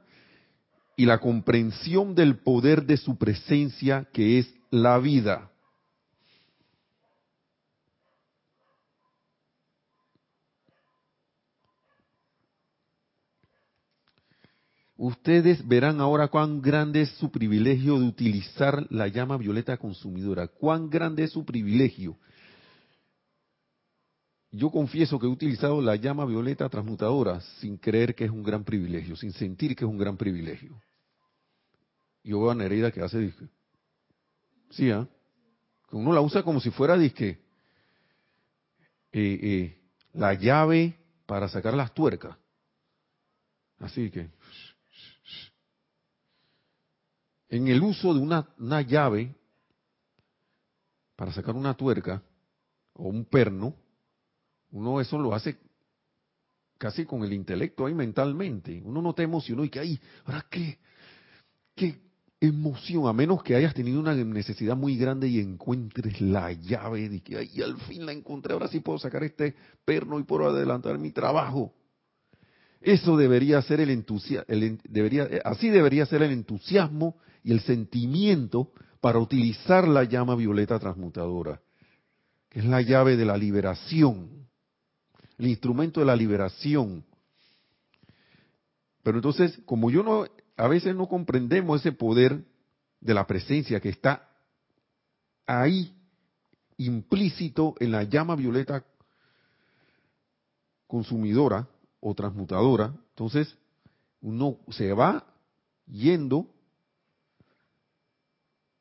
y 0.97 1.05
la 1.05 1.19
comprensión 1.19 2.15
del 2.15 2.37
poder 2.37 2.85
de 2.85 2.97
su 2.97 3.17
presencia 3.17 4.07
que 4.11 4.39
es 4.39 4.53
la 4.71 4.97
vida. 4.97 5.51
Ustedes 14.97 15.67
verán 15.67 15.99
ahora 15.99 16.29
cuán 16.29 16.61
grande 16.61 17.01
es 17.01 17.09
su 17.17 17.29
privilegio 17.31 17.99
de 17.99 18.07
utilizar 18.07 18.87
la 18.89 19.07
llama 19.07 19.37
violeta 19.37 19.77
consumidora. 19.77 20.47
Cuán 20.47 20.89
grande 20.89 21.23
es 21.23 21.31
su 21.31 21.43
privilegio 21.43 22.17
yo 24.55 24.71
confieso 24.71 25.19
que 25.19 25.25
he 25.25 25.29
utilizado 25.29 25.81
la 25.81 25.95
llama 25.95 26.25
violeta 26.25 26.69
transmutadora 26.69 27.41
sin 27.59 27.77
creer 27.77 28.15
que 28.15 28.25
es 28.25 28.31
un 28.31 28.43
gran 28.43 28.63
privilegio, 28.63 29.15
sin 29.15 29.33
sentir 29.33 29.75
que 29.75 29.83
es 29.83 29.89
un 29.89 29.97
gran 29.97 30.15
privilegio. 30.15 30.81
Yo 32.23 32.39
veo 32.39 32.51
a 32.51 32.55
Nereida 32.55 32.91
que 32.91 33.01
hace 33.01 33.19
disque. 33.19 33.47
Sí, 34.71 34.89
¿ah? 34.91 35.07
Que 35.89 35.95
uno 35.95 36.13
la 36.13 36.21
usa 36.21 36.41
como 36.41 36.59
si 36.59 36.71
fuera 36.71 36.97
disque. 36.97 37.37
Eh, 39.11 39.39
eh, 39.41 39.81
la 40.13 40.33
llave 40.33 40.95
para 41.25 41.49
sacar 41.49 41.73
las 41.73 41.93
tuercas. 41.93 42.37
Así 43.79 44.09
que. 44.09 44.29
En 47.49 47.67
el 47.67 47.81
uso 47.81 48.13
de 48.13 48.19
una, 48.19 48.47
una 48.57 48.81
llave 48.81 49.35
para 51.15 51.31
sacar 51.31 51.55
una 51.55 51.75
tuerca 51.75 52.21
o 52.93 53.07
un 53.07 53.25
perno, 53.25 53.75
uno 54.71 54.99
eso 54.99 55.17
lo 55.17 55.33
hace 55.33 55.57
casi 56.77 57.05
con 57.05 57.23
el 57.23 57.33
intelecto 57.33 57.85
ahí 57.85 57.93
mentalmente. 57.93 58.81
Uno 58.83 59.01
no 59.01 59.13
te 59.13 59.23
emocionó 59.23 59.63
y 59.63 59.69
que, 59.69 59.79
ay, 59.79 59.99
¿ahora 60.25 60.45
qué? 60.49 60.77
¿Qué 61.75 62.01
emoción? 62.39 63.07
A 63.07 63.13
menos 63.13 63.43
que 63.43 63.55
hayas 63.55 63.73
tenido 63.73 63.99
una 63.99 64.13
necesidad 64.13 64.75
muy 64.75 64.97
grande 64.97 65.27
y 65.27 65.39
encuentres 65.39 66.19
la 66.21 66.51
llave 66.51 67.09
de 67.09 67.21
que, 67.21 67.37
ay, 67.37 67.61
al 67.61 67.77
fin 67.81 68.05
la 68.05 68.11
encontré, 68.11 68.53
ahora 68.53 68.67
sí 68.67 68.79
puedo 68.79 68.99
sacar 68.99 69.23
este 69.23 69.55
perno 69.85 70.19
y 70.19 70.23
puedo 70.23 70.49
adelantar 70.49 70.97
mi 70.97 71.11
trabajo. 71.11 71.73
Eso 72.85 73.17
debería 73.17 73.61
ser 73.63 73.81
el 73.81 73.89
entusiasmo, 73.89 74.45
eh, 74.47 75.41
así 75.43 75.69
debería 75.69 76.05
ser 76.05 76.21
el 76.21 76.31
entusiasmo 76.31 77.17
y 77.43 77.51
el 77.51 77.61
sentimiento 77.61 78.71
para 79.01 79.19
utilizar 79.19 79.87
la 79.87 80.03
llama 80.03 80.35
violeta 80.35 80.79
transmutadora, 80.79 81.61
que 82.49 82.59
es 82.59 82.65
la 82.65 82.81
llave 82.81 83.17
de 83.17 83.25
la 83.25 83.37
liberación 83.37 84.45
el 85.37 85.47
instrumento 85.47 85.99
de 85.99 86.05
la 86.05 86.15
liberación. 86.15 87.03
Pero 89.03 89.17
entonces, 89.17 89.59
como 89.65 89.91
yo 89.91 90.03
no, 90.03 90.25
a 90.57 90.67
veces 90.67 90.95
no 90.95 91.07
comprendemos 91.07 91.81
ese 91.81 91.91
poder 91.91 92.43
de 93.01 93.13
la 93.13 93.27
presencia 93.27 93.79
que 93.79 93.89
está 93.89 94.29
ahí 95.45 95.93
implícito 96.77 97.75
en 97.79 97.91
la 97.91 98.03
llama 98.03 98.35
violeta 98.35 98.83
consumidora 100.87 101.67
o 102.07 102.13
transmutadora. 102.13 102.93
Entonces, 103.09 103.57
uno 104.21 104.59
se 104.69 104.93
va 104.93 105.25
yendo 105.87 106.47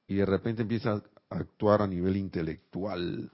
y 0.07 0.17
de 0.17 0.27
repente 0.27 0.61
empieza 0.61 0.93
a 0.93 1.03
actuar 1.31 1.81
a 1.81 1.87
nivel 1.87 2.19
intelectual. 2.19 3.33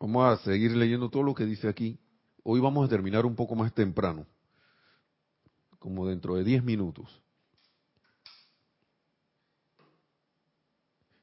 Vamos 0.00 0.40
a 0.40 0.42
seguir 0.42 0.72
leyendo 0.76 1.08
todo 1.08 1.22
lo 1.22 1.34
que 1.36 1.44
dice 1.44 1.68
aquí. 1.68 2.00
Hoy 2.42 2.58
vamos 2.58 2.84
a 2.84 2.88
terminar 2.88 3.24
un 3.24 3.36
poco 3.36 3.54
más 3.54 3.72
temprano, 3.72 4.26
como 5.78 6.08
dentro 6.08 6.34
de 6.34 6.42
10 6.42 6.64
minutos. 6.64 7.23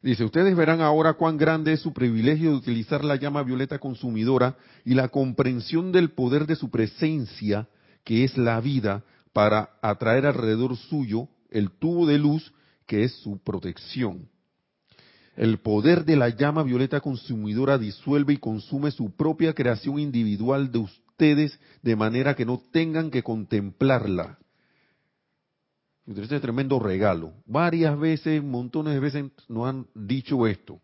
Dice, 0.02 0.24
ustedes 0.24 0.56
verán 0.56 0.82
ahora 0.82 1.14
cuán 1.14 1.38
grande 1.38 1.74
es 1.74 1.82
su 1.82 1.93
privilegio 1.93 2.49
de 2.52 2.56
utilizar 2.58 3.06
la 3.06 3.18
llama 3.18 3.43
violeta 3.43 3.78
consumidora 3.78 4.58
y 4.84 4.95
la 4.95 5.10
comprensión 5.10 5.91
del 5.91 6.10
poder 6.12 6.47
de 6.47 6.56
su 6.56 6.72
presencia, 6.72 7.68
que 8.04 8.24
es 8.24 8.36
la 8.36 8.60
vida, 8.62 9.04
para 9.32 9.70
atraer 9.82 10.26
alrededor 10.26 10.76
suyo 10.76 11.28
el 11.52 11.70
tubo 11.70 12.08
de 12.08 12.18
luz 12.18 12.52
que 12.88 13.04
es 13.04 13.14
su 13.22 13.38
protección. 13.43 14.28
El 15.36 15.60
poder 15.60 16.04
de 16.04 16.16
la 16.16 16.30
llama 16.30 16.64
violeta 16.64 16.99
consumidora 16.99 17.78
disuelve 17.78 18.34
y 18.34 18.38
consume 18.38 18.91
su 18.91 19.16
propia 19.16 19.54
creación 19.54 19.99
individual 19.99 20.72
de 20.72 20.80
ustedes 20.80 21.58
de 21.84 21.95
manera 21.95 22.36
que 22.36 22.45
no 22.45 22.62
tengan 22.72 23.12
que 23.12 23.24
contemplarla. 23.24 24.41
Este 26.08 26.36
es 26.36 26.41
tremendo 26.41 26.80
regalo. 26.80 27.34
Varias 27.45 27.97
veces, 27.99 28.43
montones 28.43 28.93
de 28.93 28.99
veces 28.99 29.26
nos 29.47 29.68
han 29.68 29.88
dicho 29.93 30.47
esto. 30.47 30.82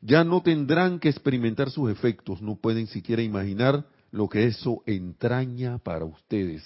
Ya 0.00 0.22
no 0.22 0.42
tendrán 0.42 1.00
que 1.00 1.08
experimentar 1.08 1.70
sus 1.70 1.90
efectos, 1.90 2.42
no 2.42 2.56
pueden 2.56 2.86
siquiera 2.86 3.22
imaginar 3.22 3.86
lo 4.10 4.28
que 4.28 4.46
eso 4.46 4.82
entraña 4.86 5.78
para 5.78 6.04
ustedes. 6.04 6.62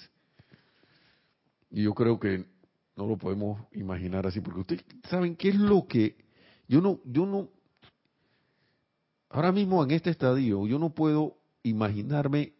Y 1.71 1.83
yo 1.83 1.93
creo 1.93 2.19
que 2.19 2.45
no 2.97 3.07
lo 3.07 3.17
podemos 3.17 3.61
imaginar 3.71 4.27
así, 4.27 4.41
porque 4.41 4.59
ustedes 4.59 4.83
saben 5.09 5.35
qué 5.37 5.49
es 5.49 5.55
lo 5.55 5.87
que 5.87 6.17
yo 6.67 6.81
no, 6.81 6.99
yo 7.05 7.25
no, 7.25 7.49
ahora 9.29 9.51
mismo 9.51 9.83
en 9.83 9.91
este 9.91 10.11
estadio, 10.11 10.67
yo 10.67 10.77
no 10.77 10.93
puedo 10.93 11.37
imaginarme 11.63 12.53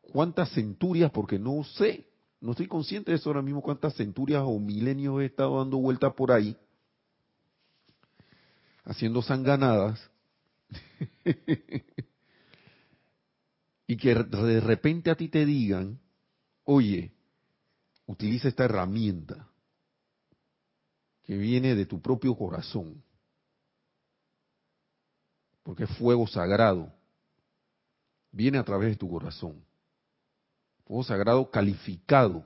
cuántas 0.00 0.50
centurias, 0.52 1.12
porque 1.12 1.38
no 1.38 1.62
sé, 1.62 2.08
no 2.42 2.50
estoy 2.50 2.66
consciente 2.66 3.10
de 3.10 3.16
eso 3.16 3.30
ahora 3.30 3.40
mismo, 3.40 3.62
cuántas 3.62 3.94
centurias 3.94 4.42
o 4.44 4.58
milenios 4.58 5.22
he 5.22 5.24
estado 5.26 5.58
dando 5.58 5.78
vueltas 5.78 6.12
por 6.12 6.30
ahí, 6.30 6.54
haciendo 8.84 9.22
sanganadas, 9.22 10.10
y 13.86 13.96
que 13.96 14.14
de 14.14 14.60
repente 14.60 15.10
a 15.10 15.14
ti 15.14 15.28
te 15.28 15.46
digan, 15.46 15.98
oye, 16.64 17.12
utiliza 18.06 18.48
esta 18.48 18.64
herramienta 18.64 19.48
que 21.22 21.38
viene 21.38 21.74
de 21.74 21.86
tu 21.86 22.02
propio 22.02 22.34
corazón 22.34 23.02
porque 25.62 25.84
es 25.84 25.96
fuego 25.96 26.26
sagrado. 26.26 26.92
Viene 28.30 28.58
a 28.58 28.64
través 28.64 28.90
de 28.90 28.96
tu 28.96 29.08
corazón. 29.08 29.64
Fuego 30.84 31.04
sagrado 31.04 31.50
calificado 31.50 32.44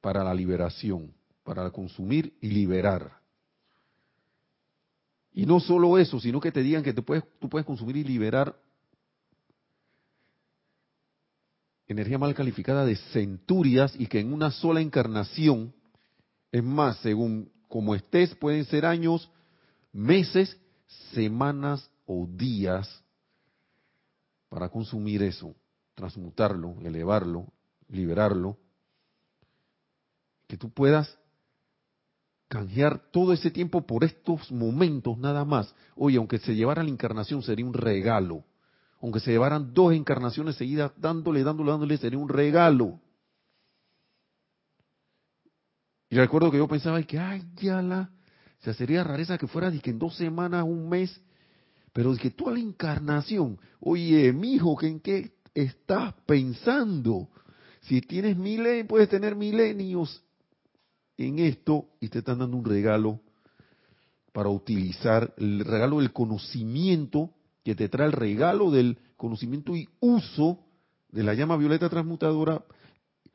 para 0.00 0.22
la 0.22 0.34
liberación, 0.34 1.14
para 1.42 1.70
consumir 1.70 2.36
y 2.40 2.48
liberar. 2.48 3.20
Y 5.32 5.46
no 5.46 5.60
solo 5.60 5.98
eso, 5.98 6.20
sino 6.20 6.40
que 6.40 6.52
te 6.52 6.62
digan 6.62 6.82
que 6.82 6.92
te 6.92 7.02
puedes, 7.02 7.24
tú 7.40 7.48
puedes 7.48 7.66
consumir 7.66 7.96
y 7.96 8.04
liberar 8.04 8.54
energía 11.86 12.18
mal 12.18 12.34
calificada 12.34 12.84
de 12.84 12.96
centurias 12.96 13.94
y 13.98 14.06
que 14.06 14.20
en 14.20 14.32
una 14.32 14.50
sola 14.50 14.80
encarnación, 14.80 15.74
es 16.52 16.62
más, 16.62 16.98
según 16.98 17.50
como 17.68 17.94
estés, 17.94 18.34
pueden 18.34 18.64
ser 18.64 18.86
años, 18.86 19.30
meses, 19.92 20.56
semanas 21.12 21.90
o 22.06 22.26
días 22.26 23.03
para 24.54 24.68
consumir 24.68 25.20
eso, 25.24 25.56
transmutarlo, 25.96 26.76
elevarlo, 26.82 27.52
liberarlo, 27.88 28.56
que 30.46 30.56
tú 30.56 30.70
puedas 30.70 31.18
canjear 32.46 33.10
todo 33.10 33.32
ese 33.32 33.50
tiempo 33.50 33.84
por 33.84 34.04
estos 34.04 34.52
momentos 34.52 35.18
nada 35.18 35.44
más. 35.44 35.74
Oye, 35.96 36.18
aunque 36.18 36.38
se 36.38 36.54
llevara 36.54 36.84
la 36.84 36.90
encarnación 36.90 37.42
sería 37.42 37.66
un 37.66 37.74
regalo. 37.74 38.44
Aunque 39.02 39.18
se 39.18 39.32
llevaran 39.32 39.74
dos 39.74 39.92
encarnaciones 39.92 40.54
seguidas 40.54 40.92
dándole, 40.98 41.42
dándole, 41.42 41.72
dándole, 41.72 41.98
sería 41.98 42.20
un 42.20 42.28
regalo. 42.28 43.00
Y 46.10 46.16
recuerdo 46.16 46.52
que 46.52 46.58
yo 46.58 46.68
pensaba 46.68 47.02
que, 47.02 47.18
ay, 47.18 47.42
ya 47.56 47.82
la, 47.82 48.12
o 48.60 48.62
sea, 48.62 48.72
sería 48.72 49.02
rareza 49.02 49.36
que 49.36 49.48
fuera 49.48 49.68
de 49.72 49.80
que 49.80 49.90
en 49.90 49.98
dos 49.98 50.16
semanas, 50.16 50.62
un 50.62 50.88
mes, 50.88 51.20
pero 51.94 52.12
es 52.12 52.18
que 52.18 52.32
toda 52.32 52.54
la 52.54 52.58
encarnación, 52.58 53.56
oye, 53.78 54.32
mijo, 54.32 54.76
¿en 54.82 54.98
qué 54.98 55.30
estás 55.54 56.12
pensando? 56.26 57.28
Si 57.82 58.00
tienes 58.00 58.36
milenios, 58.36 58.88
puedes 58.88 59.08
tener 59.08 59.36
milenios 59.36 60.24
en 61.16 61.38
esto 61.38 61.86
y 62.00 62.08
te 62.08 62.18
están 62.18 62.40
dando 62.40 62.56
un 62.56 62.64
regalo 62.64 63.20
para 64.32 64.48
utilizar 64.48 65.32
el 65.36 65.64
regalo 65.64 66.00
del 66.00 66.12
conocimiento 66.12 67.30
que 67.62 67.76
te 67.76 67.88
trae 67.88 68.08
el 68.08 68.12
regalo 68.12 68.72
del 68.72 68.98
conocimiento 69.16 69.76
y 69.76 69.88
uso 70.00 70.58
de 71.12 71.22
la 71.22 71.34
llama 71.34 71.56
violeta 71.56 71.88
transmutadora 71.88 72.64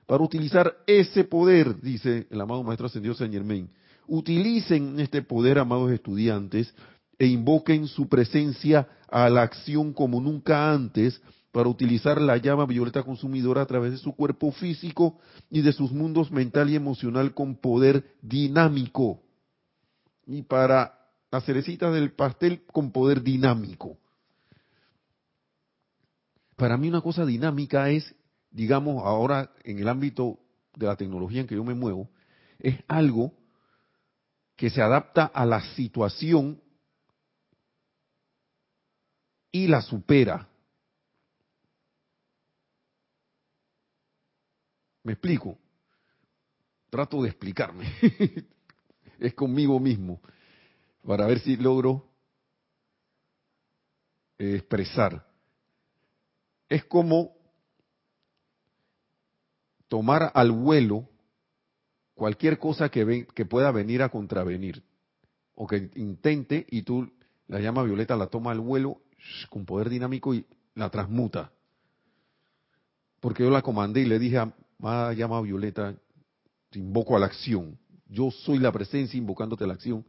para 0.06 0.22
utilizar 0.22 0.76
ese 0.86 1.24
poder, 1.24 1.80
dice 1.80 2.28
el 2.30 2.42
amado 2.42 2.62
Maestro 2.64 2.88
Ascendido 2.88 3.16
Saint 3.16 3.34
Germain, 3.34 3.70
utilicen 4.06 5.00
este 5.00 5.22
poder, 5.22 5.60
amados 5.60 5.92
estudiantes, 5.92 6.74
e 7.20 7.28
invoquen 7.28 7.88
su 7.88 8.08
presencia 8.08 8.88
a 9.10 9.30
la 9.30 9.42
acción 9.42 9.94
como 9.94 10.22
nunca 10.22 10.72
antes 10.72 11.22
para 11.52 11.68
utilizar 11.68 12.22
la 12.22 12.38
llama 12.38 12.66
violeta 12.66 13.04
consumidora 13.04 13.62
a 13.62 13.66
través 13.66 13.92
de 13.92 13.98
su 13.98 14.16
cuerpo 14.16 14.52
físico 14.54 15.20
y 15.50 15.62
de 15.62 15.74
sus 15.74 15.92
mundos 15.92 16.32
mental 16.32 16.70
y 16.70 16.76
emocional 16.76 17.34
con 17.34 17.56
poder 17.56 18.16
dinámico. 18.22 19.22
Y 20.26 20.44
para 20.44 20.98
las 21.30 21.44
cerecitas 21.44 21.94
del 21.94 22.14
pastel 22.14 22.64
con 22.72 22.92
poder 22.92 23.22
dinámico. 23.22 23.98
Para 26.56 26.78
mí 26.78 26.88
una 26.88 27.02
cosa 27.02 27.26
dinámica 27.26 27.90
es, 27.90 28.16
digamos, 28.52 29.04
ahora 29.04 29.52
en 29.64 29.80
el 29.80 29.90
ámbito 29.90 30.40
de 30.76 30.86
la 30.86 30.96
tecnología 30.96 31.42
en 31.42 31.48
que 31.48 31.56
yo 31.56 31.64
me 31.64 31.74
muevo, 31.74 32.10
es 32.60 32.78
algo 32.88 33.34
que 34.56 34.70
se 34.70 34.82
adapta 34.82 35.26
a 35.26 35.46
la 35.46 35.62
situación 35.76 36.62
y 39.52 39.68
la 39.68 39.82
supera. 39.82 40.48
¿Me 45.04 45.14
explico? 45.14 45.58
Trato 46.90 47.22
de 47.22 47.30
explicarme. 47.30 47.86
es 49.20 49.34
conmigo 49.34 49.80
mismo, 49.80 50.22
para 51.06 51.26
ver 51.26 51.40
si 51.40 51.58
logro 51.58 52.08
expresar. 54.38 55.26
Es 56.68 56.86
como 56.86 57.36
tomar 59.88 60.32
al 60.34 60.52
vuelo 60.52 61.10
cualquier 62.14 62.60
cosa 62.60 62.90
que, 62.90 63.28
que 63.34 63.46
pueda 63.46 63.72
venir 63.72 64.04
a 64.04 64.10
contravenir 64.10 64.84
o 65.56 65.68
que 65.68 65.90
intente 65.96 66.66
y 66.70 66.84
tú 66.84 67.12
la 67.48 67.60
llama 67.60 67.84
violeta 67.84 68.16
la 68.16 68.28
toma 68.28 68.52
al 68.52 68.60
vuelo 68.60 69.02
con 69.50 69.66
poder 69.66 69.90
dinámico 69.90 70.34
y 70.34 70.46
la 70.76 70.90
transmuta. 70.90 71.52
Porque 73.20 73.44
yo 73.44 73.50
la 73.50 73.62
comandé 73.62 74.02
y 74.02 74.06
le 74.06 74.20
dije 74.20 74.38
a 74.38 75.14
llama 75.14 75.42
violeta, 75.42 75.96
te 76.70 76.80
invoco 76.80 77.16
a 77.16 77.20
la 77.20 77.26
acción. 77.26 77.78
Yo 78.08 78.32
soy 78.32 78.60
la 78.60 78.72
presencia 78.72 79.18
invocándote 79.18 79.64
a 79.64 79.68
la 79.68 79.74
acción 79.74 80.06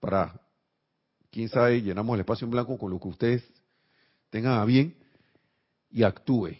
para, 0.00 0.40
quién 1.30 1.48
sabe, 1.48 1.80
llenamos 1.80 2.14
el 2.14 2.20
espacio 2.20 2.44
en 2.44 2.50
blanco 2.50 2.76
con 2.76 2.90
lo 2.90 2.98
que 2.98 3.08
ustedes 3.08 3.44
tengan 4.30 4.58
a 4.58 4.64
bien 4.64 4.96
y 5.90 6.02
actúe. 6.02 6.56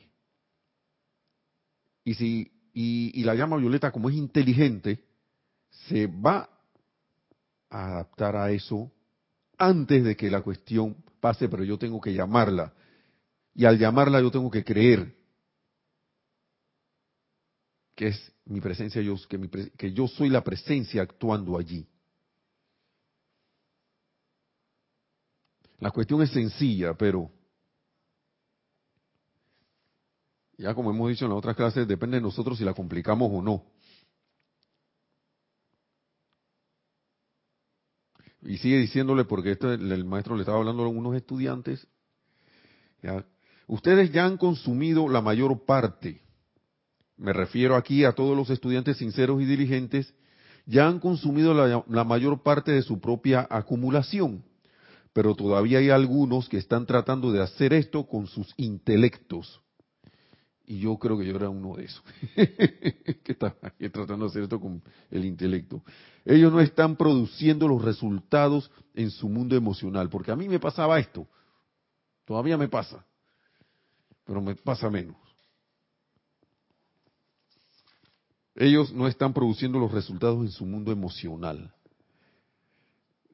Y 2.04 2.14
si 2.14 2.52
y, 2.72 3.22
la 3.24 3.34
llama 3.34 3.56
violeta, 3.56 3.90
como 3.90 4.08
es 4.08 4.16
inteligente, 4.16 5.04
se 5.88 6.06
va 6.06 6.48
a 7.68 7.86
adaptar 7.86 8.36
a 8.36 8.50
eso 8.50 8.90
antes 9.62 10.02
de 10.02 10.16
que 10.16 10.30
la 10.30 10.42
cuestión 10.42 10.96
pase, 11.20 11.48
pero 11.48 11.62
yo 11.62 11.78
tengo 11.78 12.00
que 12.00 12.12
llamarla. 12.12 12.74
Y 13.54 13.64
al 13.64 13.78
llamarla 13.78 14.20
yo 14.20 14.30
tengo 14.30 14.50
que 14.50 14.64
creer 14.64 15.14
que 17.94 18.08
es 18.08 18.32
mi 18.46 18.60
presencia, 18.60 19.00
yo, 19.02 19.14
que, 19.28 19.70
que 19.76 19.92
yo 19.92 20.08
soy 20.08 20.30
la 20.30 20.42
presencia 20.42 21.02
actuando 21.02 21.56
allí. 21.56 21.86
La 25.78 25.90
cuestión 25.90 26.22
es 26.22 26.30
sencilla, 26.30 26.94
pero 26.94 27.30
Ya 30.58 30.74
como 30.74 30.90
hemos 30.90 31.08
dicho 31.08 31.24
en 31.24 31.30
las 31.30 31.38
otras 31.38 31.56
clases, 31.56 31.88
depende 31.88 32.18
de 32.18 32.22
nosotros 32.22 32.56
si 32.56 32.64
la 32.64 32.72
complicamos 32.72 33.28
o 33.32 33.42
no. 33.42 33.64
Y 38.43 38.59
sigue 38.59 38.78
diciéndole, 38.78 39.24
porque 39.24 39.57
el, 39.61 40.05
maestro 40.05 40.36
le 40.36 40.43
estaba 40.43 40.59
hablando 40.59 40.82
a 40.82 40.88
unos 40.88 41.14
estudiantes, 41.14 41.86
ustedes 43.66 44.12
ya 44.12 44.24
han 44.24 44.36
consumido 44.36 45.09
la 45.09 45.20
mayor 45.20 45.64
parte, 45.64 46.20
me 47.16 47.32
refiero 47.32 47.76
aquí 47.76 48.05
a 48.05 48.12
todos 48.12 48.36
los 48.36 48.51
estudiantes 48.51 48.97
sinceros 48.97 49.40
y 49.40 49.45
diligentes, 49.45 50.14
ya 50.66 50.86
han 50.86 51.01
consumido 51.01 51.55
la 51.55 52.05
mayor 52.05 52.43
parte 52.43 52.72
de 52.72 52.82
su 52.82 53.01
propia 53.01 53.47
acumulación, 53.51 54.45
pero 55.12 55.34
todavía 55.34 55.78
hay 55.78 55.90
algunos 55.90 56.49
que 56.49 56.57
están 56.57 56.86
tratando 56.86 57.32
de 57.32 57.43
hacer 57.43 57.72
esto 57.72 58.07
con 58.07 58.26
sus 58.26 58.53
intelectos. 58.57 59.61
Y 60.66 60.78
yo 60.78 60.96
creo 60.96 61.18
que 61.18 61.26
yo 61.26 61.36
era 61.36 61.48
uno 61.48 61.76
de 61.76 61.84
esos, 61.84 62.04
que 62.34 63.32
está 63.32 63.56
aquí 63.62 63.88
tratando 63.88 64.26
de 64.26 64.30
hacer 64.30 64.42
esto 64.44 64.60
con 64.60 64.82
el 65.10 65.24
intelecto. 65.24 65.82
Ellos 66.24 66.52
no 66.52 66.60
están 66.60 66.96
produciendo 66.96 67.66
los 67.66 67.82
resultados 67.82 68.70
en 68.94 69.10
su 69.10 69.28
mundo 69.28 69.56
emocional, 69.56 70.08
porque 70.08 70.30
a 70.30 70.36
mí 70.36 70.48
me 70.48 70.60
pasaba 70.60 71.00
esto, 71.00 71.26
todavía 72.24 72.56
me 72.56 72.68
pasa, 72.68 73.04
pero 74.24 74.40
me 74.40 74.54
pasa 74.54 74.88
menos. 74.88 75.16
Ellos 78.54 78.92
no 78.92 79.08
están 79.08 79.32
produciendo 79.32 79.78
los 79.78 79.90
resultados 79.90 80.40
en 80.40 80.50
su 80.50 80.66
mundo 80.66 80.92
emocional. 80.92 81.74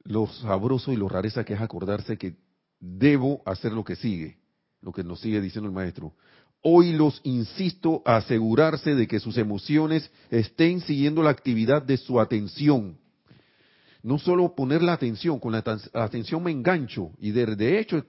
Lo 0.04 0.26
sabroso 0.26 0.92
y 0.92 0.96
lo 0.96 1.08
rareza 1.08 1.44
que 1.44 1.54
es 1.54 1.60
acordarse 1.60 2.16
que 2.16 2.36
debo 2.80 3.42
hacer 3.44 3.72
lo 3.72 3.84
que 3.84 3.96
sigue, 3.96 4.38
lo 4.80 4.92
que 4.92 5.02
nos 5.02 5.20
sigue 5.20 5.40
diciendo 5.40 5.68
el 5.68 5.74
maestro. 5.74 6.14
Hoy 6.62 6.92
los 6.92 7.20
insisto 7.22 8.02
a 8.04 8.16
asegurarse 8.16 8.94
de 8.94 9.06
que 9.06 9.20
sus 9.20 9.36
emociones 9.38 10.11
estén 10.30 10.80
siguiendo 10.80 11.22
la 11.22 11.30
actividad 11.30 11.82
de 11.82 11.96
su 11.96 12.20
atención. 12.20 12.98
No 14.02 14.18
solo 14.18 14.54
poner 14.54 14.82
la 14.82 14.94
atención, 14.94 15.38
con 15.38 15.52
la, 15.52 15.62
atención 15.92 16.42
me 16.42 16.50
engancho 16.50 17.12
y 17.18 17.30
de, 17.30 17.78
hecho 17.78 18.04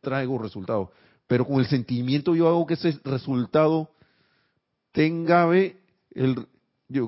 traigo 0.00 0.38
resultados, 0.38 0.90
pero 1.26 1.46
con 1.46 1.60
el 1.60 1.66
sentimiento 1.66 2.34
yo 2.34 2.48
hago 2.48 2.66
que 2.66 2.74
ese 2.74 2.98
resultado 3.04 3.90
tenga 4.92 5.50
el, 5.54 6.46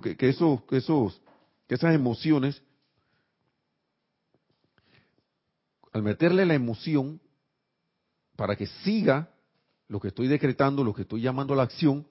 que, 0.03 0.17
que, 0.17 0.29
esos, 0.29 0.61
esos, 0.71 1.21
que 1.67 1.75
esas 1.75 1.95
emociones, 1.95 2.63
al 5.93 6.03
meterle 6.03 6.47
la 6.47 6.55
emoción, 6.55 7.21
para 8.37 8.57
que 8.57 8.67
siga 8.67 9.31
lo 9.89 10.01
que 10.01 10.09
estoy 10.09 10.29
decretando, 10.29 10.85
lo 10.85 10.95
que 10.95 11.03
estoy 11.03 11.23
llamando 11.23 11.55
a 11.55 11.57
la 11.57 11.63
acción, 11.65 12.07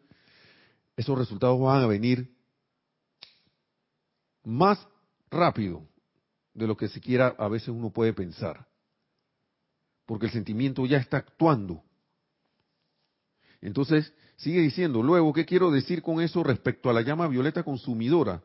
esos 0.96 1.18
resultados 1.18 1.60
van 1.60 1.84
a 1.84 1.88
venir 1.88 2.36
más 4.44 4.86
rápido 5.30 5.88
de 6.54 6.66
lo 6.66 6.76
que 6.76 6.88
siquiera 6.88 7.36
a 7.38 7.48
veces 7.48 7.70
uno 7.70 7.92
puede 7.92 8.14
pensar. 8.14 8.68
Porque 10.06 10.26
el 10.26 10.32
sentimiento 10.32 10.86
ya 10.86 10.98
está 10.98 11.18
actuando. 11.18 11.84
Entonces, 13.62 14.12
sigue 14.38 14.62
diciendo, 14.62 15.04
luego, 15.04 15.34
¿qué 15.34 15.46
quiero 15.46 15.70
decir 15.70 16.02
con 16.02 16.22
eso 16.22 16.44
respecto 16.44 16.90
a 16.90 16.94
la 16.94 17.02
llama 17.02 17.28
violeta 17.28 17.64
consumidora? 17.64 18.42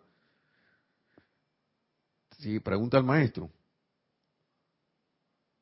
Sí, 2.39 2.61
pregunta 2.61 2.99
al 2.99 3.05
maestro. 3.05 3.51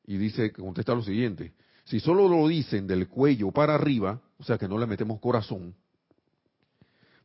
Y 0.03 0.17
dice, 0.17 0.51
contesta 0.51 0.95
lo 0.95 1.03
siguiente, 1.03 1.53
si 1.85 1.99
solo 1.99 2.27
lo 2.27 2.47
dicen 2.47 2.87
del 2.87 3.07
cuello 3.07 3.51
para 3.51 3.75
arriba, 3.75 4.21
o 4.37 4.43
sea 4.43 4.57
que 4.57 4.67
no 4.67 4.77
le 4.77 4.87
metemos 4.87 5.19
corazón, 5.19 5.75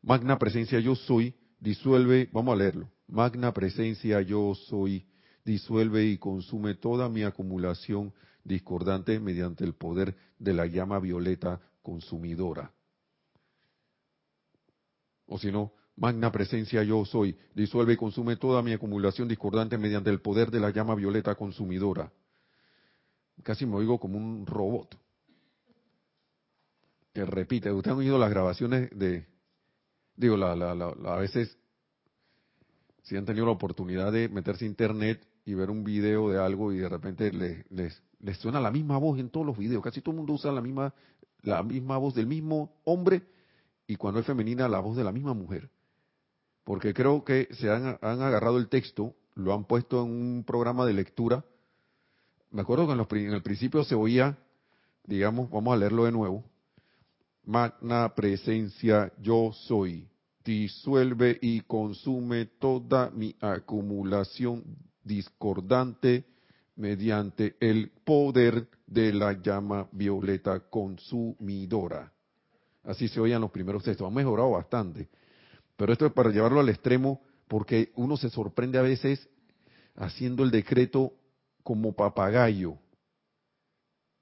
magna 0.03 0.39
presencia 0.39 0.81
yo 0.81 0.95
soy, 0.95 1.35
disuelve, 1.61 2.29
vamos 2.33 2.55
a 2.55 2.57
leerlo, 2.57 2.91
magna 3.09 3.53
presencia 3.53 4.21
yo 4.23 4.55
soy, 4.55 5.07
disuelve 5.45 6.07
y 6.07 6.19
consume 6.19 6.75
toda 6.75 7.09
mi 7.09 7.23
acumulación 7.23 8.13
discordante 8.45 9.19
mediante 9.21 9.65
el 9.65 9.75
poder 9.75 10.17
de 10.39 10.55
la 10.55 10.67
llama 10.67 10.99
violeta 11.01 11.61
consumidora. 11.83 12.73
O 15.27 15.39
si 15.39 15.51
no, 15.51 15.73
magna 15.97 16.31
presencia 16.31 16.83
yo 16.85 17.05
soy, 17.05 17.37
disuelve 17.55 17.95
y 17.95 17.97
consume 17.97 18.37
toda 18.37 18.63
mi 18.63 18.73
acumulación 18.73 19.29
discordante 19.29 19.77
mediante 19.77 20.11
el 20.11 20.21
poder 20.21 20.51
de 20.51 20.61
la 20.61 20.71
llama 20.71 20.95
violeta 20.95 21.35
consumidora 21.35 22.13
casi 23.43 23.67
me 23.67 23.77
oigo 23.77 23.99
como 23.99 24.19
un 24.19 24.47
robot 24.47 24.97
que 27.13 27.25
repite. 27.25 27.73
Ustedes 27.73 27.95
han 27.95 28.01
oído 28.01 28.19
las 28.19 28.31
grabaciones 28.31 28.91
de, 28.97 29.27
digo, 30.17 30.37
la, 30.37 30.55
la, 30.55 30.73
a 30.75 31.17
veces, 31.17 31.57
si 33.03 33.17
han 33.17 33.25
tenido 33.25 33.47
la 33.47 33.53
oportunidad 33.53 34.13
de 34.13 34.29
meterse 34.29 34.65
a 34.65 34.69
internet 34.69 35.27
y 35.45 35.55
ver 35.55 35.71
un 35.71 35.83
video 35.83 36.29
de 36.29 36.39
algo 36.39 36.73
y 36.73 36.79
de 36.79 36.89
repente 36.89 37.33
les, 37.33 37.71
les, 37.71 38.03
les 38.21 38.37
suena 38.39 38.61
la 38.61 38.71
misma 38.71 38.99
voz 38.99 39.19
en 39.19 39.31
todos 39.31 39.47
los 39.47 39.57
videos, 39.57 39.83
casi 39.83 40.01
todo 40.01 40.13
el 40.13 40.19
mundo 40.19 40.35
usa 40.35 40.53
la 40.53 40.61
misma, 40.61 40.93
la 41.43 41.63
misma 41.63 41.97
voz 41.97 42.15
del 42.15 42.27
mismo 42.27 42.81
hombre 42.85 43.23
y 43.87 43.97
cuando 43.97 44.21
es 44.21 44.27
femenina 44.27 44.69
la 44.69 44.81
voz 44.81 44.97
de 44.97 45.05
la 45.05 45.13
misma 45.13 45.33
mujer. 45.33 45.71
Porque 46.65 46.93
creo 46.93 47.25
que 47.25 47.49
se 47.53 47.71
han, 47.71 47.97
han 48.03 48.21
agarrado 48.21 48.59
el 48.59 48.69
texto, 48.69 49.15
lo 49.35 49.55
han 49.55 49.65
puesto 49.65 50.03
en 50.05 50.11
un 50.11 50.45
programa 50.45 50.85
de 50.85 50.93
lectura 50.93 51.45
me 52.51 52.63
acuerdo 52.63 52.87
que 52.87 53.25
en, 53.25 53.33
el 53.33 53.43
principio 53.43 53.85
se 53.85 53.95
oía, 53.95 54.39
digamos, 55.05 55.51
vamos 55.51 55.75
a 55.75 55.77
leerlo 55.77 56.05
de 56.05 56.13
nuevo, 56.13 56.45
magna 57.45 58.15
presencia 58.15 59.13
yo 59.21 59.53
soy, 59.53 60.09
disuelve 60.45 61.39
y 61.41 61.61
consume 61.63 62.47
toda 62.47 63.11
mi 63.11 63.35
acumulación 63.41 64.65
discordante 65.03 66.25
mediante 66.77 67.57
el 67.61 67.91
poder 68.05 68.69
de 68.87 69.13
la 69.13 69.33
llama 69.33 69.89
violeta 69.93 70.61
consumidora. 70.61 72.13
Así 72.85 73.09
se 73.09 73.21
oían 73.21 73.41
los 73.41 73.51
primeros 73.51 73.83
textos. 73.83 74.07
Han 74.07 74.15
mejorado 74.15 74.51
bastante. 74.51 75.09
Pero 75.77 75.93
esto 75.93 76.07
es 76.07 76.13
para 76.13 76.31
llevarlo 76.31 76.61
al 76.61 76.69
extremo 76.69 77.21
porque 77.49 77.93
uno 77.97 78.17
se 78.17 78.31
sorprende 78.31 78.79
a 78.79 78.83
veces 78.83 79.29
haciendo 79.97 80.45
el 80.45 80.51
decreto 80.51 81.13
como 81.67 81.93
papagayo. 81.93 82.79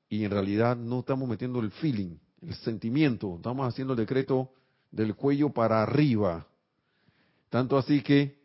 Y 0.08 0.24
en 0.24 0.30
realidad 0.30 0.78
no 0.78 1.00
estamos 1.00 1.28
metiendo 1.28 1.60
el 1.60 1.70
feeling, 1.72 2.16
el 2.40 2.54
sentimiento, 2.54 3.36
estamos 3.36 3.68
haciendo 3.68 3.92
el 3.92 3.98
decreto 3.98 4.50
del 4.90 5.14
cuello 5.14 5.50
para 5.50 5.82
arriba. 5.82 6.46
Tanto 7.50 7.76
así 7.76 8.02
que 8.02 8.40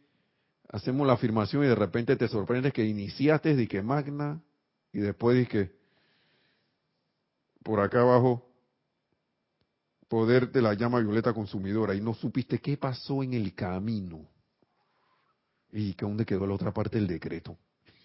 hacemos 0.67 1.07
la 1.07 1.13
afirmación 1.13 1.63
y 1.63 1.67
de 1.67 1.75
repente 1.75 2.17
te 2.17 2.27
sorprendes 2.27 2.73
que 2.73 2.85
iniciaste 2.85 3.55
de 3.55 3.69
que 3.69 3.81
magna 3.81 4.41
y 4.91 4.99
después 4.99 5.37
de 5.37 5.47
que 5.47 5.71
por 7.63 7.79
acá 7.79 8.01
abajo 8.01 8.45
poder 10.09 10.51
de 10.51 10.61
la 10.61 10.73
llama 10.73 10.99
violeta 10.99 11.31
consumidora 11.31 11.95
y 11.95 12.01
no 12.01 12.13
supiste 12.13 12.59
qué 12.59 12.75
pasó 12.75 13.23
en 13.23 13.33
el 13.33 13.55
camino 13.55 14.27
y 15.71 15.93
que 15.93 16.05
dónde 16.05 16.25
quedó 16.25 16.45
la 16.45 16.55
otra 16.55 16.73
parte 16.73 16.97
del 16.97 17.07
decreto. 17.07 17.57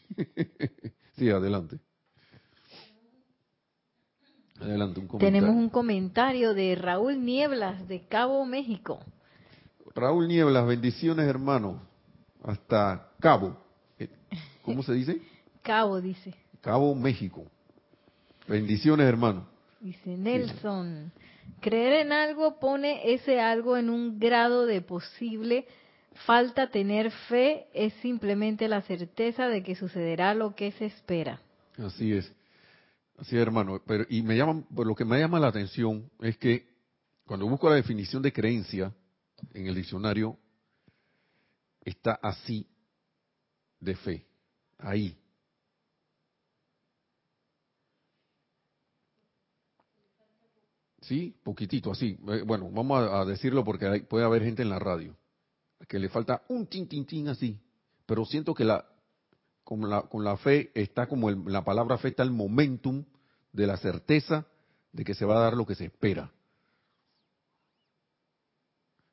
sí, 1.17 1.31
adelante. 1.31 1.79
Adelante, 4.61 5.01
un 5.01 5.09
comentario. 5.09 5.41
Tenemos 5.41 5.63
un 5.63 5.69
comentario 5.69 6.55
de 6.55 6.75
Raúl 6.75 7.25
Nieblas, 7.25 7.87
de 7.89 8.07
Cabo, 8.07 8.45
México. 8.47 9.01
Raúl 9.95 10.29
Nieblas, 10.29 10.67
bendiciones, 10.67 11.27
hermano. 11.27 11.83
Hasta 12.43 13.11
Cabo. 13.21 13.57
Eh, 13.99 14.09
¿Cómo 14.63 14.83
se 14.83 14.93
dice? 14.93 15.21
Cabo, 15.63 16.01
dice. 16.01 16.35
Cabo, 16.61 16.95
México. 16.95 17.45
Bendiciones, 18.47 19.07
hermano. 19.07 19.47
Dice 19.81 20.17
Nelson, 20.17 21.13
creer 21.61 22.07
en 22.07 22.13
algo 22.13 22.59
pone 22.59 23.13
ese 23.13 23.41
algo 23.41 23.77
en 23.77 23.91
un 23.91 24.19
grado 24.19 24.67
de 24.67 24.81
posible 24.81 25.67
Falta 26.27 26.71
tener 26.71 27.11
fe 27.11 27.67
es 27.75 27.93
simplemente 27.95 28.69
la 28.69 28.83
certeza 28.83 29.49
de 29.49 29.63
que 29.63 29.75
sucederá 29.75 30.33
lo 30.33 30.55
que 30.55 30.71
se 30.73 30.87
espera. 30.87 31.41
Así 31.77 32.13
es. 32.13 32.33
Así 33.19 33.37
es, 33.37 33.43
hermano. 33.43 33.83
Pero, 33.85 34.05
y 34.09 34.23
me 34.23 34.37
llama, 34.37 34.63
lo 34.71 34.95
que 34.95 35.05
me 35.05 35.19
llama 35.19 35.41
la 35.41 35.49
atención 35.49 36.09
es 36.21 36.39
que 36.39 36.67
cuando 37.27 37.49
busco 37.49 37.69
la 37.69 37.77
definición 37.77 38.23
de 38.23 38.33
creencia 38.33 38.95
en 39.53 39.67
el 39.67 39.75
diccionario, 39.75 40.39
está 41.85 42.19
así 42.23 42.67
de 43.81 43.97
fe. 43.97 44.27
Ahí. 44.79 45.19
Sí, 51.01 51.35
poquitito, 51.43 51.91
así. 51.91 52.17
Eh, 52.29 52.43
bueno, 52.47 52.71
vamos 52.71 53.11
a 53.11 53.25
decirlo 53.25 53.65
porque 53.65 54.05
puede 54.09 54.25
haber 54.25 54.43
gente 54.43 54.63
en 54.63 54.71
la 54.71 54.79
radio 54.79 55.17
que 55.87 55.99
le 55.99 56.09
falta 56.09 56.43
un 56.49 56.67
tin, 56.67 56.89
tin, 56.89 57.07
tin 57.07 57.29
así. 57.29 57.59
Pero 58.07 58.25
siento 58.25 58.55
que 58.55 58.65
la 58.65 58.85
con 59.65 59.89
la, 59.89 60.03
con 60.03 60.23
la 60.23 60.37
fe 60.37 60.71
está 60.75 61.07
como 61.07 61.31
la 61.31 61.65
palabra 61.65 61.97
fe 61.97 62.09
está 62.09 62.23
el 62.23 62.31
momentum 62.31 63.05
de 63.53 63.67
la 63.67 63.79
certeza 63.79 64.47
de 64.93 65.05
que 65.05 65.15
se 65.15 65.25
va 65.25 65.39
a 65.39 65.45
dar 65.45 65.55
lo 65.55 65.67
que 65.67 65.75
se 65.75 65.87
espera. 65.87 66.31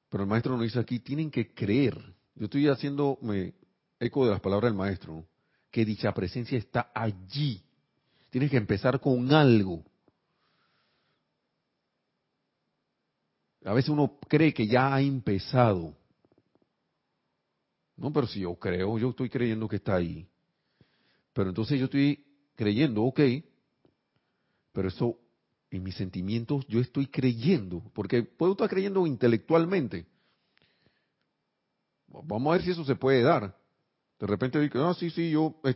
Pero 0.10 0.24
el 0.24 0.30
maestro 0.30 0.54
nos 0.54 0.64
dice 0.64 0.80
aquí, 0.80 1.00
tienen 1.00 1.32
que 1.32 1.54
creer. 1.54 1.98
Yo 2.36 2.46
estoy 2.46 2.68
haciendo 2.68 3.18
me, 3.22 3.54
eco 4.00 4.26
de 4.26 4.32
las 4.32 4.42
palabras 4.42 4.72
del 4.72 4.78
maestro. 4.78 5.26
que 5.72 5.86
dicha 5.86 6.14
presencia 6.14 6.58
está 6.58 6.92
allí. 6.94 7.64
Tienes 8.30 8.52
que 8.52 8.58
empezar 8.58 9.00
con 9.00 9.34
algo. 9.34 9.86
A 13.64 13.74
veces 13.74 13.90
uno 13.90 14.18
cree 14.28 14.54
que 14.54 14.68
ya 14.68 14.94
ha 14.94 15.02
empezado. 15.02 15.96
No, 17.98 18.12
pero 18.12 18.28
si 18.28 18.42
yo 18.42 18.56
creo, 18.56 18.98
yo 18.98 19.10
estoy 19.10 19.30
creyendo 19.30 19.68
que 19.68 19.78
está 19.78 19.96
ahí. 19.96 20.28
Pero 21.34 21.50
entonces 21.50 21.80
yo 21.80 21.86
estoy 21.86 22.26
creyendo, 22.56 23.04
ok, 23.04 23.20
pero 24.72 24.88
eso 24.88 25.18
en 25.70 25.84
mis 25.84 25.96
sentimientos 25.96 26.66
yo 26.68 26.80
estoy 26.80 27.08
creyendo, 27.08 27.82
porque 27.94 28.24
puedo 28.24 28.54
estar 28.54 28.70
creyendo 28.70 29.08
intelectualmente. 29.08 30.06
Vamos 32.08 32.52
a 32.52 32.58
ver 32.58 32.64
si 32.64 32.72
eso 32.72 32.84
se 32.84 32.96
puede 32.96 33.22
dar. 33.22 33.56
De 34.20 34.28
repente 34.28 34.60
digo, 34.60 34.84
ah, 34.86 34.94
sí, 34.94 35.10
sí, 35.10 35.32
yo, 35.32 35.56
eh, 35.64 35.76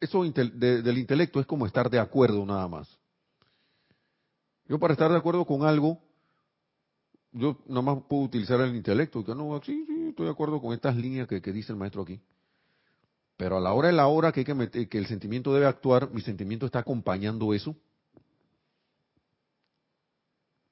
eso 0.00 0.22
del 0.22 0.98
intelecto 0.98 1.40
es 1.40 1.46
como 1.46 1.66
estar 1.66 1.90
de 1.90 1.98
acuerdo 1.98 2.46
nada 2.46 2.66
más. 2.68 2.98
Yo 4.66 4.78
para 4.78 4.92
estar 4.92 5.10
de 5.10 5.18
acuerdo 5.18 5.44
con 5.44 5.64
algo, 5.64 6.00
yo 7.32 7.58
nada 7.66 7.82
más 7.82 8.02
puedo 8.08 8.22
utilizar 8.22 8.60
el 8.60 8.76
intelecto. 8.76 9.24
Que 9.24 9.34
no, 9.34 9.60
sí, 9.64 9.84
estoy 10.10 10.26
de 10.26 10.32
acuerdo 10.32 10.60
con 10.60 10.72
estas 10.72 10.96
líneas 10.96 11.26
que, 11.26 11.40
dice 11.40 11.72
el 11.72 11.78
maestro 11.78 12.02
aquí. 12.02 12.20
Pero 13.36 13.56
a 13.56 13.60
la 13.60 13.72
hora 13.72 13.88
de 13.88 13.94
la 13.94 14.06
hora 14.06 14.32
que, 14.32 14.40
hay 14.40 14.44
que, 14.44 14.88
que 14.88 14.98
el 14.98 15.06
sentimiento 15.06 15.54
debe 15.54 15.66
actuar, 15.66 16.10
mi 16.10 16.20
sentimiento 16.20 16.66
está 16.66 16.80
acompañando 16.80 17.54
eso. 17.54 17.74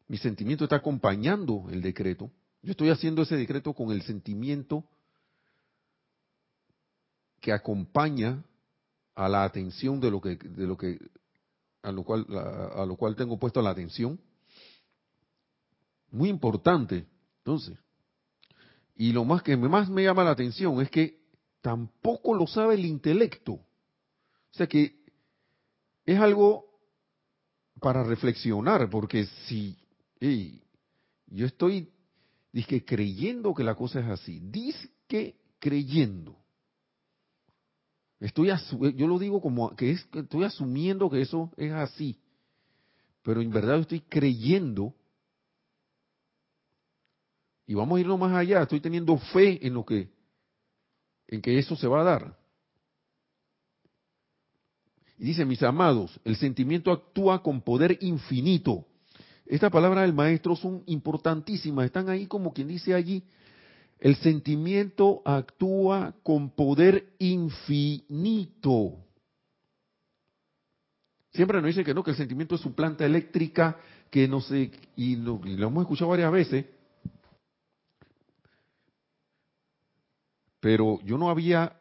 Mi 0.06 0.18
sentimiento 0.18 0.64
está 0.64 0.76
acompañando 0.76 1.66
el 1.70 1.82
decreto. 1.82 2.30
Yo 2.62 2.72
estoy 2.72 2.90
haciendo 2.90 3.22
ese 3.22 3.36
decreto 3.36 3.72
con 3.72 3.90
el 3.90 4.02
sentimiento 4.02 4.84
que 7.40 7.52
acompaña 7.52 8.42
a 9.14 9.28
la 9.28 9.44
atención 9.44 10.00
de 10.00 10.10
lo 10.10 10.20
que, 10.20 10.36
de 10.36 10.66
lo 10.66 10.76
que, 10.76 10.98
a 11.82 11.92
lo 11.92 12.04
cual, 12.04 12.26
a, 12.74 12.84
lo 12.86 12.96
cual 12.96 13.16
tengo 13.16 13.38
puesto 13.38 13.60
la 13.60 13.70
atención. 13.70 14.20
Muy 16.10 16.28
importante, 16.28 17.06
entonces. 17.38 17.76
Y 18.98 19.12
lo 19.12 19.24
más 19.24 19.44
que 19.44 19.56
más 19.56 19.88
me 19.88 20.02
llama 20.02 20.24
la 20.24 20.32
atención 20.32 20.82
es 20.82 20.90
que 20.90 21.20
tampoco 21.62 22.34
lo 22.34 22.48
sabe 22.48 22.74
el 22.74 22.84
intelecto. 22.84 23.52
O 23.52 23.64
sea 24.50 24.66
que 24.66 24.98
es 26.04 26.18
algo 26.18 26.66
para 27.80 28.02
reflexionar, 28.02 28.90
porque 28.90 29.26
si 29.46 29.78
yo 31.28 31.46
estoy 31.46 31.92
dizque 32.52 32.84
creyendo 32.84 33.54
que 33.54 33.62
la 33.62 33.76
cosa 33.76 34.00
es 34.00 34.06
así, 34.06 34.40
que 35.06 35.36
creyendo. 35.60 36.36
Estoy 38.18 38.50
yo 38.96 39.06
lo 39.06 39.20
digo 39.20 39.40
como 39.40 39.76
que 39.76 39.92
es 39.92 40.08
estoy 40.12 40.42
asumiendo 40.42 41.08
que 41.08 41.20
eso 41.20 41.52
es 41.56 41.70
así. 41.72 42.18
Pero 43.22 43.40
en 43.42 43.50
verdad 43.52 43.78
estoy 43.78 44.00
creyendo 44.00 44.92
y 47.68 47.74
vamos 47.74 47.98
a 47.98 48.00
irnos 48.00 48.18
más 48.18 48.34
allá, 48.34 48.62
estoy 48.62 48.80
teniendo 48.80 49.16
fe 49.16 49.64
en 49.64 49.74
lo 49.74 49.84
que 49.84 50.10
en 51.28 51.40
que 51.40 51.56
eso 51.56 51.76
se 51.76 51.86
va 51.86 52.00
a 52.00 52.04
dar. 52.04 52.38
Y 55.18 55.24
dice, 55.26 55.44
mis 55.44 55.62
amados, 55.62 56.18
el 56.24 56.34
sentimiento 56.34 56.90
actúa 56.90 57.42
con 57.42 57.60
poder 57.60 57.98
infinito 58.00 58.88
estas 59.48 59.72
palabras 59.72 60.02
del 60.02 60.12
maestro 60.12 60.54
son 60.54 60.82
importantísimas, 60.86 61.86
están 61.86 62.10
ahí 62.10 62.26
como 62.26 62.52
quien 62.52 62.68
dice 62.68 62.92
allí, 62.92 63.24
el 63.98 64.14
sentimiento 64.16 65.22
actúa 65.24 66.14
con 66.22 66.50
poder 66.50 67.14
infinito. 67.18 68.92
Siempre 71.32 71.60
nos 71.60 71.68
dice 71.68 71.82
que 71.82 71.94
no, 71.94 72.04
que 72.04 72.10
el 72.10 72.16
sentimiento 72.16 72.56
es 72.56 72.60
su 72.60 72.74
planta 72.74 73.06
eléctrica, 73.06 73.78
que 74.10 74.28
no 74.28 74.42
sé, 74.42 74.70
y 74.96 75.16
lo, 75.16 75.40
y 75.44 75.56
lo 75.56 75.68
hemos 75.68 75.82
escuchado 75.82 76.10
varias 76.10 76.30
veces, 76.30 76.66
pero 80.60 81.00
yo 81.04 81.18
no 81.18 81.30
había, 81.30 81.80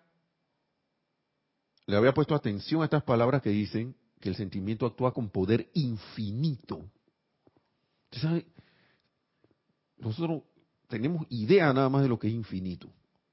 le 1.85 1.95
había 1.95 2.13
puesto 2.13 2.35
atención 2.35 2.81
a 2.81 2.85
estas 2.85 3.03
palabras 3.03 3.41
que 3.41 3.49
dicen 3.49 3.95
que 4.19 4.29
el 4.29 4.35
sentimiento 4.35 4.85
actúa 4.85 5.13
con 5.13 5.29
poder 5.29 5.69
infinito. 5.73 6.83
Nosotros 9.97 10.43
tenemos 10.87 11.25
idea 11.29 11.73
nada 11.73 11.89
más 11.89 12.03
de 12.03 12.09
lo 12.09 12.19
que 12.19 12.27
es 12.27 12.33
infinito. 12.33 12.87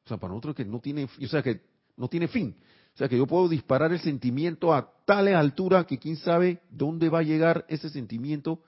O 0.05 0.09
sea, 0.09 0.19
para 0.19 0.33
nosotros 0.33 0.57
que 0.57 0.65
no 0.65 0.81
tiene, 0.81 1.05
o 1.05 1.29
sea, 1.29 1.43
que 1.43 1.63
no 1.97 2.09
tiene 2.09 2.29
fin. 2.29 2.57
O 2.95 2.97
sea, 2.97 3.09
que 3.09 3.17
yo 3.17 3.27
puedo 3.27 3.49
disparar 3.49 3.93
el 3.93 4.01
sentimiento 4.01 4.73
a 4.73 4.93
tal 5.05 5.29
altura 5.29 5.85
que 5.85 5.99
quién 5.99 6.17
sabe 6.17 6.63
dónde 6.71 7.09
va 7.09 7.21
a 7.21 7.25
llegar 7.25 7.65
ese 7.69 7.89
sentimiento 7.91 8.63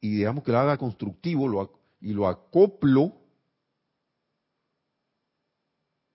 y 0.00 0.10
digamos 0.10 0.44
que 0.44 0.52
lo 0.52 0.58
haga 0.58 0.76
constructivo 0.76 1.70
y 2.00 2.12
lo 2.12 2.28
acoplo 2.28 3.21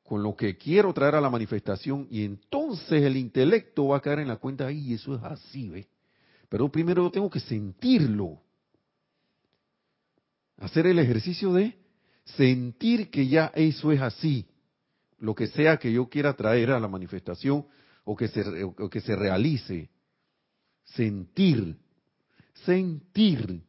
con 0.07 0.23
lo 0.23 0.37
que 0.37 0.55
quiero 0.55 0.93
traer 0.93 1.15
a 1.15 1.21
la 1.21 1.29
manifestación 1.29 2.07
y 2.09 2.23
entonces 2.23 3.03
el 3.03 3.17
intelecto 3.17 3.89
va 3.89 3.97
a 3.97 4.01
caer 4.01 4.19
en 4.19 4.29
la 4.29 4.37
cuenta, 4.37 4.71
y 4.71 4.93
eso 4.93 5.13
es 5.13 5.21
así, 5.21 5.67
¿ve? 5.67 5.85
Pero 6.47 6.71
primero 6.71 7.03
yo 7.03 7.11
tengo 7.11 7.29
que 7.29 7.41
sentirlo 7.41 8.39
hacer 10.59 10.87
el 10.87 10.99
ejercicio 10.99 11.51
de 11.51 11.77
sentir 12.23 13.09
que 13.09 13.27
ya 13.27 13.51
eso 13.53 13.91
es 13.91 14.01
así, 14.01 14.47
lo 15.19 15.35
que 15.35 15.47
sea 15.47 15.75
que 15.75 15.91
yo 15.91 16.07
quiera 16.07 16.33
traer 16.37 16.71
a 16.71 16.79
la 16.79 16.87
manifestación 16.87 17.65
o 18.05 18.15
que 18.15 18.29
se, 18.29 18.43
que 18.89 19.01
se 19.01 19.13
realice. 19.13 19.89
Sentir, 20.85 21.75
sentir. 22.65 23.61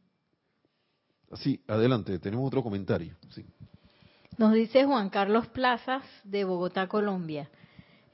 Así, 1.31 1.61
adelante, 1.67 2.17
tenemos 2.19 2.47
otro 2.47 2.63
comentario. 2.63 3.17
Nos 4.39 4.53
dice 4.53 4.85
Juan 4.85 5.11
Carlos 5.11 5.47
Plazas 5.49 6.03
de 6.23 6.45
Bogotá, 6.45 6.87
Colombia. 6.87 7.47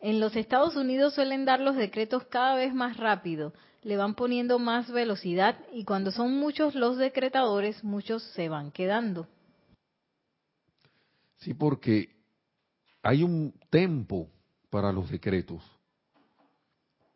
En 0.02 0.20
los 0.20 0.36
Estados 0.36 0.76
Unidos 0.76 1.14
suelen 1.14 1.46
dar 1.46 1.62
los 1.62 1.78
decretos 1.78 2.26
cada 2.26 2.56
vez 2.56 2.74
más 2.74 2.98
rápido 2.98 3.54
le 3.86 3.98
van 3.98 4.16
poniendo 4.16 4.58
más 4.58 4.92
velocidad 4.92 5.60
y 5.72 5.84
cuando 5.84 6.10
son 6.12 6.34
muchos 6.40 6.74
los 6.74 6.98
decretadores, 6.98 7.84
muchos 7.84 8.24
se 8.34 8.50
van 8.50 8.72
quedando. 8.72 9.28
Sí, 11.38 11.54
porque 11.54 12.10
hay 13.04 13.22
un 13.22 13.54
tempo 13.70 14.28
para 14.72 14.92
los 14.92 15.12
decretos. 15.12 15.62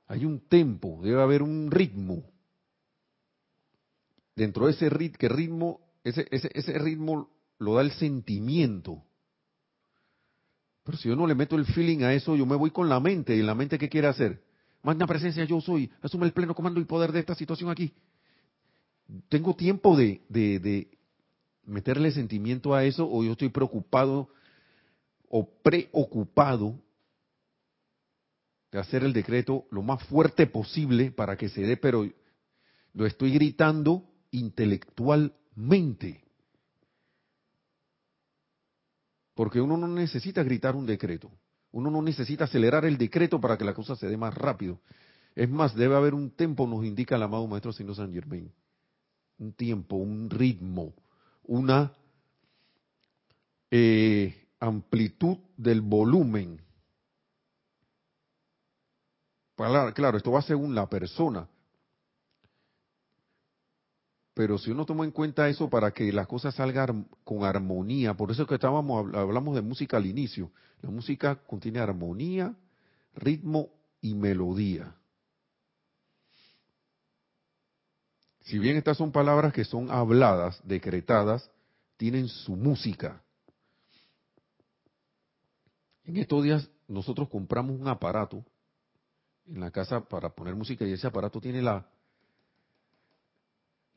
Hay 0.05 0.25
un 0.25 0.41
tempo, 0.41 0.99
debe 1.01 1.19
haber 1.23 1.41
un 1.41 1.71
ritmo. 1.71 2.21
Dentro 4.35 4.67
de 4.67 4.73
ese 4.73 4.91
ritmo, 4.91 5.27
ritmo 5.27 5.79
ese, 6.03 6.27
ese, 6.29 6.51
ese 6.53 6.77
ritmo 6.77 7.31
lo 7.59 7.75
da 7.75 7.81
el 7.81 7.91
sentimiento. 7.91 9.03
Pero 10.83 10.97
si 10.97 11.09
yo 11.09 11.15
no 11.15 11.27
le 11.27 11.35
meto 11.35 11.55
el 11.55 11.65
feeling 11.65 12.03
a 12.03 12.13
eso, 12.13 12.35
yo 12.35 12.45
me 12.45 12.55
voy 12.55 12.71
con 12.71 12.89
la 12.89 12.99
mente. 12.99 13.35
¿Y 13.35 13.43
la 13.43 13.53
mente 13.53 13.77
qué 13.77 13.89
quiere 13.89 14.07
hacer? 14.07 14.41
Magna 14.81 15.05
presencia 15.05 15.43
yo 15.43 15.61
soy, 15.61 15.91
asume 16.01 16.25
el 16.25 16.31
pleno 16.31 16.55
comando 16.55 16.79
y 16.79 16.85
poder 16.85 17.11
de 17.11 17.19
esta 17.19 17.35
situación 17.35 17.69
aquí. 17.69 17.93
¿Tengo 19.27 19.55
tiempo 19.55 19.97
de, 19.97 20.21
de, 20.29 20.87
meterle 21.65 22.11
sentimiento 22.11 22.73
a 22.73 22.85
eso 22.85 23.07
o 23.09 23.23
yo 23.23 23.33
estoy 23.33 23.49
preocupado 23.49 24.29
o 25.27 25.47
preocupado 25.61 26.79
de 28.71 28.79
hacer 28.79 29.03
el 29.03 29.13
decreto 29.13 29.65
lo 29.71 29.81
más 29.81 30.01
fuerte 30.03 30.47
posible 30.47 31.11
para 31.11 31.35
que 31.37 31.49
se 31.49 31.61
dé, 31.61 31.75
pero 31.75 32.09
lo 32.93 33.05
estoy 33.05 33.31
gritando 33.33 34.05
intelectualmente. 34.31 36.28
Porque 39.39 39.61
uno 39.61 39.77
no 39.77 39.87
necesita 39.87 40.43
gritar 40.43 40.75
un 40.75 40.85
decreto. 40.85 41.31
Uno 41.71 41.89
no 41.89 42.01
necesita 42.01 42.43
acelerar 42.43 42.83
el 42.83 42.97
decreto 42.97 43.39
para 43.39 43.57
que 43.57 43.63
la 43.63 43.73
cosa 43.73 43.95
se 43.95 44.09
dé 44.09 44.17
más 44.17 44.33
rápido. 44.33 44.81
Es 45.33 45.49
más, 45.49 45.73
debe 45.73 45.95
haber 45.95 46.13
un 46.13 46.31
tiempo, 46.31 46.67
nos 46.67 46.83
indica 46.83 47.15
el 47.15 47.23
amado 47.23 47.47
Maestro 47.47 47.71
Sino 47.71 47.95
San 47.95 48.11
Germain. 48.11 48.51
Un 49.37 49.53
tiempo, 49.53 49.95
un 49.95 50.29
ritmo, 50.29 50.93
una 51.43 51.93
eh, 53.71 54.45
amplitud 54.59 55.37
del 55.55 55.79
volumen. 55.79 56.61
Claro, 59.55 60.17
esto 60.17 60.33
va 60.33 60.41
según 60.41 60.75
la 60.75 60.89
persona. 60.89 61.47
Pero 64.39 64.57
si 64.57 64.71
uno 64.71 64.85
toma 64.85 65.03
en 65.03 65.11
cuenta 65.11 65.49
eso 65.49 65.69
para 65.69 65.91
que 65.91 66.13
las 66.13 66.25
cosas 66.25 66.55
salgan 66.55 67.09
con 67.25 67.43
armonía, 67.43 68.13
por 68.13 68.31
eso 68.31 68.43
es 68.43 68.47
que 68.47 68.55
estábamos, 68.55 69.13
hablamos 69.13 69.53
de 69.53 69.61
música 69.61 69.97
al 69.97 70.05
inicio. 70.05 70.49
La 70.81 70.89
música 70.89 71.35
contiene 71.35 71.79
armonía, 71.79 72.55
ritmo 73.15 73.67
y 73.99 74.15
melodía. 74.15 74.95
Si 78.43 78.57
bien 78.57 78.77
estas 78.77 78.95
son 78.95 79.11
palabras 79.11 79.51
que 79.51 79.65
son 79.65 79.91
habladas, 79.91 80.61
decretadas, 80.63 81.51
tienen 81.97 82.29
su 82.29 82.55
música. 82.55 83.21
En 86.05 86.15
estos 86.15 86.45
días 86.45 86.69
nosotros 86.87 87.27
compramos 87.27 87.77
un 87.77 87.89
aparato 87.89 88.45
en 89.47 89.59
la 89.59 89.69
casa 89.69 89.99
para 89.99 90.29
poner 90.29 90.55
música 90.55 90.85
y 90.85 90.93
ese 90.93 91.07
aparato 91.07 91.41
tiene 91.41 91.61
la, 91.61 91.89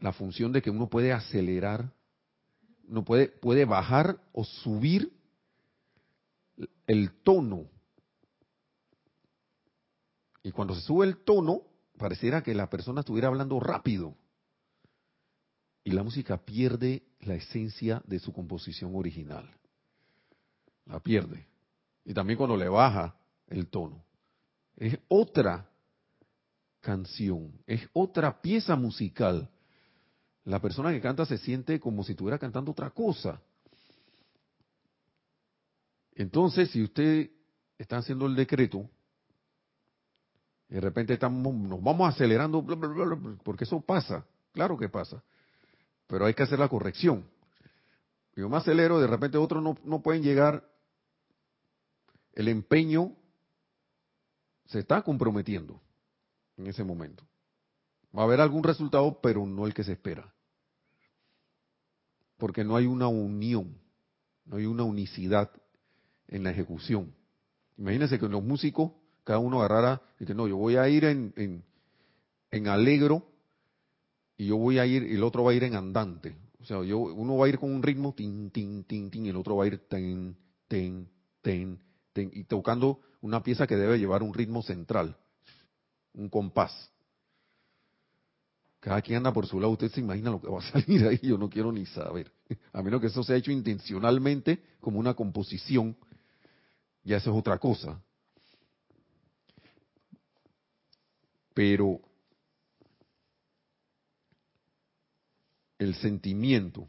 la 0.03 0.13
función 0.13 0.53
de 0.53 0.61
que 0.61 0.71
uno 0.71 0.89
puede 0.89 1.13
acelerar, 1.13 1.93
uno 2.89 3.05
puede, 3.05 3.29
puede 3.29 3.65
bajar 3.65 4.21
o 4.33 4.45
subir 4.45 5.13
el 6.89 7.13
tono. 7.23 7.69
Y 10.43 10.51
cuando 10.51 10.75
se 10.75 10.81
sube 10.81 11.07
el 11.07 11.19
tono, 11.19 11.63
pareciera 11.97 12.43
que 12.43 12.53
la 12.53 12.69
persona 12.69 13.01
estuviera 13.01 13.29
hablando 13.29 13.61
rápido. 13.61 14.17
Y 15.85 15.93
la 15.93 16.03
música 16.03 16.37
pierde 16.37 17.05
la 17.21 17.35
esencia 17.35 18.03
de 18.05 18.19
su 18.19 18.33
composición 18.33 18.97
original. 18.97 19.49
La 20.87 20.99
pierde. 20.99 21.47
Y 22.05 22.13
también 22.13 22.37
cuando 22.37 22.57
le 22.57 22.69
baja 22.69 23.15
el 23.47 23.69
tono. 23.69 24.05
Es 24.77 24.99
otra 25.07 25.71
canción, 26.81 27.53
es 27.69 27.89
otra 27.93 28.43
pieza 28.43 28.75
musical. 28.75 29.49
La 30.45 30.61
persona 30.61 30.91
que 30.91 31.01
canta 31.01 31.25
se 31.25 31.39
siente 31.39 31.79
como 31.79 32.03
si 32.03 32.13
estuviera 32.13 32.39
cantando 32.39 32.73
otra 32.73 32.91
cosa. 32.91 33.41
Entonces, 36.15 36.71
si 36.71 36.83
usted 36.83 37.31
está 37.79 37.99
haciendo 37.99 38.27
el 38.27 38.35
decreto, 38.35 38.89
de 40.69 40.81
repente 40.81 41.15
estamos, 41.15 41.55
nos 41.55 41.83
vamos 41.83 42.13
acelerando, 42.13 42.65
porque 43.45 43.65
eso 43.65 43.81
pasa, 43.81 44.25
claro 44.53 44.77
que 44.77 44.89
pasa, 44.89 45.23
pero 46.07 46.27
hay 46.27 46.35
que 46.35 46.43
hacer 46.43 46.59
la 46.59 46.69
corrección. 46.69 47.25
Yo 48.35 48.49
me 48.49 48.57
acelero, 48.57 48.99
de 48.99 49.07
repente 49.07 49.39
otros 49.39 49.63
no, 49.63 49.77
no 49.85 50.03
pueden 50.03 50.23
llegar, 50.23 50.67
el 52.33 52.49
empeño 52.49 53.15
se 54.67 54.79
está 54.79 55.03
comprometiendo 55.03 55.81
en 56.57 56.67
ese 56.67 56.83
momento. 56.83 57.25
Va 58.17 58.23
a 58.23 58.25
haber 58.25 58.41
algún 58.41 58.63
resultado, 58.63 59.21
pero 59.23 59.47
no 59.47 59.67
el 59.67 59.75
que 59.75 59.85
se 59.85 59.93
espera. 59.93 60.33
Porque 62.37 62.65
no 62.65 62.77
hay 62.77 62.87
una 62.87 63.09
unión, 63.09 63.77
no 64.45 64.57
hay 64.57 64.67
una 64.67 64.85
unicidad 64.85 65.51
en 66.29 66.45
la 66.45 66.51
ejecución. 66.51 67.15
Imagínense 67.79 68.19
que 68.19 68.29
los 68.29 68.43
músicos, 68.43 68.93
cada 69.25 69.39
uno 69.39 69.61
agarrara 69.61 70.03
y 70.19 70.27
que 70.27 70.35
no, 70.35 70.47
yo 70.47 70.57
voy 70.57 70.77
a 70.77 70.89
ir 70.89 71.05
en, 71.05 71.33
en, 71.37 71.65
en 72.51 72.69
alegro 72.69 73.27
y 74.37 74.47
yo 74.47 74.57
voy 74.57 74.79
a 74.79 74.87
ir, 74.87 75.05
el 75.05 75.23
otro 75.23 75.45
va 75.45 75.53
a 75.53 75.55
ir 75.55 75.65
en 75.65 75.75
andante. 75.75 76.37
O 76.61 76.65
sea, 76.65 76.83
yo, 76.85 76.99
uno 76.99 77.37
va 77.37 77.47
a 77.47 77.49
ir 77.49 77.59
con 77.59 77.73
un 77.73 77.83
ritmo, 77.83 78.15
tin, 78.15 78.51
tin, 78.51 78.85
tin, 78.85 79.11
tin, 79.11 79.27
y 79.27 79.31
el 79.31 79.37
otro 79.37 79.57
va 79.57 79.65
a 79.65 79.67
ir 79.67 79.79
ten, 79.89 80.37
ten, 80.69 81.09
ten, 81.41 81.79
ten, 82.13 82.31
y 82.33 82.45
tocando 82.45 83.01
una 83.21 83.43
pieza 83.43 83.67
que 83.67 83.77
debe 83.77 83.99
llevar 83.99 84.23
un 84.23 84.33
ritmo 84.33 84.63
central, 84.63 85.17
un 86.15 86.29
compás. 86.29 86.92
Cada 88.83 89.01
quien 89.01 89.19
anda 89.19 89.33
por 89.33 89.47
su 89.47 89.61
lado, 89.61 89.75
usted 89.75 89.93
se 89.93 90.01
imagina 90.01 90.33
lo 90.33 90.41
que 90.41 90.49
va 90.49 90.59
a 90.59 90.63
salir 90.73 91.07
ahí, 91.07 91.21
yo 91.23 91.39
no 91.39 91.49
quiero 91.49 91.71
ni 91.71 91.87
saber. 91.87 92.33
A 92.73 92.83
menos 92.83 93.01
que 93.01 93.07
eso 93.07 93.23
sea 93.23 93.37
hecho 93.37 93.53
intencionalmente 93.53 94.61
como 94.81 94.99
una 94.99 95.15
composición 95.15 95.97
ya 97.05 97.17
eso 97.17 97.31
es 97.31 97.37
otra 97.37 97.59
cosa. 97.59 98.01
Pero 101.55 102.01
el 105.79 105.95
sentimiento, 105.97 106.89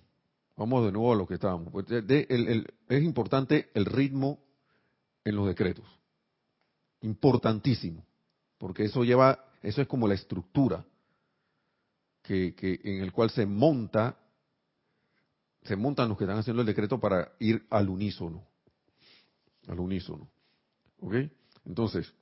vamos 0.55 0.85
de 0.85 0.91
nuevo 0.91 1.13
a 1.13 1.15
lo 1.15 1.27
que 1.27 1.33
estábamos, 1.35 1.71
pues, 1.71 1.85
es 1.89 3.03
importante 3.03 3.69
el 3.73 3.85
ritmo 3.85 4.39
en 5.25 5.35
los 5.35 5.47
decretos, 5.47 5.85
importantísimo, 7.01 8.05
porque 8.57 8.85
eso 8.85 9.03
lleva, 9.03 9.45
eso 9.61 9.81
es 9.81 9.87
como 9.87 10.07
la 10.07 10.13
estructura 10.13 10.85
que, 12.23 12.55
que 12.55 12.79
en 12.83 13.03
el 13.03 13.11
cual 13.11 13.29
se 13.29 13.45
monta, 13.45 14.17
se 15.61 15.75
montan 15.75 16.09
los 16.09 16.17
que 16.17 16.23
están 16.23 16.39
haciendo 16.39 16.61
el 16.61 16.67
decreto 16.67 16.99
para 16.99 17.33
ir 17.39 17.65
al 17.69 17.89
unísono 17.89 18.47
al 19.67 19.79
unísono. 19.79 20.29
¿Ok? 20.99 21.15
Entonces, 21.65 22.13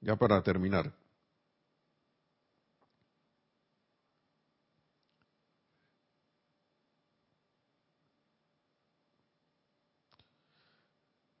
ya 0.00 0.16
para 0.16 0.42
terminar. 0.42 0.92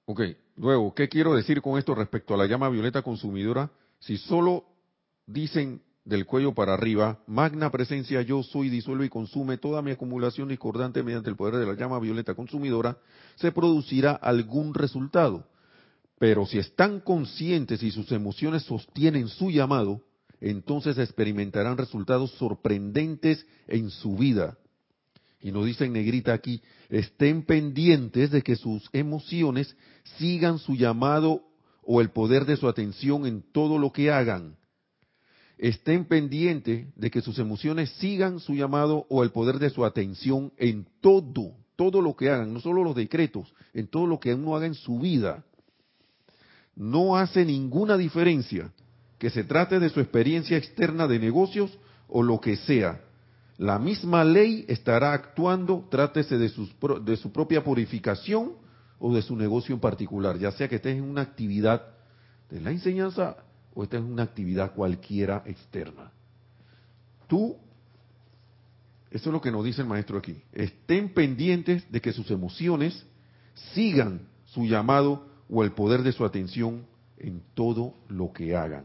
Ok, 0.06 0.20
luego, 0.56 0.94
¿qué 0.94 1.08
quiero 1.08 1.34
decir 1.34 1.60
con 1.60 1.78
esto 1.78 1.94
respecto 1.94 2.32
a 2.32 2.38
la 2.38 2.46
llama 2.46 2.70
violeta 2.70 3.02
consumidora? 3.02 3.70
Si 4.00 4.16
solo 4.16 4.64
dicen 5.26 5.82
del 6.08 6.24
cuello 6.24 6.54
para 6.54 6.72
arriba, 6.72 7.18
magna 7.26 7.70
presencia 7.70 8.22
yo 8.22 8.42
soy, 8.42 8.70
disuelve 8.70 9.04
y 9.04 9.08
consume 9.10 9.58
toda 9.58 9.82
mi 9.82 9.90
acumulación 9.90 10.48
discordante 10.48 11.02
mediante 11.02 11.28
el 11.28 11.36
poder 11.36 11.56
de 11.56 11.66
la 11.66 11.74
llama 11.74 11.98
violeta 12.00 12.34
consumidora, 12.34 12.96
se 13.36 13.52
producirá 13.52 14.12
algún 14.12 14.72
resultado. 14.72 15.46
Pero 16.18 16.46
si 16.46 16.58
están 16.58 17.00
conscientes 17.00 17.82
y 17.82 17.90
sus 17.90 18.10
emociones 18.10 18.62
sostienen 18.62 19.28
su 19.28 19.50
llamado, 19.50 20.00
entonces 20.40 20.96
experimentarán 20.96 21.76
resultados 21.76 22.30
sorprendentes 22.32 23.44
en 23.66 23.90
su 23.90 24.16
vida. 24.16 24.56
Y 25.42 25.52
nos 25.52 25.66
dice 25.66 25.84
en 25.84 25.92
negrita 25.92 26.32
aquí, 26.32 26.62
estén 26.88 27.44
pendientes 27.44 28.30
de 28.30 28.40
que 28.40 28.56
sus 28.56 28.88
emociones 28.94 29.76
sigan 30.16 30.58
su 30.58 30.74
llamado 30.74 31.42
o 31.82 32.00
el 32.00 32.10
poder 32.10 32.46
de 32.46 32.56
su 32.56 32.66
atención 32.66 33.26
en 33.26 33.42
todo 33.52 33.78
lo 33.78 33.92
que 33.92 34.10
hagan 34.10 34.57
estén 35.58 36.04
pendientes 36.04 36.86
de 36.94 37.10
que 37.10 37.20
sus 37.20 37.38
emociones 37.38 37.90
sigan 37.98 38.38
su 38.38 38.54
llamado 38.54 39.06
o 39.08 39.24
el 39.24 39.30
poder 39.30 39.58
de 39.58 39.70
su 39.70 39.84
atención 39.84 40.52
en 40.56 40.86
todo, 41.00 41.52
todo 41.76 42.00
lo 42.00 42.14
que 42.16 42.30
hagan, 42.30 42.54
no 42.54 42.60
solo 42.60 42.84
los 42.84 42.94
decretos, 42.94 43.52
en 43.74 43.88
todo 43.88 44.06
lo 44.06 44.20
que 44.20 44.34
uno 44.34 44.56
haga 44.56 44.66
en 44.66 44.74
su 44.74 45.00
vida. 45.00 45.44
No 46.76 47.16
hace 47.16 47.44
ninguna 47.44 47.96
diferencia 47.96 48.72
que 49.18 49.30
se 49.30 49.42
trate 49.42 49.80
de 49.80 49.90
su 49.90 49.98
experiencia 50.00 50.56
externa 50.56 51.08
de 51.08 51.18
negocios 51.18 51.76
o 52.06 52.22
lo 52.22 52.40
que 52.40 52.56
sea. 52.56 53.00
La 53.58 53.80
misma 53.80 54.22
ley 54.22 54.64
estará 54.68 55.12
actuando, 55.12 55.88
trátese 55.90 56.38
de, 56.38 56.52
de 57.04 57.16
su 57.16 57.32
propia 57.32 57.64
purificación 57.64 58.52
o 59.00 59.12
de 59.12 59.22
su 59.22 59.34
negocio 59.34 59.74
en 59.74 59.80
particular, 59.80 60.38
ya 60.38 60.52
sea 60.52 60.68
que 60.68 60.76
estés 60.76 60.96
en 60.96 61.02
una 61.02 61.22
actividad 61.22 61.82
de 62.48 62.60
la 62.60 62.70
enseñanza 62.70 63.36
o 63.78 63.84
esta 63.84 63.96
es 63.96 64.02
una 64.02 64.24
actividad 64.24 64.74
cualquiera 64.74 65.44
externa. 65.46 66.10
Tú, 67.28 67.56
eso 69.08 69.30
es 69.30 69.32
lo 69.32 69.40
que 69.40 69.52
nos 69.52 69.64
dice 69.64 69.82
el 69.82 69.86
maestro 69.86 70.18
aquí, 70.18 70.42
estén 70.52 71.14
pendientes 71.14 71.88
de 71.88 72.00
que 72.00 72.12
sus 72.12 72.28
emociones 72.32 73.06
sigan 73.74 74.26
su 74.46 74.64
llamado 74.64 75.28
o 75.48 75.62
el 75.62 75.70
poder 75.70 76.02
de 76.02 76.10
su 76.10 76.24
atención 76.24 76.86
en 77.18 77.40
todo 77.54 77.94
lo 78.08 78.32
que 78.32 78.56
hagan. 78.56 78.84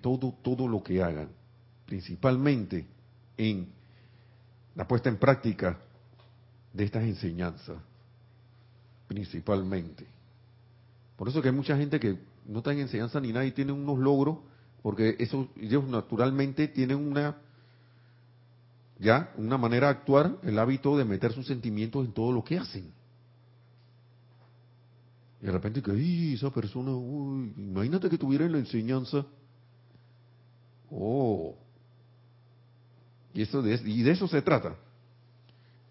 Todo, 0.00 0.34
todo 0.42 0.66
lo 0.66 0.82
que 0.82 1.00
hagan, 1.04 1.28
principalmente 1.86 2.84
en 3.36 3.68
la 4.74 4.88
puesta 4.88 5.08
en 5.08 5.18
práctica 5.18 5.78
de 6.72 6.82
estas 6.82 7.04
enseñanzas, 7.04 7.76
principalmente. 9.06 10.04
Por 11.16 11.28
eso 11.28 11.40
que 11.40 11.46
hay 11.46 11.54
mucha 11.54 11.76
gente 11.76 12.00
que 12.00 12.31
no 12.46 12.58
están 12.58 12.74
en 12.74 12.80
enseñanza 12.80 13.20
ni 13.20 13.32
nada 13.32 13.46
y 13.46 13.52
tienen 13.52 13.76
unos 13.76 13.98
logros, 13.98 14.38
porque 14.82 15.16
eso, 15.18 15.48
ellos 15.56 15.84
naturalmente 15.88 16.68
tienen 16.68 16.96
una, 16.96 17.36
ya, 18.98 19.32
una 19.36 19.56
manera 19.56 19.88
de 19.88 19.92
actuar, 19.92 20.38
el 20.42 20.58
hábito 20.58 20.96
de 20.96 21.04
meter 21.04 21.32
sus 21.32 21.46
sentimientos 21.46 22.04
en 22.04 22.12
todo 22.12 22.32
lo 22.32 22.42
que 22.42 22.58
hacen. 22.58 22.92
Y 25.40 25.46
de 25.46 25.52
repente 25.52 25.82
que, 25.82 26.34
esa 26.34 26.50
persona, 26.50 26.92
uy, 26.92 27.52
imagínate 27.56 28.08
que 28.08 28.18
tuviera 28.18 28.44
en 28.44 28.52
la 28.52 28.58
enseñanza. 28.58 29.26
Oh. 30.90 31.56
Y, 33.34 33.42
eso 33.42 33.62
de, 33.62 33.80
y 33.84 34.02
de 34.02 34.12
eso 34.12 34.28
se 34.28 34.40
trata. 34.42 34.76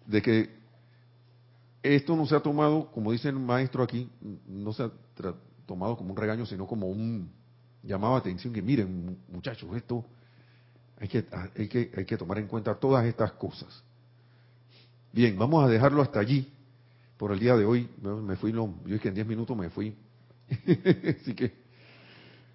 De 0.06 0.22
que 0.22 0.62
esto 1.82 2.16
no 2.16 2.26
se 2.26 2.36
ha 2.36 2.40
tomado, 2.40 2.90
como 2.92 3.12
dice 3.12 3.28
el 3.28 3.38
maestro 3.38 3.82
aquí, 3.82 4.08
no 4.46 4.72
se 4.72 4.84
ha 4.84 4.90
tomado 5.66 5.96
como 5.96 6.10
un 6.10 6.16
regaño, 6.16 6.46
sino 6.46 6.66
como 6.66 6.88
un 6.88 7.30
llamado 7.82 8.14
a 8.14 8.18
atención 8.18 8.52
que 8.52 8.62
miren, 8.62 9.18
muchachos, 9.28 9.68
esto 9.76 10.04
hay 10.98 11.08
que, 11.08 11.24
hay 11.56 11.68
que, 11.68 11.90
hay 11.96 12.04
que 12.04 12.16
tomar 12.16 12.38
en 12.38 12.46
cuenta 12.46 12.74
todas 12.74 13.04
estas 13.04 13.32
cosas. 13.32 13.82
Bien, 15.12 15.36
vamos 15.36 15.64
a 15.64 15.68
dejarlo 15.68 16.00
hasta 16.00 16.20
allí 16.20 16.52
por 17.16 17.32
el 17.32 17.38
día 17.38 17.56
de 17.56 17.64
hoy. 17.64 17.88
Me 18.00 18.36
fui, 18.36 18.52
yo 18.52 18.68
es 18.86 19.00
que 19.00 19.08
en 19.08 19.14
10 19.14 19.26
minutos 19.26 19.56
me 19.56 19.68
fui. 19.68 19.94
Así 21.20 21.34
que 21.34 21.52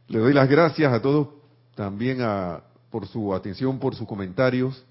le 0.07 0.19
doy 0.19 0.33
las 0.33 0.49
gracias 0.49 0.91
a 0.91 1.01
todos 1.01 1.29
también 1.75 2.21
a, 2.21 2.63
por 2.89 3.07
su 3.07 3.33
atención, 3.33 3.79
por 3.79 3.95
sus 3.95 4.07
comentarios. 4.07 4.83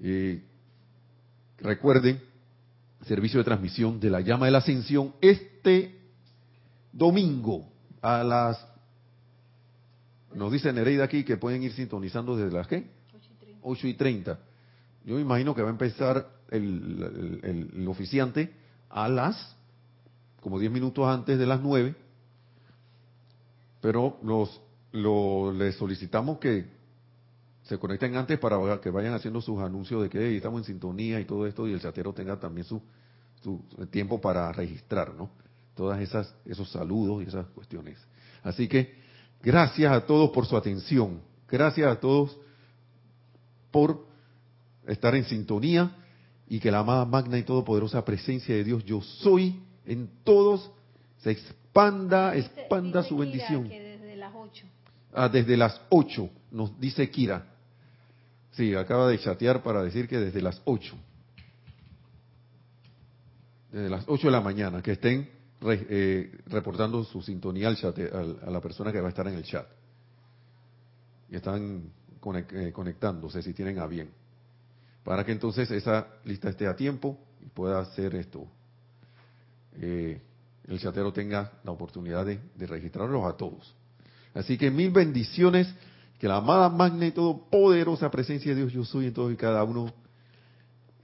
y 0.00 0.40
recuerden 1.58 2.20
servicio 3.06 3.38
de 3.38 3.44
transmisión 3.44 4.00
de 4.00 4.10
la 4.10 4.20
llama 4.20 4.46
de 4.46 4.52
la 4.52 4.58
ascensión 4.58 5.14
este 5.20 5.94
domingo 6.96 7.68
a 8.00 8.24
las 8.24 8.66
nos 10.34 10.50
dice 10.50 10.72
Nereida 10.72 11.04
aquí 11.04 11.24
que 11.24 11.36
pueden 11.36 11.62
ir 11.62 11.72
sintonizando 11.72 12.36
desde 12.36 12.56
las 12.56 12.66
qué 12.66 12.90
8 13.62 13.86
y 13.86 13.94
30 13.94 14.38
yo 15.04 15.14
me 15.16 15.20
imagino 15.20 15.54
que 15.54 15.62
va 15.62 15.68
a 15.68 15.72
empezar 15.72 16.26
el, 16.50 17.70
el, 17.74 17.88
oficiante 17.88 18.52
a 18.88 19.08
las 19.08 19.56
como 20.40 20.58
10 20.58 20.72
minutos 20.72 21.06
antes 21.06 21.38
de 21.38 21.46
las 21.46 21.60
9 21.60 21.94
pero 23.82 24.18
los 24.22 24.60
lo, 24.92 25.52
les 25.52 25.76
solicitamos 25.76 26.38
que 26.38 26.64
se 27.64 27.78
conecten 27.78 28.16
antes 28.16 28.38
para 28.38 28.80
que 28.80 28.90
vayan 28.90 29.12
haciendo 29.12 29.42
sus 29.42 29.60
anuncios 29.60 30.02
de 30.02 30.08
que 30.08 30.36
estamos 30.36 30.60
en 30.60 30.64
sintonía 30.64 31.20
y 31.20 31.26
todo 31.26 31.46
esto 31.46 31.68
y 31.68 31.72
el 31.72 31.80
chatero 31.80 32.14
tenga 32.14 32.38
también 32.38 32.64
su, 32.64 32.80
su 33.42 33.58
tiempo 33.90 34.20
para 34.20 34.50
registrar, 34.52 35.12
¿no? 35.14 35.28
Todas 35.76 36.00
esas 36.00 36.34
esos 36.44 36.70
saludos 36.70 37.22
y 37.22 37.28
esas 37.28 37.46
cuestiones. 37.48 37.98
Así 38.42 38.66
que 38.66 38.94
gracias 39.42 39.92
a 39.92 40.06
todos 40.06 40.30
por 40.30 40.46
su 40.46 40.56
atención. 40.56 41.20
Gracias 41.48 41.86
a 41.86 42.00
todos 42.00 42.36
por 43.70 44.06
estar 44.86 45.14
en 45.14 45.24
sintonía 45.24 45.94
y 46.48 46.58
que 46.58 46.70
la 46.70 46.78
amada 46.78 47.04
magna 47.04 47.38
y 47.38 47.42
todopoderosa 47.42 48.04
presencia 48.04 48.54
de 48.54 48.64
Dios 48.64 48.84
yo 48.84 49.02
soy 49.02 49.60
en 49.84 50.08
todos 50.24 50.70
se 51.18 51.30
expanda, 51.30 52.34
expanda 52.36 53.02
su 53.02 53.18
bendición. 53.18 53.68
desde 53.68 54.16
las 54.16 54.32
8. 54.34 54.66
Ah, 55.12 55.28
desde 55.28 55.56
las 55.56 55.80
8 55.90 56.30
nos 56.52 56.80
dice 56.80 57.10
Kira. 57.10 57.46
Sí, 58.52 58.74
acaba 58.74 59.08
de 59.08 59.18
chatear 59.18 59.62
para 59.62 59.82
decir 59.82 60.08
que 60.08 60.18
desde 60.18 60.40
las 60.40 60.62
8. 60.64 60.96
Desde 63.72 63.90
las 63.90 64.04
8 64.06 64.26
de 64.26 64.30
la 64.30 64.40
mañana, 64.40 64.82
que 64.82 64.92
estén 64.92 65.35
eh, 65.72 66.38
reportando 66.46 67.04
su 67.04 67.22
sintonía 67.22 67.68
al 67.68 67.76
chat, 67.76 67.98
a 67.98 68.50
la 68.50 68.60
persona 68.60 68.92
que 68.92 69.00
va 69.00 69.08
a 69.08 69.10
estar 69.10 69.26
en 69.28 69.34
el 69.34 69.44
chat. 69.44 69.66
Y 71.28 71.36
están 71.36 71.90
eh, 72.52 72.72
conectándose 72.72 73.42
si 73.42 73.52
tienen 73.52 73.78
a 73.78 73.86
bien. 73.86 74.10
Para 75.04 75.24
que 75.24 75.32
entonces 75.32 75.70
esa 75.70 76.06
lista 76.24 76.48
esté 76.48 76.66
a 76.66 76.74
tiempo 76.74 77.18
y 77.40 77.48
pueda 77.48 77.78
hacer 77.80 78.14
esto. 78.14 78.46
Eh, 79.74 80.20
el 80.66 80.80
chatero 80.80 81.12
tenga 81.12 81.52
la 81.62 81.70
oportunidad 81.70 82.26
de, 82.26 82.40
de 82.54 82.66
registrarlos 82.66 83.24
a 83.24 83.36
todos. 83.36 83.74
Así 84.34 84.58
que 84.58 84.70
mil 84.70 84.90
bendiciones 84.90 85.72
que 86.18 86.28
la 86.28 86.36
amada 86.36 86.68
magna 86.68 87.06
y 87.06 87.12
poderosa 87.12 88.10
presencia 88.10 88.52
de 88.52 88.62
Dios 88.62 88.72
yo 88.72 88.84
soy 88.84 89.06
en 89.06 89.14
todos 89.14 89.32
y 89.32 89.36
cada 89.36 89.62
uno 89.64 89.92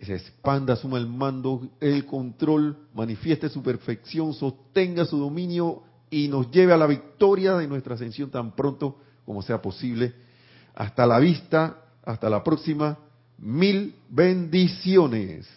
se 0.06 0.16
expanda, 0.16 0.74
suma 0.76 0.98
el 0.98 1.06
mando, 1.06 1.68
el 1.80 2.04
control, 2.06 2.76
manifieste 2.94 3.48
su 3.48 3.62
perfección, 3.62 4.34
sostenga 4.34 5.04
su 5.04 5.16
dominio 5.16 5.82
y 6.10 6.28
nos 6.28 6.50
lleve 6.50 6.72
a 6.72 6.76
la 6.76 6.86
victoria 6.86 7.54
de 7.54 7.68
nuestra 7.68 7.94
ascensión 7.94 8.30
tan 8.30 8.52
pronto 8.56 8.98
como 9.24 9.42
sea 9.42 9.62
posible. 9.62 10.12
Hasta 10.74 11.06
la 11.06 11.18
vista, 11.18 11.76
hasta 12.04 12.28
la 12.28 12.42
próxima. 12.42 12.98
Mil 13.38 13.94
bendiciones. 14.08 15.48